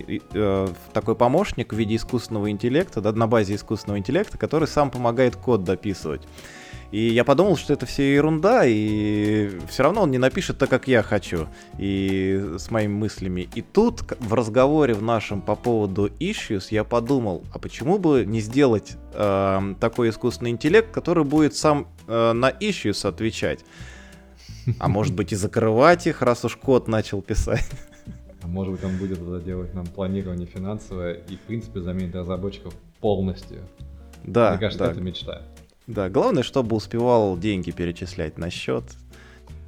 такой 0.92 1.14
помощник 1.14 1.72
в 1.72 1.76
виде 1.76 1.96
искусственного 1.96 2.50
интеллекта, 2.50 3.00
да, 3.00 3.12
на 3.12 3.26
базе 3.26 3.54
искусственного 3.54 3.98
интеллекта, 3.98 4.38
который 4.38 4.66
сам 4.66 4.90
помогает 4.90 5.36
код 5.36 5.62
дописывать. 5.62 6.22
И 6.94 7.08
я 7.08 7.24
подумал, 7.24 7.56
что 7.56 7.72
это 7.72 7.86
все 7.86 8.14
ерунда, 8.14 8.62
и 8.66 9.50
все 9.68 9.82
равно 9.82 10.02
он 10.02 10.12
не 10.12 10.18
напишет 10.18 10.58
так, 10.58 10.70
как 10.70 10.86
я 10.86 11.02
хочу, 11.02 11.48
и 11.76 12.54
с 12.56 12.70
моими 12.70 12.92
мыслями. 12.92 13.48
И 13.56 13.62
тут 13.62 14.02
в 14.20 14.32
разговоре 14.32 14.94
в 14.94 15.02
нашем 15.02 15.42
по 15.42 15.56
поводу 15.56 16.06
issues 16.20 16.66
я 16.70 16.84
подумал, 16.84 17.42
а 17.52 17.58
почему 17.58 17.98
бы 17.98 18.24
не 18.24 18.40
сделать 18.40 18.96
э, 19.12 19.74
такой 19.80 20.10
искусственный 20.10 20.52
интеллект, 20.52 20.92
который 20.92 21.24
будет 21.24 21.56
сам 21.56 21.88
э, 22.06 22.32
на 22.32 22.50
issues 22.50 23.08
отвечать? 23.08 23.64
А 24.78 24.86
может 24.86 25.16
быть 25.16 25.32
и 25.32 25.34
закрывать 25.34 26.06
их, 26.06 26.22
раз 26.22 26.44
уж 26.44 26.54
код 26.54 26.86
начал 26.86 27.22
писать. 27.22 27.68
А 28.40 28.46
может 28.46 28.72
быть 28.72 28.84
он 28.84 28.98
будет 28.98 29.44
делать 29.44 29.74
нам 29.74 29.86
планирование 29.86 30.46
финансовое 30.46 31.14
и 31.14 31.34
в 31.34 31.40
принципе 31.40 31.80
заменит 31.80 32.14
разработчиков 32.14 32.72
полностью. 33.00 33.62
Да, 34.22 34.52
Мне 34.52 34.60
кажется, 34.60 34.84
да. 34.84 34.92
это 34.92 35.00
мечта. 35.00 35.42
Да, 35.86 36.08
главное, 36.08 36.42
чтобы 36.42 36.76
успевал 36.76 37.36
деньги 37.36 37.70
перечислять 37.70 38.38
на 38.38 38.50
счет. 38.50 38.84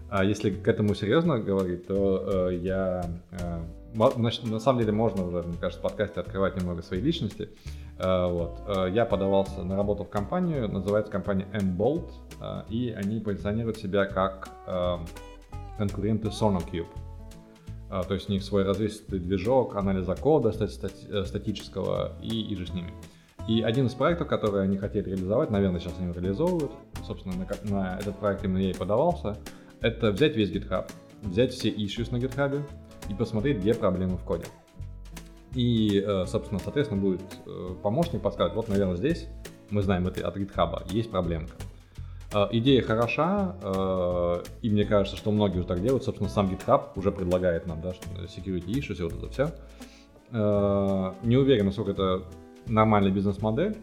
А 0.09 0.25
если 0.25 0.51
к 0.51 0.67
этому 0.67 0.95
серьезно 0.95 1.39
говорить, 1.39 1.87
то 1.87 2.49
э, 2.51 2.57
я... 2.57 3.05
Э, 3.33 3.61
значит, 4.17 4.45
на 4.45 4.61
самом 4.61 4.81
деле 4.81 4.93
можно 4.93 5.27
уже, 5.27 5.43
мне 5.43 5.57
кажется, 5.61 5.81
в 5.81 5.83
подкасте 5.83 6.21
открывать 6.21 6.57
немного 6.57 6.83
своей 6.83 7.03
личности. 7.03 7.51
Э, 7.99 8.31
вот. 8.31 8.63
Э, 8.67 8.89
я 8.91 9.05
подавался 9.05 9.63
на 9.63 9.77
работу 9.77 10.05
в 10.05 10.09
компанию, 10.09 10.69
называется 10.69 11.13
компания 11.13 11.47
M-Bolt, 11.53 12.11
э, 12.41 12.63
и 12.71 12.91
они 12.97 13.21
позиционируют 13.21 13.77
себя 13.77 14.07
как 14.07 14.49
э, 14.67 14.99
конкуренты 15.77 16.29
SonarCube. 16.29 16.87
Э, 17.91 18.03
то 18.07 18.15
есть 18.15 18.31
у 18.31 18.33
них 18.33 18.43
свой 18.43 18.65
развесистый 18.65 19.19
движок, 19.19 19.77
анализа 19.77 20.15
кода 20.15 20.51
стати- 20.51 20.71
стати- 20.71 21.25
статического 21.27 22.13
и, 22.23 22.41
и 22.41 22.57
же 22.57 22.67
с 22.67 22.73
ними. 22.73 22.93
И 23.49 23.63
один 23.63 23.87
из 23.87 23.95
проектов, 23.95 24.27
который 24.27 24.65
они 24.65 24.77
хотели 24.77 25.11
реализовать, 25.11 25.51
наверное, 25.51 25.79
сейчас 25.79 25.95
они 26.01 26.13
реализовывают, 26.13 26.73
собственно, 27.07 27.35
на, 27.37 27.71
на 27.71 27.99
этот 27.99 28.19
проект 28.19 28.45
именно 28.45 28.59
я 28.59 28.71
и 28.71 28.75
подавался, 28.75 29.37
это 29.81 30.11
взять 30.11 30.35
весь 30.35 30.51
GitHub, 30.51 30.91
взять 31.23 31.53
все 31.53 31.71
issues 31.71 32.11
на 32.11 32.17
GitHub 32.17 32.61
и 33.09 33.15
посмотреть, 33.15 33.59
где 33.59 33.73
проблемы 33.73 34.17
в 34.17 34.25
коде. 34.25 34.47
И, 35.55 36.03
э, 36.05 36.27
собственно, 36.27 36.59
соответственно, 36.59 37.01
будет 37.01 37.23
э, 37.47 37.75
помощник 37.83 38.21
подсказать, 38.21 38.55
вот, 38.55 38.69
наверное, 38.69 38.97
здесь, 38.97 39.29
мы 39.71 39.83
знаем 39.83 40.09
это 40.09 40.27
от 40.27 40.37
GitHub, 40.37 40.93
есть 40.93 41.11
проблемка. 41.11 41.55
Э, 42.35 42.49
идея 42.51 42.83
хороша, 42.83 44.43
и 44.61 44.71
мне 44.71 44.85
кажется, 44.85 45.17
что 45.17 45.31
многие 45.31 45.59
уже 45.59 45.69
так 45.69 45.81
делают. 45.81 46.03
Собственно, 46.03 46.29
сам 46.29 46.49
GitHub 46.49 46.89
уже 46.97 47.13
предлагает 47.13 47.69
нам, 47.69 47.81
да, 47.81 47.93
security 48.25 48.67
issues 48.73 48.99
и 48.99 49.03
вот 49.03 49.13
это 49.13 49.29
все. 49.29 49.53
Не 50.33 51.37
уверен, 51.37 51.67
насколько 51.67 51.93
это 51.93 52.25
нормальная 52.67 53.11
бизнес-модель, 53.11 53.77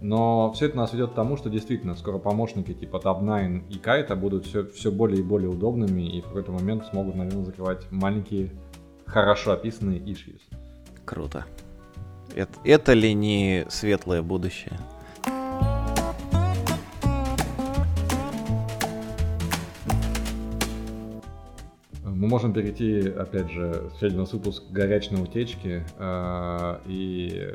но 0.00 0.52
все 0.52 0.66
это 0.66 0.76
нас 0.76 0.92
ведет 0.92 1.12
к 1.12 1.14
тому, 1.14 1.36
что 1.36 1.48
действительно 1.48 1.94
скоро 1.96 2.18
помощники 2.18 2.72
типа 2.74 2.96
Tab9 2.96 3.68
и 3.70 3.78
Kite 3.78 4.14
будут 4.14 4.46
все, 4.46 4.66
все 4.66 4.90
более 4.90 5.20
и 5.20 5.22
более 5.22 5.48
удобными 5.48 6.02
и 6.02 6.20
в 6.20 6.24
какой-то 6.24 6.52
момент 6.52 6.86
смогут, 6.86 7.14
наверное, 7.14 7.44
закрывать 7.44 7.90
маленькие, 7.90 8.50
хорошо 9.06 9.52
описанные 9.52 10.00
issues. 10.00 10.40
Круто. 11.04 11.46
Это, 12.34 12.52
это 12.64 12.92
ли 12.92 13.14
не 13.14 13.64
светлое 13.68 14.22
будущее? 14.22 14.78
Мы 22.26 22.30
можем 22.30 22.52
перейти, 22.52 23.08
опять 23.08 23.48
же, 23.52 23.88
сегодня 24.00 24.18
у 24.18 24.20
нас 24.22 24.32
выпуск 24.32 24.64
горячной 24.68 25.22
утечки. 25.22 25.84
Э, 25.96 26.80
и, 26.84 27.54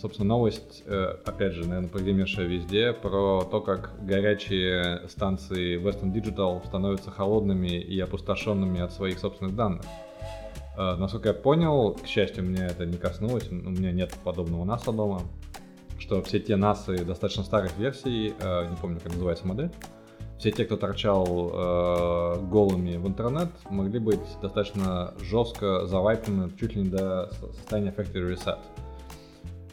собственно, 0.00 0.28
новость, 0.28 0.82
э, 0.86 1.16
опять 1.26 1.52
же, 1.52 1.68
наверное, 1.68 1.90
прогремевшая 1.90 2.46
везде, 2.46 2.94
про 2.94 3.42
то, 3.42 3.60
как 3.60 3.92
горячие 4.00 5.06
станции 5.10 5.78
Western 5.78 6.10
Digital 6.10 6.66
становятся 6.66 7.10
холодными 7.10 7.78
и 7.78 8.00
опустошенными 8.00 8.80
от 8.80 8.94
своих 8.94 9.18
собственных 9.18 9.54
данных. 9.54 9.82
Э, 10.78 10.96
насколько 10.96 11.28
я 11.28 11.34
понял, 11.34 11.92
к 11.92 12.06
счастью, 12.06 12.44
меня 12.44 12.66
это 12.66 12.86
не 12.86 12.96
коснулось, 12.96 13.46
у 13.50 13.54
меня 13.54 13.92
нет 13.92 14.14
подобного 14.24 14.64
NAS 14.64 14.90
дома, 14.90 15.20
что 15.98 16.22
все 16.22 16.40
те 16.40 16.54
NAS 16.54 17.04
достаточно 17.04 17.42
старых 17.42 17.76
версий, 17.76 18.28
не 18.30 18.76
помню, 18.80 19.00
как 19.00 19.12
называется 19.12 19.46
модель, 19.46 19.70
все 20.38 20.52
те, 20.52 20.64
кто 20.64 20.76
торчал 20.76 21.50
э, 21.52 22.40
голыми 22.42 22.96
в 22.96 23.06
интернет, 23.06 23.50
могли 23.70 23.98
быть 23.98 24.20
достаточно 24.40 25.14
жестко 25.20 25.86
завайпены 25.86 26.50
чуть 26.58 26.76
ли 26.76 26.82
не 26.82 26.88
до 26.88 27.30
состояния 27.56 27.92
factory 27.96 28.34
reset. 28.34 28.58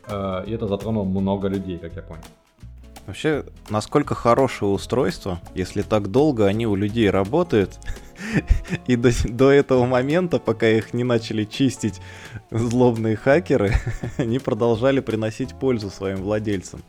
Э, 0.08 0.44
и 0.48 0.52
это 0.52 0.68
затронуло 0.68 1.04
много 1.04 1.48
людей, 1.48 1.78
как 1.78 1.96
я 1.96 2.02
понял. 2.02 2.24
Вообще, 3.06 3.46
насколько 3.70 4.16
хорошее 4.16 4.72
устройство, 4.72 5.40
если 5.54 5.84
так 5.84 6.10
долго 6.10 6.48
они 6.48 6.66
у 6.66 6.74
людей 6.74 7.12
работают, 7.12 7.78
и 8.88 8.96
до, 8.96 9.12
до 9.26 9.52
этого 9.52 9.86
момента, 9.86 10.40
пока 10.40 10.68
их 10.68 10.94
не 10.94 11.04
начали 11.04 11.44
чистить 11.44 12.02
злобные 12.50 13.16
хакеры, 13.16 13.74
они 14.18 14.40
продолжали 14.40 15.02
приносить 15.02 15.54
пользу 15.54 15.92
своим 15.92 16.18
владельцам. 16.24 16.82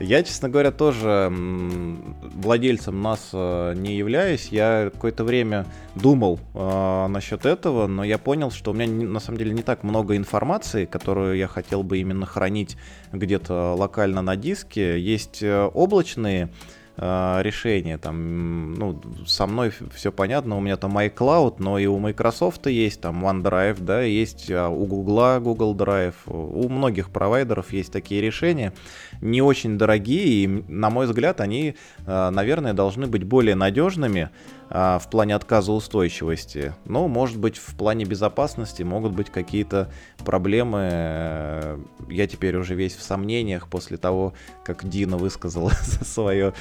Я, 0.00 0.22
честно 0.22 0.48
говоря, 0.48 0.70
тоже 0.70 1.30
владельцем 1.30 3.02
нас 3.02 3.30
э, 3.32 3.74
не 3.76 3.96
являюсь. 3.96 4.48
Я 4.48 4.90
какое-то 4.92 5.24
время 5.24 5.66
думал 5.96 6.38
э, 6.54 7.06
насчет 7.08 7.44
этого, 7.44 7.88
но 7.88 8.04
я 8.04 8.16
понял, 8.18 8.52
что 8.52 8.70
у 8.70 8.74
меня 8.74 8.86
на 8.86 9.18
самом 9.18 9.38
деле 9.38 9.52
не 9.52 9.62
так 9.62 9.82
много 9.82 10.16
информации, 10.16 10.84
которую 10.84 11.36
я 11.36 11.48
хотел 11.48 11.82
бы 11.82 11.98
именно 11.98 12.26
хранить 12.26 12.76
где-то 13.12 13.74
локально 13.74 14.22
на 14.22 14.36
диске. 14.36 15.00
Есть 15.00 15.42
э, 15.42 15.64
облачные 15.64 16.50
э, 16.98 17.42
решения. 17.42 17.98
Там, 17.98 18.74
ну, 18.74 19.00
со 19.26 19.46
мной 19.46 19.72
все 19.94 20.12
понятно, 20.12 20.56
у 20.56 20.60
меня 20.60 20.76
там 20.76 20.98
iCloud, 20.98 21.56
но 21.58 21.78
и 21.78 21.86
у 21.86 21.98
Microsoft 21.98 22.66
есть 22.66 23.00
там 23.00 23.24
OneDrive, 23.24 23.82
да, 23.82 24.02
есть 24.02 24.50
а 24.50 24.68
у 24.68 24.84
Google 24.86 25.40
Google 25.40 25.74
Drive, 25.74 26.14
у 26.26 26.68
многих 26.68 27.10
провайдеров 27.10 27.72
есть 27.72 27.92
такие 27.92 28.20
решения 28.20 28.72
не 29.20 29.42
очень 29.42 29.78
дорогие, 29.78 30.44
и, 30.44 30.46
на 30.68 30.90
мой 30.90 31.06
взгляд, 31.06 31.40
они, 31.40 31.74
э, 32.06 32.30
наверное, 32.30 32.72
должны 32.72 33.06
быть 33.06 33.24
более 33.24 33.54
надежными 33.54 34.30
в 34.70 35.02
плане 35.10 35.34
отказоустойчивости. 35.34 36.74
Но, 36.84 37.08
может 37.08 37.38
быть, 37.38 37.56
в 37.56 37.74
плане 37.76 38.04
безопасности 38.04 38.82
могут 38.82 39.12
быть 39.12 39.30
какие-то 39.30 39.90
проблемы. 40.18 40.88
Э, 40.92 41.78
я 42.08 42.26
теперь 42.26 42.56
уже 42.56 42.74
весь 42.74 42.94
в 42.94 43.02
сомнениях 43.02 43.68
после 43.68 43.96
того, 43.96 44.34
как 44.64 44.88
Дина 44.88 45.16
высказала 45.16 45.70
свое, 46.02 46.52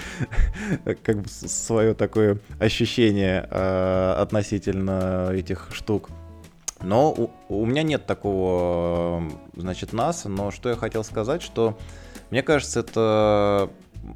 как 1.04 1.22
бы 1.22 1.28
свое 1.28 1.94
такое 1.94 2.40
ощущение 2.60 3.42
относительно 3.42 5.30
этих 5.34 5.70
штук. 5.72 6.10
Но 6.82 7.12
у, 7.12 7.32
у 7.50 7.66
меня 7.66 7.84
нет 7.84 8.06
такого, 8.06 9.24
значит, 9.56 9.94
НАСа, 9.94 10.30
но 10.30 10.52
что 10.52 10.70
я 10.70 10.76
хотел 10.76 11.04
сказать, 11.04 11.42
что 11.42 11.78
мне 12.30 12.44
кажется, 12.44 12.82
это 12.82 13.70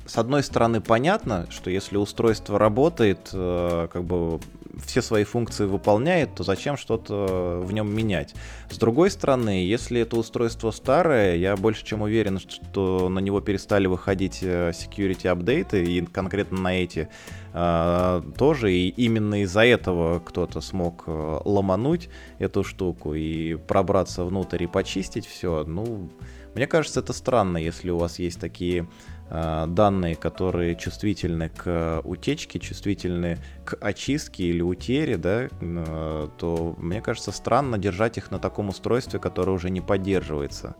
с 0.05 0.17
одной 0.17 0.43
стороны, 0.43 0.81
понятно, 0.81 1.47
что 1.49 1.69
если 1.69 1.97
устройство 1.97 2.57
работает, 2.57 3.29
э, 3.33 3.87
как 3.91 4.03
бы 4.03 4.39
все 4.85 5.01
свои 5.01 5.23
функции 5.23 5.65
выполняет, 5.65 6.33
то 6.35 6.43
зачем 6.43 6.77
что-то 6.77 7.61
в 7.63 7.71
нем 7.73 7.93
менять? 7.93 8.33
С 8.69 8.77
другой 8.77 9.11
стороны, 9.11 9.65
если 9.65 10.01
это 10.01 10.17
устройство 10.17 10.71
старое, 10.71 11.35
я 11.35 11.55
больше 11.57 11.85
чем 11.85 12.01
уверен, 12.01 12.39
что 12.39 13.09
на 13.09 13.19
него 13.19 13.41
перестали 13.41 13.87
выходить 13.87 14.39
э, 14.41 14.71
security 14.71 15.27
апдейты, 15.27 15.83
и 15.83 16.05
конкретно 16.05 16.59
на 16.59 16.73
эти 16.73 17.09
э, 17.53 18.21
тоже, 18.37 18.73
и 18.73 18.89
именно 18.89 19.43
из-за 19.43 19.65
этого 19.65 20.19
кто-то 20.19 20.61
смог 20.61 21.03
ломануть 21.07 22.09
эту 22.39 22.63
штуку 22.63 23.13
и 23.13 23.55
пробраться 23.55 24.23
внутрь 24.23 24.63
и 24.63 24.67
почистить 24.67 25.25
все. 25.25 25.63
Ну, 25.65 26.09
мне 26.55 26.67
кажется, 26.67 26.99
это 26.99 27.13
странно, 27.13 27.57
если 27.57 27.89
у 27.91 27.97
вас 27.97 28.19
есть 28.19 28.39
такие 28.39 28.87
данные, 29.31 30.15
которые 30.15 30.75
чувствительны 30.75 31.49
к 31.49 32.01
утечке, 32.03 32.59
чувствительны 32.59 33.37
к 33.63 33.77
очистке 33.79 34.43
или 34.43 34.61
утере, 34.61 35.17
да, 35.17 35.47
э, 35.49 36.27
то 36.37 36.75
мне 36.77 37.01
кажется 37.01 37.31
странно 37.31 37.77
держать 37.77 38.17
их 38.17 38.29
на 38.31 38.39
таком 38.39 38.69
устройстве, 38.69 39.19
которое 39.19 39.53
уже 39.53 39.69
не 39.69 39.79
поддерживается. 39.79 40.75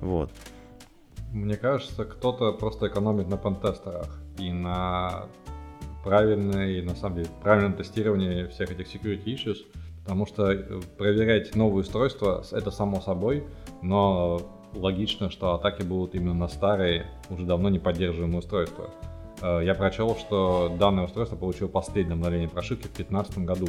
Вот. 0.00 0.30
Мне 1.32 1.56
кажется, 1.56 2.04
кто-то 2.04 2.52
просто 2.52 2.86
экономит 2.86 3.28
на 3.28 3.36
пентестерах 3.36 4.18
и 4.38 4.50
на 4.50 5.26
правильное 6.04 6.70
и 6.70 6.82
на 6.82 6.94
самом 6.94 7.16
деле 7.16 7.28
правильном 7.42 7.74
тестировании 7.74 8.46
всех 8.46 8.70
этих 8.70 8.86
security 8.86 9.24
issues, 9.24 9.58
потому 10.04 10.26
что 10.26 10.52
э, 10.52 10.80
проверять 10.96 11.54
новые 11.54 11.82
устройства 11.82 12.44
это 12.52 12.70
само 12.70 13.00
собой, 13.00 13.44
но 13.82 14.40
логично, 14.74 15.30
что 15.30 15.54
атаки 15.54 15.82
будут 15.82 16.14
именно 16.14 16.34
на 16.34 16.48
старые, 16.48 17.06
уже 17.30 17.44
давно 17.44 17.68
не 17.68 17.78
поддерживаемые 17.78 18.38
устройства. 18.38 18.90
Э, 19.40 19.60
я 19.64 19.74
прочел, 19.74 20.16
что 20.16 20.74
данное 20.78 21.04
устройство 21.04 21.36
получило 21.36 21.68
последнее 21.68 22.14
обновление 22.14 22.48
прошивки 22.48 22.86
в 22.86 22.94
2015 22.94 23.38
году. 23.38 23.68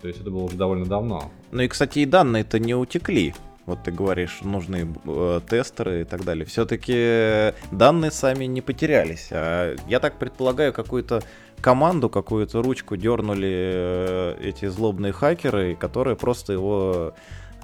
То 0.00 0.08
есть 0.08 0.20
это 0.20 0.30
было 0.30 0.44
уже 0.44 0.56
довольно 0.56 0.84
давно. 0.84 1.30
Ну 1.50 1.62
и, 1.62 1.68
кстати, 1.68 2.00
и 2.00 2.06
данные-то 2.06 2.58
не 2.58 2.74
утекли. 2.74 3.34
Вот 3.66 3.82
ты 3.82 3.90
говоришь, 3.90 4.40
нужны 4.42 4.86
э, 5.06 5.40
тестеры 5.48 6.02
и 6.02 6.04
так 6.04 6.24
далее. 6.24 6.44
Все-таки 6.44 7.54
данные 7.74 8.10
сами 8.10 8.44
не 8.44 8.60
потерялись. 8.60 9.28
А 9.30 9.74
я 9.88 10.00
так 10.00 10.18
предполагаю, 10.18 10.74
какую-то 10.74 11.22
команду, 11.62 12.10
какую-то 12.10 12.60
ручку 12.60 12.96
дернули 12.96 13.52
э, 13.54 14.36
эти 14.42 14.66
злобные 14.66 15.12
хакеры, 15.12 15.74
которые 15.76 16.16
просто 16.16 16.52
его 16.52 17.14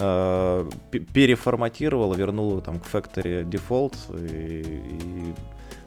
э, 0.00 0.70
переформатировала, 1.12 2.14
вернула 2.14 2.60
там 2.60 2.80
к 2.80 2.86
Factory 2.86 3.44
Default, 3.44 3.94
и, 4.18 4.60
и 4.62 5.34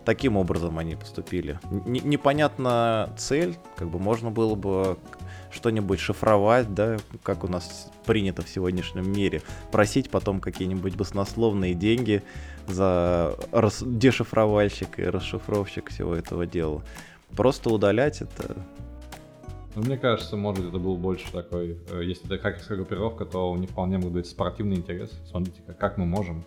таким 0.06 0.38
образом 0.38 0.78
они 0.80 0.96
поступили. 0.96 1.60
Н 1.72 1.84
непонятна 1.86 3.10
цель, 3.18 3.58
как 3.76 3.90
бы 3.90 4.00
можно 4.00 4.32
было 4.32 4.56
бы 4.56 4.98
что-нибудь 5.52 6.00
шифровать, 6.00 6.74
да, 6.74 6.98
как 7.24 7.44
у 7.44 7.48
нас 7.48 7.92
принято 8.06 8.42
в 8.42 8.50
сегодняшнем 8.50 9.12
мире, 9.12 9.42
просить 9.72 10.10
потом 10.10 10.40
какие-нибудь 10.40 10.96
баснословные 10.96 11.74
деньги 11.74 12.24
за 12.68 13.36
дешифровальщик 13.82 15.00
и 15.00 15.04
расшифровщик 15.04 15.90
всего 15.90 16.16
этого 16.16 16.46
дела. 16.46 16.82
Просто 17.36 17.70
удалять 17.70 18.22
это 18.22 18.56
ну, 19.76 19.82
мне 19.82 19.98
кажется, 19.98 20.38
может, 20.38 20.66
это 20.66 20.78
был 20.78 20.98
больше 20.98 21.32
такой, 21.32 21.78
э, 21.90 22.04
если 22.04 22.26
это 22.26 22.38
хакерская 22.38 22.78
группировка, 22.78 23.26
то 23.26 23.52
у 23.52 23.58
них 23.58 23.72
вполне 23.72 23.98
может 23.98 24.14
быть 24.14 24.28
спортивный 24.28 24.78
интерес. 24.78 25.12
Смотрите, 25.30 25.62
как 25.80 25.98
мы 25.98 26.06
можем. 26.06 26.44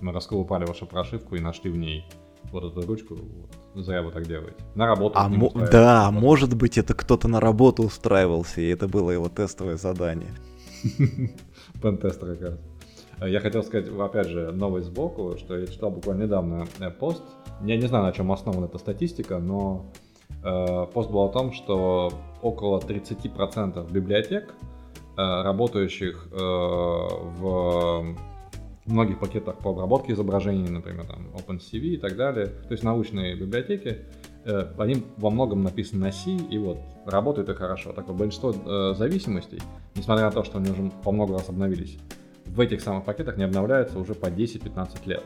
Мы 0.00 0.12
расколупали 0.12 0.64
вашу 0.64 0.86
прошивку 0.86 1.36
и 1.36 1.40
нашли 1.40 1.70
в 1.70 1.76
ней 1.76 2.06
вот 2.52 2.64
эту 2.64 2.86
ручку. 2.86 3.16
Вот. 3.16 3.84
Зря 3.84 4.02
вы 4.02 4.10
так 4.12 4.26
делаете. 4.26 4.56
На 4.74 4.86
работу. 4.86 5.18
А 5.18 5.28
мо- 5.28 5.52
да, 5.70 6.10
может 6.10 6.56
быть, 6.56 6.78
это 6.78 6.94
кто-то 6.94 7.28
на 7.28 7.38
работу 7.38 7.82
устраивался, 7.82 8.60
и 8.60 8.68
это 8.68 8.88
было 8.88 9.10
его 9.10 9.28
тестовое 9.28 9.76
задание. 9.76 10.32
Пентестер 11.82 12.36
как 12.36 12.40
раз. 12.40 12.58
Я 13.28 13.40
хотел 13.40 13.62
сказать, 13.62 13.88
опять 13.88 14.28
же, 14.28 14.50
новость 14.52 14.86
сбоку, 14.86 15.36
что 15.36 15.58
я 15.58 15.66
читал 15.66 15.90
буквально 15.90 16.22
недавно 16.22 16.66
э, 16.78 16.90
пост. 16.90 17.22
Я 17.62 17.76
не 17.76 17.86
знаю, 17.86 18.04
на 18.04 18.12
чем 18.12 18.32
основана 18.32 18.64
эта 18.64 18.78
статистика, 18.78 19.38
но 19.38 19.92
пост 20.42 21.10
был 21.10 21.20
о 21.20 21.28
том, 21.28 21.52
что 21.52 22.12
около 22.42 22.78
30% 22.78 23.92
библиотек, 23.92 24.54
э, 25.16 25.42
работающих 25.42 26.28
э, 26.32 26.36
в 26.36 28.16
многих 28.86 29.18
пакетах 29.18 29.58
по 29.58 29.70
обработке 29.70 30.12
изображений, 30.12 30.68
например, 30.68 31.06
там 31.06 31.28
OpenCV 31.34 31.80
и 31.80 31.96
так 31.96 32.16
далее, 32.16 32.46
то 32.46 32.72
есть 32.72 32.82
научные 32.82 33.36
библиотеки, 33.36 33.98
они 34.78 35.04
во 35.18 35.28
многом 35.28 35.62
написаны 35.62 36.06
на 36.06 36.12
C, 36.12 36.30
и 36.30 36.56
вот 36.56 36.78
работают 37.04 37.50
и 37.50 37.54
хорошо. 37.54 37.92
Так 37.92 38.08
вот, 38.08 38.16
большинство 38.16 38.94
зависимостей, 38.94 39.60
несмотря 39.94 40.24
на 40.24 40.30
то, 40.30 40.42
что 40.44 40.58
они 40.58 40.70
уже 40.70 40.90
по 41.04 41.12
много 41.12 41.34
раз 41.34 41.50
обновились, 41.50 41.98
в 42.46 42.58
этих 42.58 42.80
самых 42.80 43.04
пакетах 43.04 43.36
не 43.36 43.44
обновляются 43.44 43.98
уже 43.98 44.14
по 44.14 44.26
10-15 44.26 45.06
лет. 45.06 45.22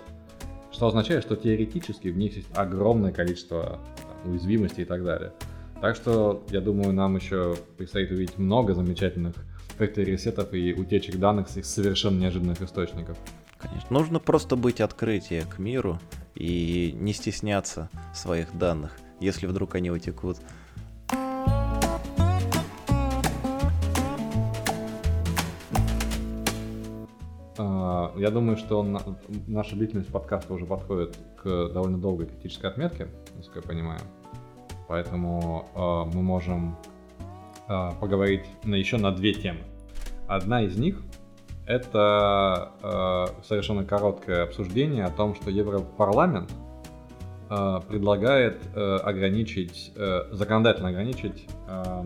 Что 0.73 0.89
означает, 0.89 1.23
что 1.23 1.37
теоретически 1.37 2.09
в 2.09 2.19
них 2.19 2.37
есть 2.37 2.49
огромное 2.55 3.13
количество 3.13 3.79
уязвимости 4.25 4.83
и 4.83 4.85
так 4.85 5.05
далее. 5.05 5.33
Так 5.81 5.97
что, 5.97 6.45
я 6.51 6.61
думаю, 6.61 6.93
нам 6.93 7.17
еще 7.17 7.57
предстоит 7.77 8.11
увидеть 8.11 8.39
много 8.39 8.75
замечательных 8.75 9.35
ресетов 9.79 10.55
и 10.55 10.73
утечек 10.73 11.17
данных 11.17 11.55
из 11.57 11.67
совершенно 11.67 12.21
неожиданных 12.21 12.63
источников. 12.63 13.19
Конечно. 13.59 13.89
Нужно 13.91 14.21
просто 14.21 14.57
быть 14.57 14.81
открытие 14.81 15.43
к 15.43 15.59
миру 15.59 15.99
и 16.35 16.95
не 16.99 17.13
стесняться 17.13 17.89
своих 18.15 18.57
данных, 18.57 18.97
если 19.21 19.47
вдруг 19.47 19.75
они 19.75 19.91
утекут. 19.91 20.39
А, 27.57 28.13
я 28.17 28.31
думаю, 28.31 28.57
что 28.57 28.83
наша 29.47 29.77
длительность 29.77 30.11
подкаста 30.11 30.53
уже 30.53 30.67
подходит 30.67 31.17
к 31.43 31.69
довольно 31.73 31.99
долгой 31.99 32.27
критической 32.27 32.71
отметке, 32.71 33.09
насколько 33.45 33.61
я 33.61 33.75
понимаю. 33.75 34.01
Поэтому 34.89 35.69
э, 35.75 36.17
мы 36.17 36.23
можем 36.23 36.77
э, 37.69 37.91
поговорить 38.01 38.45
на, 38.65 38.75
еще 38.75 38.97
на 38.97 39.13
две 39.13 39.35
темы. 39.35 39.61
Одна 40.29 40.63
из 40.63 40.77
них 40.77 41.03
это 41.67 42.73
э, 42.83 43.43
совершенно 43.45 43.85
короткое 43.85 44.45
обсуждение 44.45 45.05
о 45.05 45.11
том, 45.11 45.35
что 45.35 45.51
Европарламент 45.51 46.51
э, 47.51 47.81
предлагает 47.89 48.61
э, 48.75 48.97
ограничить, 48.97 49.93
э, 49.97 50.29
законодательно 50.33 50.89
ограничить 50.91 51.47
э, 51.69 52.05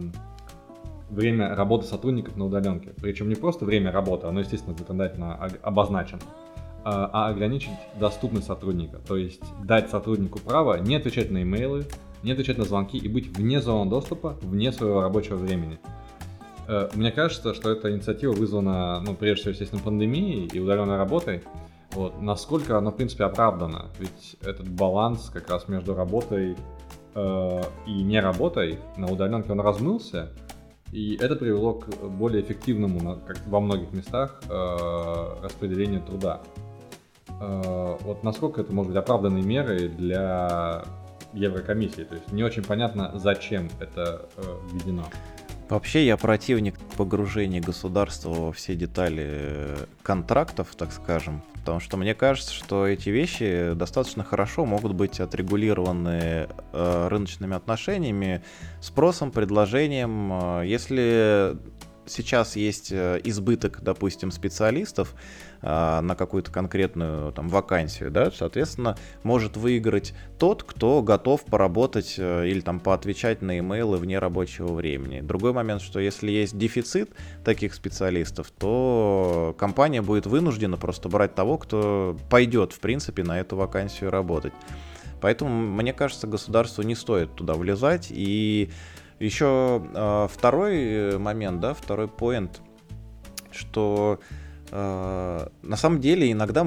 время 1.11 1.55
работы 1.55 1.87
сотрудников 1.87 2.37
на 2.37 2.47
удаленке. 2.47 2.93
Причем 3.01 3.29
не 3.29 3.35
просто 3.35 3.65
время 3.65 3.91
работы, 3.91 4.27
оно, 4.27 4.41
естественно, 4.41 4.77
законодательно 4.77 5.35
обозначено, 5.63 6.21
а, 6.89 7.11
а 7.13 7.29
ограничить 7.29 7.71
доступность 8.01 8.47
сотрудника. 8.47 8.99
То 9.07 9.17
есть 9.17 9.43
дать 9.63 9.91
сотруднику 9.91 10.39
право 10.39 10.79
не 10.79 10.97
отвечать 10.97 11.31
на 11.31 11.43
имейлы, 11.43 11.85
не 12.23 12.33
отвечать 12.33 12.57
на 12.57 12.65
звонки 12.65 12.97
и 12.97 13.09
быть 13.09 13.37
вне 13.37 13.61
зоны 13.61 13.91
доступа, 13.91 14.39
вне 14.41 14.73
своего 14.73 15.03
рабочего 15.03 15.37
времени. 15.37 15.79
Э, 16.67 16.89
мне 16.95 17.13
кажется, 17.13 17.53
что 17.53 17.71
эта 17.71 17.93
инициатива 17.93 18.33
вызвана, 18.33 19.01
ну, 19.01 19.15
прежде 19.15 19.43
всего, 19.43 19.51
естественно, 19.51 19.83
пандемией 19.83 20.47
и 20.47 20.59
удаленной 20.59 20.97
работой. 20.97 21.43
Вот. 21.93 22.23
Насколько 22.23 22.79
она, 22.79 22.91
в 22.91 22.97
принципе, 22.97 23.25
оправдана? 23.25 23.87
Ведь 23.99 24.37
этот 24.41 24.69
баланс 24.69 25.31
как 25.33 25.51
раз 25.51 25.69
между 25.69 25.95
работой 25.95 26.57
э, 27.15 27.61
и 27.87 28.03
не 28.03 28.19
работой 28.19 28.79
на 28.97 29.09
удаленке, 29.09 29.53
он 29.53 29.61
размылся, 29.61 30.31
и 30.91 31.19
это 31.21 31.37
привело 31.37 31.75
к 31.75 31.87
более 32.09 32.43
эффективному, 32.43 33.21
как 33.27 33.47
во 33.47 33.61
многих 33.61 33.93
местах, 33.93 34.41
э, 34.49 35.43
распределению 35.43 36.01
труда. 36.01 36.41
Э, 37.41 37.97
вот 38.01 38.25
насколько 38.25 38.61
это 38.61 38.73
может 38.73 38.93
быть 38.93 38.99
оправданной 38.99 39.43
мерой 39.43 39.89
для 39.89 40.85
Еврокомиссии. 41.33 42.05
То 42.05 42.15
есть 42.15 42.33
не 42.33 42.43
очень 42.43 42.65
понятно, 42.65 43.13
зачем 43.15 43.69
это 43.81 44.29
э, 44.37 44.43
введено. 44.73 45.05
Вообще 45.69 46.07
я 46.07 46.17
противник 46.17 46.79
погружения 46.97 47.61
государства 47.61 48.31
во 48.31 48.53
все 48.53 48.75
детали 48.75 49.27
э, 49.29 49.77
контрактов, 50.03 50.69
так 50.75 50.91
скажем, 50.93 51.43
потому 51.55 51.79
что 51.79 51.99
мне 51.99 52.15
кажется, 52.15 52.55
что 52.55 52.87
эти 52.87 53.11
вещи 53.11 53.73
достаточно 53.75 54.25
хорошо 54.25 54.65
могут 54.65 54.95
быть 54.95 55.21
отрегулированы 55.21 56.49
рыночными 56.73 57.55
отношениями, 57.55 58.43
спросом, 58.81 59.31
предложением. 59.31 60.63
Если 60.63 61.59
сейчас 62.11 62.57
есть 62.57 62.93
э, 62.93 63.21
избыток, 63.25 63.81
допустим, 63.83 64.31
специалистов 64.31 65.15
а, 65.61 66.01
на 66.03 66.15
какую-то 66.15 66.53
конкретную 66.53 67.33
там 67.33 67.49
вакансию, 67.49 68.11
да, 68.11 68.31
соответственно, 68.31 68.97
может 69.25 69.57
выиграть 69.57 70.15
тот, 70.39 70.63
кто 70.63 71.03
готов 71.03 71.45
поработать 71.45 72.15
э, 72.19 72.47
или 72.47 72.61
там 72.61 72.79
поотвечать 72.79 73.43
на 73.43 73.59
имейлы 73.59 73.97
вне 73.97 74.19
рабочего 74.19 74.73
времени. 74.73 75.21
Другой 75.21 75.53
момент, 75.53 75.83
что 75.83 75.99
если 75.99 76.31
есть 76.31 76.57
дефицит 76.57 77.11
таких 77.45 77.75
специалистов, 77.75 78.53
то 78.57 79.55
компания 79.59 80.03
будет 80.03 80.27
вынуждена 80.27 80.77
просто 80.77 81.09
брать 81.09 81.35
того, 81.35 81.59
кто 81.59 82.17
пойдет, 82.31 82.73
в 82.73 82.81
принципе, 82.81 83.25
на 83.25 83.41
эту 83.41 83.57
вакансию 83.57 84.11
работать. 84.11 84.53
Поэтому, 85.21 85.51
мне 85.51 85.93
кажется, 85.93 86.27
государству 86.27 86.83
не 86.83 86.95
стоит 86.95 87.35
туда 87.35 87.55
влезать. 87.55 88.09
И 88.11 88.71
еще 89.19 89.83
э, 89.95 90.29
второй 90.33 91.19
момент, 91.19 91.61
да, 91.61 91.75
второй 91.75 92.09
поинт, 92.09 92.61
что 93.51 94.21
э, 94.71 95.49
на 95.63 95.77
самом 95.77 96.01
деле 96.01 96.31
иногда 96.31 96.65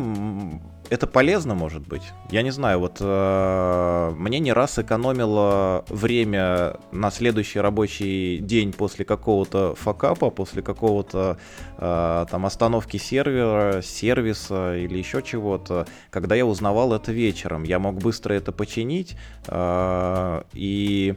это 0.92 1.08
полезно, 1.08 1.56
может 1.56 1.88
быть. 1.88 2.04
Я 2.32 2.42
не 2.42 2.52
знаю, 2.52 2.80
вот 2.80 2.98
э, 3.00 4.12
мне 4.18 4.40
не 4.40 4.52
раз 4.52 4.78
экономило 4.78 5.86
время 5.88 6.76
на 6.92 7.12
следующий 7.12 7.62
рабочий 7.62 8.40
день 8.40 8.74
после 8.74 9.06
какого-то 9.06 9.74
факапа, 9.76 10.30
после 10.30 10.62
какого-то 10.62 11.38
э, 11.78 12.26
там 12.30 12.46
остановки 12.46 12.98
сервера, 12.98 13.82
сервиса 13.82 14.76
или 14.76 14.98
еще 14.98 15.22
чего-то, 15.22 15.88
когда 16.10 16.36
я 16.36 16.46
узнавал 16.46 16.94
это 16.94 17.14
вечером. 17.14 17.64
Я 17.64 17.80
мог 17.80 17.96
быстро 17.96 18.34
это 18.34 18.52
починить 18.52 19.16
э, 19.48 20.44
и 20.52 21.16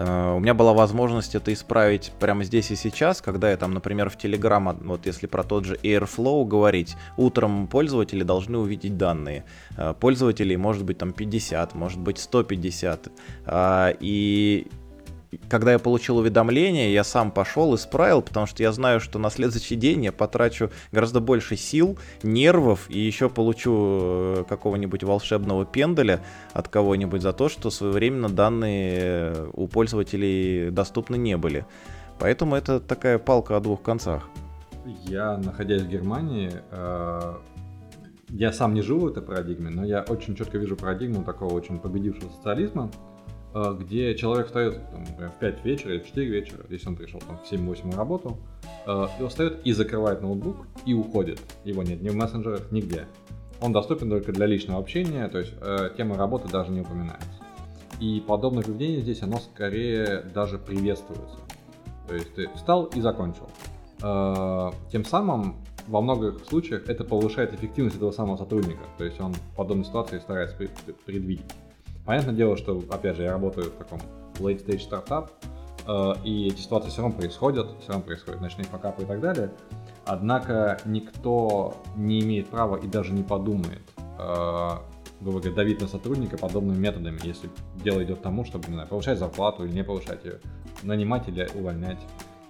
у 0.00 0.40
меня 0.40 0.54
была 0.54 0.72
возможность 0.72 1.34
это 1.34 1.52
исправить 1.52 2.12
прямо 2.20 2.44
здесь 2.44 2.70
и 2.70 2.76
сейчас, 2.76 3.20
когда 3.20 3.50
я 3.50 3.56
там, 3.56 3.72
например, 3.72 4.10
в 4.10 4.16
Telegram, 4.16 4.76
вот 4.84 5.06
если 5.06 5.26
про 5.26 5.42
тот 5.42 5.64
же 5.64 5.76
Airflow 5.82 6.44
говорить, 6.46 6.96
утром 7.16 7.66
пользователи 7.66 8.22
должны 8.22 8.58
увидеть 8.58 8.96
данные. 8.96 9.44
Э, 9.76 9.94
пользователей 9.98 10.56
может 10.56 10.84
быть 10.84 10.98
там 10.98 11.12
50, 11.12 11.74
может 11.74 12.00
быть 12.00 12.18
150. 12.18 13.10
А, 13.46 13.92
и 14.00 14.66
когда 15.48 15.72
я 15.72 15.78
получил 15.78 16.18
уведомление, 16.18 16.92
я 16.92 17.04
сам 17.04 17.30
пошел, 17.30 17.74
исправил, 17.74 18.22
потому 18.22 18.46
что 18.46 18.62
я 18.62 18.72
знаю, 18.72 19.00
что 19.00 19.18
на 19.18 19.30
следующий 19.30 19.76
день 19.76 20.04
я 20.04 20.12
потрачу 20.12 20.70
гораздо 20.90 21.20
больше 21.20 21.56
сил, 21.56 21.98
нервов 22.22 22.88
и 22.88 22.98
еще 22.98 23.28
получу 23.28 23.72
э, 23.74 24.44
какого-нибудь 24.48 25.04
волшебного 25.04 25.66
пенделя 25.66 26.20
от 26.52 26.68
кого-нибудь 26.68 27.22
за 27.22 27.32
то, 27.32 27.48
что 27.48 27.70
своевременно 27.70 28.28
данные 28.28 29.48
у 29.52 29.68
пользователей 29.68 30.70
доступны 30.70 31.16
не 31.16 31.36
были. 31.36 31.66
Поэтому 32.18 32.56
это 32.56 32.80
такая 32.80 33.18
палка 33.18 33.56
о 33.56 33.60
двух 33.60 33.82
концах. 33.82 34.28
Я, 35.04 35.36
находясь 35.36 35.82
в 35.82 35.88
Германии, 35.88 36.50
э, 36.70 37.34
я 38.30 38.52
сам 38.52 38.72
не 38.72 38.80
живу 38.80 39.00
в 39.00 39.08
этой 39.08 39.22
парадигме, 39.22 39.68
но 39.68 39.84
я 39.84 40.02
очень 40.08 40.34
четко 40.34 40.56
вижу 40.56 40.76
парадигму 40.76 41.22
такого 41.22 41.52
очень 41.52 41.78
победившего 41.78 42.30
социализма, 42.30 42.90
Э, 42.90 43.17
где 43.54 44.14
человек 44.14 44.46
встает 44.46 44.78
там, 44.90 45.04
в 45.04 45.38
5 45.40 45.64
вечера 45.64 45.94
или 45.94 46.00
в 46.00 46.06
4 46.06 46.28
вечера, 46.28 46.64
если 46.68 46.88
он 46.88 46.96
пришел 46.96 47.20
там, 47.20 47.38
в 47.38 47.50
7-8 47.50 47.90
на 47.90 47.96
работу, 47.96 48.36
э, 48.86 49.06
и 49.20 49.26
встает 49.26 49.60
и 49.64 49.72
закрывает 49.72 50.22
ноутбук 50.22 50.66
и 50.84 50.94
уходит. 50.94 51.40
Его 51.64 51.82
нет 51.82 52.02
ни 52.02 52.08
в 52.10 52.16
мессенджерах, 52.16 52.70
нигде. 52.70 53.06
Он 53.60 53.72
доступен 53.72 54.08
только 54.10 54.32
для 54.32 54.46
личного 54.46 54.80
общения, 54.80 55.26
то 55.28 55.38
есть 55.38 55.54
э, 55.60 55.90
тема 55.96 56.16
работы 56.16 56.48
даже 56.48 56.70
не 56.70 56.80
упоминается. 56.80 57.28
И 58.00 58.22
подобное 58.26 58.62
поведение 58.62 59.00
здесь, 59.00 59.22
оно 59.22 59.38
скорее 59.38 60.22
даже 60.34 60.58
приветствуется. 60.58 61.38
То 62.06 62.14
есть 62.14 62.34
ты 62.34 62.48
встал 62.54 62.84
и 62.84 63.00
закончил. 63.00 63.48
Э, 64.02 64.70
тем 64.92 65.04
самым 65.04 65.56
во 65.88 66.00
многих 66.02 66.44
случаях 66.44 66.88
это 66.88 67.02
повышает 67.02 67.54
эффективность 67.54 67.96
этого 67.96 68.12
самого 68.12 68.36
сотрудника. 68.36 68.82
То 68.98 69.04
есть 69.04 69.20
он 69.20 69.32
в 69.32 69.56
подобной 69.56 69.84
ситуации 69.84 70.18
старается 70.18 70.56
предвидеть. 71.06 71.46
Понятное 72.08 72.32
дело, 72.32 72.56
что, 72.56 72.82
опять 72.88 73.16
же, 73.16 73.24
я 73.24 73.32
работаю 73.32 73.66
в 73.66 73.74
таком 73.74 74.00
late 74.38 74.64
stage 74.64 74.78
стартап, 74.78 75.30
э, 75.86 76.14
и 76.24 76.46
эти 76.46 76.58
ситуации 76.58 76.88
все 76.88 77.02
равно 77.02 77.14
происходят, 77.14 77.66
все 77.82 77.92
равно 77.92 78.06
происходят 78.06 78.40
ночные 78.40 78.64
факапы 78.64 79.02
и 79.02 79.04
так 79.04 79.20
далее. 79.20 79.50
Однако 80.06 80.80
никто 80.86 81.76
не 81.96 82.20
имеет 82.20 82.48
права 82.48 82.76
и 82.76 82.86
даже 82.86 83.12
не 83.12 83.22
подумает, 83.22 83.82
э, 83.98 84.70
грубо 85.20 85.40
говоря, 85.40 85.54
давить 85.54 85.82
на 85.82 85.86
сотрудника 85.86 86.38
подобными 86.38 86.78
методами, 86.78 87.20
если 87.24 87.50
дело 87.84 88.02
идет 88.02 88.20
к 88.20 88.22
тому, 88.22 88.46
чтобы, 88.46 88.68
не 88.68 88.72
знаю, 88.72 88.88
повышать 88.88 89.18
зарплату 89.18 89.66
или 89.66 89.74
не 89.74 89.84
повышать 89.84 90.24
ее, 90.24 90.40
нанимать 90.82 91.28
или 91.28 91.46
увольнять. 91.54 92.00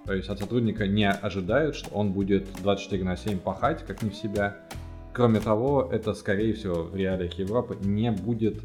То 0.05 0.13
есть 0.13 0.29
от 0.29 0.39
сотрудника 0.39 0.87
не 0.87 1.11
ожидают, 1.11 1.75
что 1.75 1.93
он 1.93 2.13
будет 2.13 2.49
24 2.63 3.03
на 3.03 3.17
7 3.17 3.41
пахать, 3.41 3.85
как 3.85 4.03
не 4.03 4.11
в 4.11 4.15
себя. 4.15 4.59
Кроме 5.13 5.41
того, 5.41 5.89
это, 5.91 6.15
скорее 6.15 6.55
всего, 6.55 6.85
в 6.85 6.95
реалиях 6.95 7.35
Европы 7.41 7.77
не 7.81 8.13
будет 8.13 8.63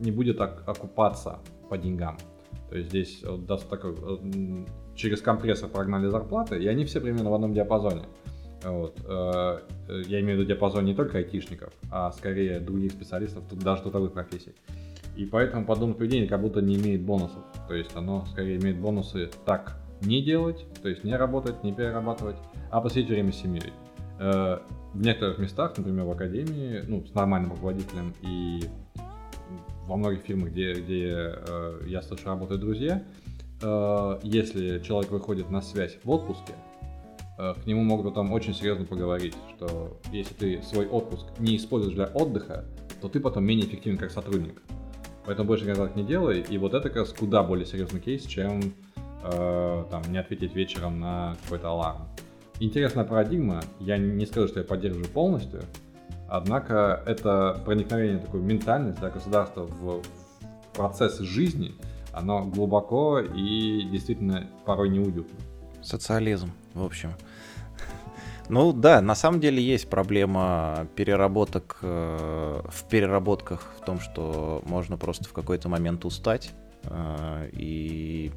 не 0.00 0.10
будет 0.10 0.40
окупаться 0.40 1.38
по 1.68 1.78
деньгам. 1.78 2.16
То 2.70 2.76
есть 2.76 2.90
здесь 2.90 3.22
вот, 3.24 3.46
даст 3.46 3.68
такой, 3.68 3.94
через 4.94 5.22
компрессор 5.22 5.68
прогнали 5.68 6.08
зарплаты, 6.08 6.58
и 6.58 6.66
они 6.66 6.84
все 6.84 7.00
примерно 7.00 7.30
в 7.30 7.34
одном 7.34 7.54
диапазоне. 7.54 8.02
Вот. 8.64 8.98
Э, 9.06 9.60
я 10.06 10.20
имею 10.20 10.36
в 10.36 10.40
виду 10.40 10.48
диапазон 10.48 10.84
не 10.84 10.94
только 10.94 11.18
айтишников, 11.18 11.72
а 11.90 12.10
скорее 12.12 12.60
других 12.60 12.92
специалистов, 12.92 13.44
даже 13.62 13.82
трудовых 13.82 14.12
профессий. 14.12 14.54
И 15.16 15.24
поэтому 15.24 15.64
подобное 15.64 15.96
поведение 15.96 16.28
как 16.28 16.40
будто 16.40 16.60
не 16.60 16.76
имеет 16.76 17.02
бонусов. 17.02 17.42
То 17.68 17.74
есть 17.74 17.90
оно 17.94 18.26
скорее 18.26 18.58
имеет 18.58 18.78
бонусы 18.78 19.30
так 19.44 19.80
не 20.00 20.22
делать, 20.22 20.64
то 20.82 20.88
есть 20.88 21.04
не 21.04 21.16
работать, 21.16 21.62
не 21.64 21.72
перерабатывать, 21.72 22.36
а 22.70 22.80
посвятить 22.80 23.10
время 23.10 23.32
с 23.32 23.36
семьей. 23.36 23.72
Э, 24.18 24.58
в 24.94 25.00
некоторых 25.00 25.38
местах, 25.38 25.76
например, 25.76 26.04
в 26.04 26.10
академии, 26.10 26.82
ну, 26.86 27.04
с 27.06 27.14
нормальным 27.14 27.52
руководителем 27.52 28.14
и 28.22 28.62
во 29.86 29.96
многих 29.96 30.22
фирмах, 30.22 30.50
где, 30.50 30.74
где 30.74 31.34
э, 31.46 31.80
я 31.86 32.02
слышу, 32.02 32.26
работают 32.26 32.60
друзья, 32.60 33.02
э, 33.62 34.18
если 34.22 34.80
человек 34.80 35.10
выходит 35.10 35.50
на 35.50 35.62
связь 35.62 35.98
в 36.02 36.10
отпуске, 36.10 36.54
э, 37.38 37.54
к 37.62 37.66
нему 37.66 37.82
могут 37.82 38.14
там 38.14 38.32
очень 38.32 38.54
серьезно 38.54 38.84
поговорить, 38.84 39.34
что 39.56 39.98
если 40.12 40.34
ты 40.34 40.62
свой 40.62 40.86
отпуск 40.86 41.26
не 41.38 41.56
используешь 41.56 41.94
для 41.94 42.06
отдыха, 42.06 42.64
то 43.00 43.08
ты 43.08 43.20
потом 43.20 43.44
менее 43.44 43.66
эффективен 43.66 43.98
как 43.98 44.10
сотрудник. 44.10 44.60
Поэтому 45.24 45.46
больше 45.46 45.64
никогда 45.64 45.86
так 45.86 45.96
не 45.96 46.04
делай. 46.04 46.40
И 46.40 46.58
вот 46.58 46.74
это 46.74 46.88
как 46.88 46.96
раз 46.96 47.12
куда 47.12 47.42
более 47.42 47.66
серьезный 47.66 48.00
кейс, 48.00 48.24
чем 48.24 48.60
э, 49.22 49.84
там, 49.90 50.02
не 50.10 50.18
ответить 50.18 50.54
вечером 50.54 51.00
на 51.00 51.36
какой-то 51.44 51.68
аларм 51.68 52.08
интересная 52.60 53.04
парадигма. 53.04 53.60
Я 53.80 53.98
не 53.98 54.26
скажу, 54.26 54.48
что 54.48 54.60
я 54.60 54.66
поддерживаю 54.66 55.08
полностью, 55.08 55.62
однако 56.28 57.02
это 57.06 57.60
проникновение 57.64 58.18
такой 58.18 58.40
ментальности 58.40 59.00
да, 59.00 59.10
государства 59.10 59.62
в 59.62 60.02
процесс 60.74 61.18
жизни, 61.18 61.74
оно 62.12 62.44
глубоко 62.44 63.20
и 63.20 63.84
действительно 63.90 64.48
порой 64.64 64.88
неуютно. 64.88 65.38
Социализм, 65.82 66.52
в 66.74 66.84
общем. 66.84 67.12
Ну 68.50 68.72
да, 68.72 69.02
на 69.02 69.14
самом 69.14 69.40
деле 69.40 69.62
есть 69.62 69.90
проблема 69.90 70.88
переработок 70.96 71.80
э, 71.82 72.62
в 72.66 72.88
переработках 72.88 73.74
в 73.78 73.84
том, 73.84 74.00
что 74.00 74.62
можно 74.64 74.96
просто 74.96 75.24
в 75.24 75.34
какой-то 75.34 75.68
момент 75.68 76.06
устать 76.06 76.52
э, 76.84 77.50
и 77.52 78.32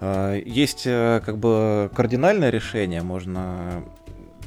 есть 0.00 0.86
э, 0.86 1.20
как 1.24 1.38
бы 1.38 1.90
кардинальное 1.94 2.50
решение, 2.50 3.02
можно 3.02 3.84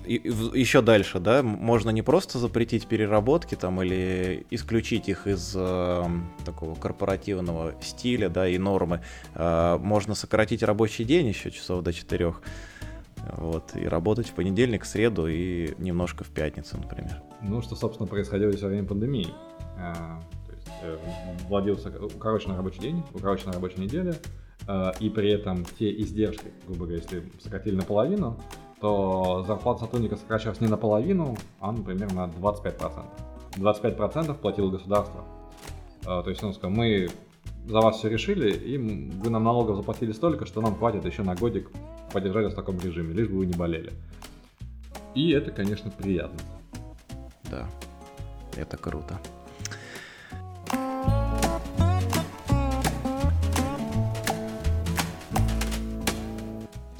еще 0.05 0.81
дальше, 0.81 1.19
да, 1.19 1.43
можно 1.43 1.89
не 1.91 2.01
просто 2.01 2.39
запретить 2.39 2.87
переработки 2.87 3.55
там 3.55 3.81
или 3.81 4.45
исключить 4.49 5.07
их 5.09 5.27
из 5.27 5.53
э, 5.55 6.03
такого 6.43 6.75
корпоративного 6.75 7.73
стиля, 7.81 8.29
да, 8.29 8.47
и 8.47 8.57
нормы. 8.57 9.01
Э, 9.35 9.77
можно 9.79 10.15
сократить 10.15 10.63
рабочий 10.63 11.03
день 11.03 11.27
еще 11.27 11.51
часов 11.51 11.83
до 11.83 11.93
четырех, 11.93 12.41
вот, 13.37 13.75
и 13.75 13.85
работать 13.87 14.27
в 14.27 14.33
понедельник, 14.33 14.85
среду 14.85 15.27
и 15.27 15.75
немножко 15.77 16.23
в 16.23 16.29
пятницу, 16.29 16.77
например. 16.77 17.21
Ну, 17.41 17.61
что, 17.61 17.75
собственно, 17.75 18.07
происходило 18.07 18.51
во 18.51 18.67
время 18.67 18.87
пандемии. 18.87 19.27
А, 19.77 20.19
то 20.47 20.53
есть, 20.53 20.67
э, 20.81 20.97
владелся 21.47 21.89
укороченный 21.89 22.55
рабочий 22.55 22.79
день, 22.79 23.03
укороченная 23.13 23.53
рабочая 23.53 23.81
неделя, 23.81 24.15
Э, 24.15 24.50
и 24.99 25.09
при 25.09 25.31
этом 25.31 25.65
те 25.79 25.91
издержки, 26.01 26.51
грубо 26.67 26.85
говоря, 26.85 27.01
если 27.01 27.23
сократили 27.41 27.75
наполовину, 27.75 28.37
то 28.79 29.43
зарплата 29.47 29.81
сотрудника 29.81 30.17
сокращалась 30.17 30.59
не 30.59 30.67
наполовину, 30.67 31.37
а, 31.59 31.71
например, 31.71 32.11
на 32.13 32.27
25%. 32.27 33.05
25% 33.57 34.33
платило 34.39 34.71
государство. 34.71 35.23
Э, 36.01 36.21
то 36.23 36.29
есть 36.29 36.43
он 36.43 36.53
сказал, 36.53 36.71
мы 36.71 37.09
за 37.67 37.79
вас 37.79 37.97
все 37.97 38.09
решили, 38.09 38.51
и 38.51 38.77
вы 38.77 39.29
нам 39.29 39.43
налогов 39.43 39.75
заплатили 39.75 40.11
столько, 40.11 40.45
что 40.45 40.61
нам 40.61 40.75
хватит 40.75 41.05
еще 41.05 41.21
на 41.21 41.35
годик 41.35 41.69
поддержать 42.11 42.45
вас 42.45 42.53
в 42.53 42.55
таком 42.55 42.79
режиме, 42.79 43.13
лишь 43.13 43.27
бы 43.27 43.37
вы 43.37 43.45
не 43.45 43.53
болели. 43.53 43.93
И 45.13 45.31
это, 45.31 45.51
конечно, 45.51 45.91
приятно. 45.91 46.39
Да, 47.49 47.67
это 48.57 48.77
круто. 48.77 49.19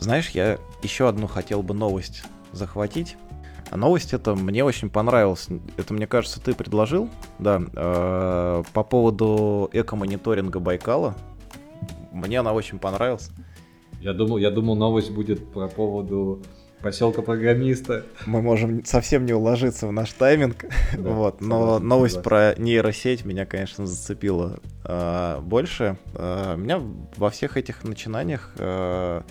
Знаешь, 0.02 0.30
я 0.30 0.58
еще 0.82 1.08
одну 1.08 1.28
хотел 1.28 1.62
бы 1.62 1.76
новость 1.76 2.24
захватить. 2.52 3.18
А 3.70 3.78
новость 3.78 4.14
это 4.14 4.34
мне 4.34 4.66
очень 4.66 4.90
понравилась. 4.90 5.48
Это, 5.78 5.94
мне 5.94 6.08
кажется, 6.08 6.42
ты 6.42 6.56
предложил, 6.56 7.08
да, 7.38 7.62
э, 7.72 8.64
по 8.74 8.84
поводу 8.84 9.70
эко-мониторинга 9.72 10.60
Байкала. 10.60 11.16
Мне 12.12 12.40
она 12.40 12.52
очень 12.52 12.80
понравилась. 12.80 13.30
Я 14.02 14.14
думал, 14.14 14.38
я 14.38 14.50
думал, 14.50 14.76
новость 14.76 15.12
будет 15.12 15.48
по 15.54 15.68
поводу 15.68 16.42
Поселка 16.82 17.22
программиста. 17.22 18.04
Мы 18.26 18.42
можем 18.42 18.84
совсем 18.86 19.28
не 19.28 19.34
уложиться 19.34 19.86
в 19.86 19.92
наш 19.92 20.12
тайминг. 20.14 20.66
Да, 20.98 21.10
вот. 21.12 21.40
Но 21.40 21.78
новость 21.78 22.24
про 22.24 22.56
нейросеть 22.58 23.24
меня, 23.24 23.46
конечно, 23.46 23.86
зацепила 23.86 24.60
э, 24.84 25.40
больше. 25.42 25.98
Э, 26.16 26.56
меня 26.58 26.82
во 27.18 27.30
всех 27.30 27.56
этих 27.56 27.84
начинаниях 27.84 28.52
э, 28.58 29.22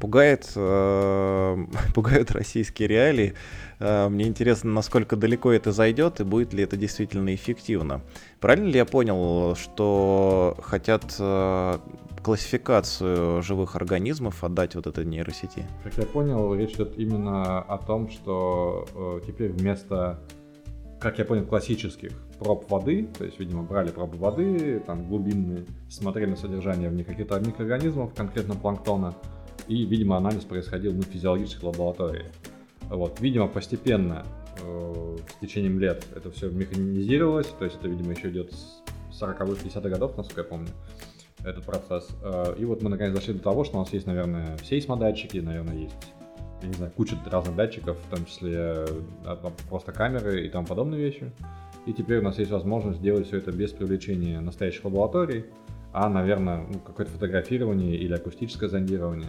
пугает, 0.00 0.50
э, 0.56 1.56
пугают 1.94 2.30
российские 2.30 2.88
реалии. 2.88 3.34
Э, 3.80 4.08
мне 4.08 4.26
интересно, 4.26 4.70
насколько 4.72 5.16
далеко 5.16 5.52
это 5.52 5.72
зайдет 5.72 6.20
и 6.20 6.24
будет 6.24 6.52
ли 6.52 6.62
это 6.62 6.76
действительно 6.76 7.34
эффективно. 7.34 8.02
Правильно 8.38 8.68
ли 8.68 8.76
я 8.76 8.84
понял, 8.84 9.56
что 9.56 10.56
хотят 10.62 11.16
э, 11.18 11.78
классификацию 12.22 13.42
живых 13.42 13.76
организмов 13.76 14.44
отдать 14.44 14.74
вот 14.74 14.86
этой 14.86 15.04
нейросети? 15.04 15.66
Как 15.82 15.96
я 15.96 16.04
понял, 16.04 16.54
речь 16.54 16.74
идет 16.74 16.98
именно 16.98 17.60
о 17.60 17.78
том, 17.78 18.10
что 18.10 18.86
э, 18.94 19.26
теперь 19.26 19.52
вместо, 19.52 20.20
как 21.00 21.18
я 21.18 21.24
понял, 21.24 21.46
классических 21.46 22.12
проб 22.38 22.70
воды, 22.70 23.08
то 23.18 23.24
есть, 23.24 23.38
видимо, 23.38 23.62
брали 23.62 23.90
пробы 23.90 24.18
воды, 24.18 24.82
там, 24.86 25.06
глубинные, 25.06 25.64
смотрели 25.88 26.30
на 26.30 26.36
содержание 26.36 26.90
в 26.90 26.94
них 26.94 27.06
каких-то 27.06 27.38
микроорганизмов, 27.40 28.14
конкретно 28.14 28.54
планктона, 28.54 29.14
и, 29.70 29.84
видимо, 29.84 30.16
анализ 30.16 30.42
происходил 30.42 30.92
на 30.92 31.02
физиологической 31.02 31.68
лаборатории. 31.68 32.24
Вот, 32.88 33.20
видимо, 33.20 33.46
постепенно 33.46 34.26
э, 34.60 35.16
с 35.28 35.40
течением 35.40 35.78
лет 35.78 36.04
это 36.16 36.32
все 36.32 36.50
механизировалось, 36.50 37.46
то 37.56 37.64
есть 37.64 37.76
это, 37.76 37.86
видимо, 37.86 38.10
еще 38.12 38.30
идет 38.30 38.52
с 38.52 38.82
40-х, 39.22 39.44
50-х 39.44 39.88
годов, 39.88 40.16
насколько 40.16 40.40
я 40.40 40.44
помню 40.44 40.68
этот 41.44 41.64
процесс. 41.64 42.08
Э, 42.20 42.56
и 42.58 42.64
вот 42.64 42.82
мы 42.82 42.90
наконец 42.90 43.14
дошли 43.14 43.32
до 43.32 43.44
того, 43.44 43.62
что 43.62 43.76
у 43.76 43.80
нас 43.80 43.92
есть, 43.92 44.08
наверное, 44.08 44.58
сейсмодатчики, 44.58 45.38
наверное, 45.38 45.76
есть, 45.76 45.94
я 46.62 46.68
не 46.68 46.74
знаю, 46.74 46.90
куча 46.96 47.16
разных 47.30 47.54
датчиков, 47.54 47.96
в 47.96 48.10
том 48.16 48.26
числе 48.26 48.86
э, 49.24 49.50
просто 49.68 49.92
камеры 49.92 50.46
и 50.46 50.48
тому 50.48 50.66
подобные 50.66 51.00
вещи. 51.00 51.30
И 51.86 51.92
теперь 51.92 52.18
у 52.18 52.22
нас 52.22 52.38
есть 52.38 52.50
возможность 52.50 52.98
сделать 52.98 53.28
все 53.28 53.36
это 53.36 53.52
без 53.52 53.70
привлечения 53.70 54.40
настоящих 54.40 54.84
лабораторий, 54.84 55.44
а, 55.92 56.08
наверное, 56.08 56.66
ну, 56.68 56.80
какое-то 56.80 57.12
фотографирование 57.12 57.96
или 57.96 58.14
акустическое 58.14 58.68
зондирование. 58.68 59.28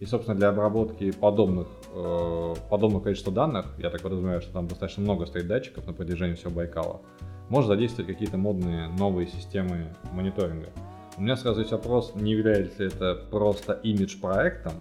И, 0.00 0.06
собственно, 0.06 0.34
для 0.36 0.48
обработки 0.48 1.10
подобных, 1.10 1.68
э, 1.92 2.54
подобного 2.70 3.02
количества 3.02 3.32
данных, 3.32 3.66
я 3.76 3.90
так 3.90 4.00
подразумеваю, 4.00 4.40
что 4.40 4.50
там 4.50 4.66
достаточно 4.66 5.02
много 5.02 5.26
стоит 5.26 5.46
датчиков 5.46 5.86
на 5.86 5.92
протяжении 5.92 6.36
всего 6.36 6.50
Байкала, 6.50 7.02
можно 7.50 7.74
задействовать 7.74 8.10
какие-то 8.10 8.38
модные 8.38 8.88
новые 8.88 9.26
системы 9.26 9.94
мониторинга. 10.12 10.70
У 11.18 11.22
меня 11.22 11.36
сразу 11.36 11.60
есть 11.60 11.72
вопрос, 11.72 12.14
не 12.14 12.32
является 12.32 12.82
ли 12.82 12.88
это 12.88 13.14
просто 13.30 13.74
имидж-проектом 13.74 14.72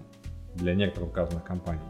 для 0.55 0.73
некоторых 0.73 1.09
указанных 1.09 1.43
компаний? 1.43 1.81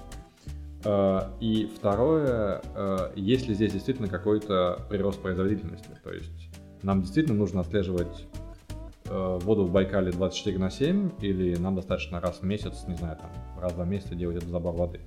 Э, 0.83 1.29
и 1.39 1.71
второе, 1.77 2.63
э, 2.73 3.11
есть 3.15 3.47
ли 3.47 3.53
здесь 3.53 3.73
действительно 3.73 4.07
какой-то 4.07 4.87
прирост 4.89 5.21
производительности? 5.21 5.89
То 6.03 6.11
есть 6.11 6.49
нам 6.81 7.01
действительно 7.01 7.37
нужно 7.37 7.61
отслеживать 7.61 8.25
воду 9.09 9.65
в 9.65 9.71
Байкале 9.71 10.11
24 10.11 10.57
на 10.57 10.69
7 10.69 11.11
или 11.21 11.55
нам 11.55 11.75
достаточно 11.75 12.19
раз 12.21 12.39
в 12.41 12.43
месяц, 12.43 12.85
не 12.87 12.95
знаю, 12.95 13.17
там, 13.17 13.31
раз 13.59 13.71
в 13.71 13.75
два 13.75 13.85
месяца 13.85 14.15
делать 14.15 14.37
этот 14.37 14.49
забор 14.49 14.75
воды? 14.75 15.01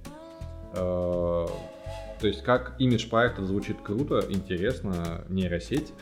То 0.72 1.48
есть 2.22 2.42
как 2.42 2.74
имидж 2.78 3.08
проекта 3.08 3.44
звучит 3.44 3.80
круто, 3.82 4.24
интересно, 4.28 5.24
нейросеть, 5.28 5.92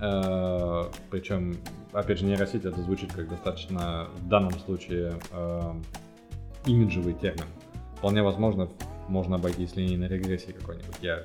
Э, 0.00 0.84
Причем, 1.10 1.56
опять 1.92 2.18
же, 2.18 2.26
нейросеть 2.26 2.64
это 2.64 2.80
звучит 2.82 3.12
как 3.12 3.28
достаточно, 3.28 4.08
в 4.16 4.28
данном 4.28 4.52
случае, 4.58 5.18
э, 5.32 5.72
имиджевый 6.66 7.14
термин. 7.14 7.46
Вполне 7.96 8.22
возможно, 8.22 8.68
можно 9.08 9.36
обойтись 9.36 9.74
линейной 9.76 10.08
регрессией 10.08 10.52
какой-нибудь. 10.52 10.96
Я 11.00 11.22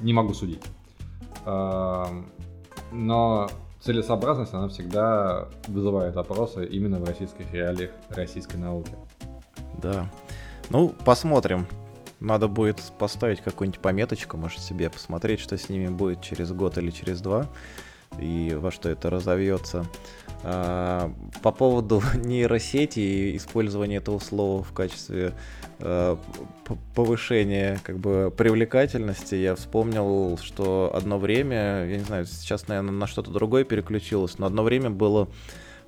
не 0.00 0.12
могу 0.12 0.34
судить. 0.34 0.62
Э, 1.46 2.04
но 2.92 3.48
целесообразность, 3.84 4.54
она 4.54 4.68
всегда 4.68 5.48
вызывает 5.66 6.14
вопросы 6.14 6.64
именно 6.66 6.98
в 6.98 7.04
российских 7.04 7.52
реалиях 7.52 7.90
российской 8.08 8.56
науки. 8.56 8.92
Да. 9.82 10.08
Ну, 10.70 10.94
посмотрим. 11.04 11.66
Надо 12.20 12.46
будет 12.46 12.80
поставить 12.98 13.40
какую-нибудь 13.40 13.80
пометочку, 13.80 14.36
может 14.36 14.60
себе 14.60 14.88
посмотреть, 14.88 15.40
что 15.40 15.58
с 15.58 15.68
ними 15.68 15.88
будет 15.88 16.22
через 16.22 16.52
год 16.52 16.78
или 16.78 16.90
через 16.90 17.20
два 17.20 17.48
и 18.18 18.56
во 18.58 18.70
что 18.70 18.88
это 18.88 19.10
разовьется. 19.10 19.84
По 20.42 21.52
поводу 21.56 22.02
нейросети 22.14 22.98
и 22.98 23.36
использования 23.36 23.96
этого 23.96 24.18
слова 24.18 24.62
в 24.62 24.72
качестве 24.72 25.34
а, 25.78 26.18
повышения 26.94 27.80
как 27.82 27.98
бы 27.98 28.32
привлекательности, 28.36 29.36
я 29.36 29.54
вспомнил, 29.54 30.38
что 30.42 30.90
одно 30.94 31.18
время, 31.18 31.86
я 31.86 31.96
не 31.96 32.04
знаю, 32.04 32.26
сейчас, 32.26 32.68
наверное, 32.68 32.92
на 32.92 33.06
что-то 33.06 33.30
другое 33.30 33.64
переключилось, 33.64 34.38
но 34.38 34.46
одно 34.46 34.62
время 34.62 34.90
было 34.90 35.28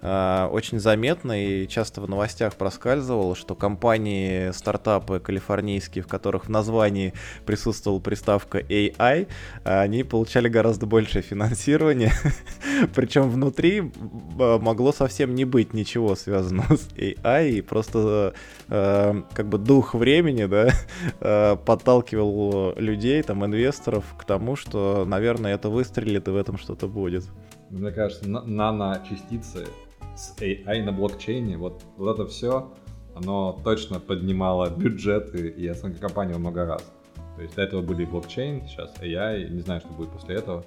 очень 0.05 0.81
заметно 0.81 1.33
и 1.33 1.67
часто 1.67 2.03
в 2.03 2.09
новостях 2.09 2.57
проскальзывало, 2.57 3.35
что 3.35 3.55
компании, 3.55 4.51
стартапы 4.53 5.19
калифорнийские, 5.19 6.05
в 6.05 6.09
которых 6.09 6.47
в 6.47 6.49
названии 6.51 7.15
присутствовала 7.47 8.01
приставка 8.01 8.59
AI, 8.59 9.29
они 9.65 10.05
получали 10.05 10.49
гораздо 10.49 10.85
большее 10.85 11.23
финансирование, 11.23 12.13
причем 12.95 13.31
внутри 13.31 13.93
а, 14.39 14.59
могло 14.59 14.93
совсем 14.93 15.35
не 15.35 15.45
быть 15.45 15.73
ничего 15.75 16.15
связанного 16.17 16.77
с 16.77 16.89
AI, 16.97 17.51
и 17.51 17.61
просто 17.63 18.35
а, 18.69 19.23
как 19.33 19.49
бы 19.49 19.59
дух 19.59 19.95
времени, 19.95 20.45
да, 20.45 21.57
подталкивал 21.65 22.75
людей, 22.77 23.23
там, 23.23 23.45
инвесторов 23.45 24.05
к 24.19 24.25
тому, 24.25 24.57
что, 24.57 25.05
наверное, 25.07 25.55
это 25.55 25.71
выстрелит 25.71 26.29
и 26.29 26.31
в 26.31 26.37
этом 26.37 26.59
что-то 26.59 26.89
будет. 26.89 27.25
Мне 27.71 27.91
кажется, 27.91 28.29
наночастицы 28.29 29.67
с 30.17 30.35
AI 30.39 30.83
на 30.83 30.93
блокчейне, 30.93 31.57
вот, 31.57 31.83
вот 31.97 32.15
это 32.15 32.27
все, 32.27 32.73
оно 33.15 33.61
точно 33.65 34.01
поднимало 34.01 34.71
бюджеты 34.71 35.49
и 35.49 35.67
оценки 35.67 35.99
компании 35.99 36.33
во 36.33 36.39
много 36.39 36.67
раз. 36.67 36.93
То 37.37 37.43
есть 37.43 37.57
до 37.57 37.63
этого 37.63 37.83
были 37.83 38.05
блокчейн, 38.05 38.67
сейчас 38.69 38.95
AI, 39.01 39.49
не 39.49 39.61
знаю, 39.61 39.81
что 39.81 39.93
будет 39.93 40.11
после 40.11 40.37
этого. 40.37 40.65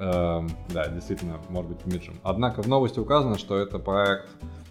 Эм, 0.00 0.50
да, 0.72 0.88
действительно, 0.88 1.40
может 1.48 1.70
быть, 1.70 1.86
имиджем. 1.86 2.14
Однако 2.24 2.62
в 2.62 2.68
новости 2.68 2.98
указано, 2.98 3.38
что 3.38 3.56
это 3.56 3.78
проект 3.78 4.28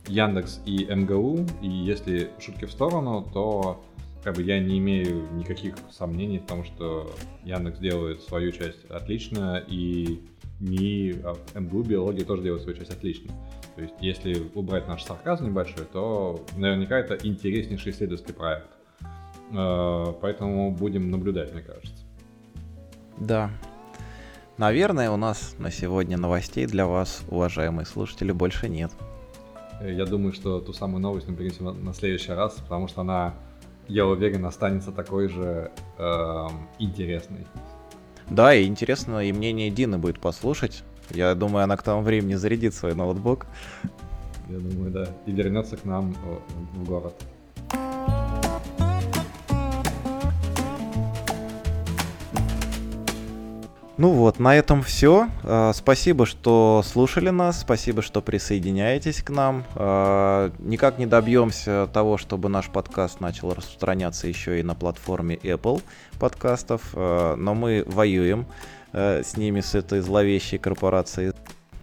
Яндекс 0.08 0.60
и 0.66 0.86
МГУ, 0.86 1.46
и 1.62 1.70
если 1.70 2.32
шутки 2.40 2.66
в 2.66 2.72
сторону, 2.72 3.26
то 3.34 3.82
как 4.24 4.36
бы 4.36 4.44
я 4.44 4.60
не 4.60 4.78
имею 4.80 5.32
никаких 5.34 5.76
сомнений 5.90 6.40
в 6.40 6.46
том, 6.46 6.64
что 6.64 7.12
Яндекс 7.44 7.80
делает 7.80 8.22
свою 8.22 8.52
часть 8.52 8.84
отлично, 8.90 9.64
и 9.68 10.22
НИИ, 10.60 11.22
а, 11.24 11.60
МГУ 11.60 11.84
биология 11.84 12.26
тоже 12.26 12.44
делает 12.44 12.64
свою 12.64 12.78
часть 12.78 12.92
отлично. 12.92 13.32
То 13.76 13.82
есть, 13.82 13.96
если 14.02 14.50
убрать 14.54 14.88
наш 14.88 15.04
сарказм 15.04 15.46
небольшой, 15.46 15.86
то 15.86 16.44
наверняка 16.58 17.00
это 17.00 17.16
интереснейший 17.26 17.92
исследовательский 17.92 18.34
проект. 18.34 18.68
Э, 19.54 20.14
поэтому 20.22 20.72
будем 20.72 21.10
наблюдать, 21.10 21.54
мне 21.54 21.62
кажется. 21.62 22.04
Да. 23.18 23.50
Наверное, 24.58 25.10
у 25.12 25.18
нас 25.18 25.56
на 25.58 25.72
сегодня 25.72 26.18
новостей 26.18 26.66
для 26.66 26.86
вас, 26.86 27.24
уважаемые 27.30 27.86
слушатели, 27.86 28.32
больше 28.32 28.68
нет. 28.70 28.92
Э, 29.80 29.94
я 29.94 30.06
думаю, 30.06 30.34
что 30.34 30.60
ту 30.60 30.74
самую 30.74 31.02
новость 31.02 31.28
мы 31.28 31.36
перенесем 31.36 31.84
на 31.84 31.94
следующий 31.94 32.34
раз, 32.34 32.54
потому 32.56 32.88
что 32.88 33.02
она, 33.02 33.36
я 33.88 34.06
уверен, 34.06 34.46
останется 34.46 34.92
такой 34.92 35.30
же 35.30 35.72
э, 35.98 36.48
интересной. 36.80 37.46
Да, 38.30 38.54
и 38.54 38.66
интересно 38.66 39.20
и 39.20 39.32
мнение 39.32 39.70
Дины 39.70 39.98
будет 39.98 40.20
послушать. 40.20 40.84
Я 41.14 41.36
думаю, 41.36 41.64
она 41.64 41.78
к 41.78 41.84
тому 41.84 42.02
времени 42.02 42.36
зарядит 42.36 42.74
свой 42.74 42.96
ноутбук. 42.96 43.46
Я 44.50 44.58
думаю, 44.58 44.92
да. 44.92 45.08
И 45.26 45.32
вернется 45.32 45.78
к 45.78 45.86
нам 45.86 46.16
в 46.74 46.84
город. 46.84 47.14
Ну 53.98 54.14
вот, 54.14 54.40
на 54.40 54.56
этом 54.56 54.82
все. 54.82 55.28
А, 55.44 55.74
спасибо, 55.74 56.26
что 56.26 56.82
слушали 56.84 57.30
нас, 57.30 57.62
спасибо, 57.62 58.02
что 58.02 58.24
присоединяетесь 58.24 59.22
к 59.22 59.30
нам. 59.30 59.64
А, 59.76 60.52
никак 60.58 60.98
не 60.98 61.06
добьемся 61.06 61.88
того, 61.94 62.18
чтобы 62.18 62.50
наш 62.50 62.70
подкаст 62.70 63.20
начал 63.20 63.54
распространяться 63.54 64.28
еще 64.28 64.60
и 64.60 64.64
на 64.64 64.74
платформе 64.74 65.36
Apple 65.36 65.84
подкастов, 66.20 66.96
но 66.96 67.54
мы 67.54 67.84
воюем 67.86 68.48
с 68.94 69.38
ними, 69.38 69.62
с 69.62 69.76
этой 69.76 70.02
зловещей 70.02 70.60
корпорацией, 70.60 71.34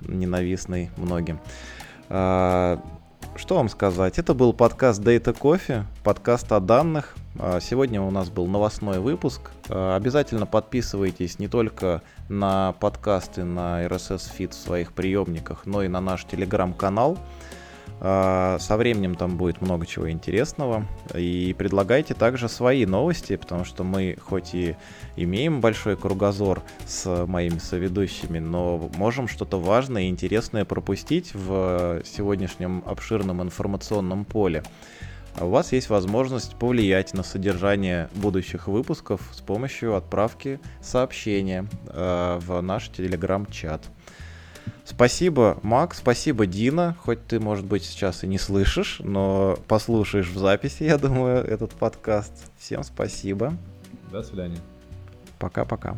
ненавистной 0.00 0.90
многим. 0.96 1.40
Что 3.38 3.54
вам 3.54 3.68
сказать? 3.68 4.18
Это 4.18 4.34
был 4.34 4.52
подкаст 4.52 5.00
Data 5.00 5.32
Coffee, 5.32 5.84
подкаст 6.02 6.50
о 6.50 6.58
данных. 6.58 7.14
А, 7.38 7.60
сегодня 7.60 8.02
у 8.02 8.10
нас 8.10 8.30
был 8.30 8.48
новостной 8.48 8.98
выпуск. 8.98 9.52
А, 9.68 9.94
обязательно 9.94 10.44
подписывайтесь 10.44 11.38
не 11.38 11.46
только 11.46 12.02
на 12.28 12.72
подкасты 12.80 13.44
на 13.44 13.84
RSS 13.84 14.32
Feed 14.36 14.50
в 14.50 14.54
своих 14.54 14.92
приемниках, 14.92 15.66
но 15.66 15.84
и 15.84 15.88
на 15.88 16.00
наш 16.00 16.24
телеграм-канал. 16.24 17.16
А, 17.16 17.57
со 18.00 18.76
временем 18.76 19.14
там 19.16 19.36
будет 19.36 19.60
много 19.60 19.86
чего 19.86 20.10
интересного. 20.10 20.86
И 21.14 21.54
предлагайте 21.58 22.14
также 22.14 22.48
свои 22.48 22.86
новости, 22.86 23.36
потому 23.36 23.64
что 23.64 23.84
мы 23.84 24.16
хоть 24.20 24.54
и 24.54 24.76
имеем 25.16 25.60
большой 25.60 25.96
кругозор 25.96 26.62
с 26.86 27.26
моими 27.26 27.58
соведущими, 27.58 28.38
но 28.38 28.90
можем 28.96 29.26
что-то 29.28 29.58
важное 29.58 30.02
и 30.02 30.08
интересное 30.08 30.64
пропустить 30.64 31.34
в 31.34 32.02
сегодняшнем 32.04 32.82
обширном 32.86 33.42
информационном 33.42 34.24
поле. 34.24 34.62
А 35.38 35.44
у 35.44 35.50
вас 35.50 35.72
есть 35.72 35.88
возможность 35.88 36.56
повлиять 36.56 37.14
на 37.14 37.22
содержание 37.22 38.08
будущих 38.14 38.66
выпусков 38.66 39.20
с 39.32 39.40
помощью 39.40 39.94
отправки 39.94 40.58
сообщения 40.80 41.66
э, 41.86 42.38
в 42.40 42.60
наш 42.60 42.88
телеграм-чат. 42.88 43.82
Спасибо, 44.88 45.58
Макс, 45.62 45.98
спасибо, 45.98 46.46
Дина. 46.46 46.96
Хоть 47.04 47.24
ты, 47.26 47.38
может 47.38 47.66
быть, 47.66 47.84
сейчас 47.84 48.24
и 48.24 48.26
не 48.26 48.38
слышишь, 48.38 49.00
но 49.04 49.58
послушаешь 49.68 50.28
в 50.28 50.38
записи, 50.38 50.84
я 50.84 50.96
думаю, 50.96 51.44
этот 51.44 51.72
подкаст. 51.72 52.32
Всем 52.58 52.82
спасибо. 52.82 53.52
До 54.10 54.22
свидания. 54.22 54.58
Пока-пока. 55.38 55.94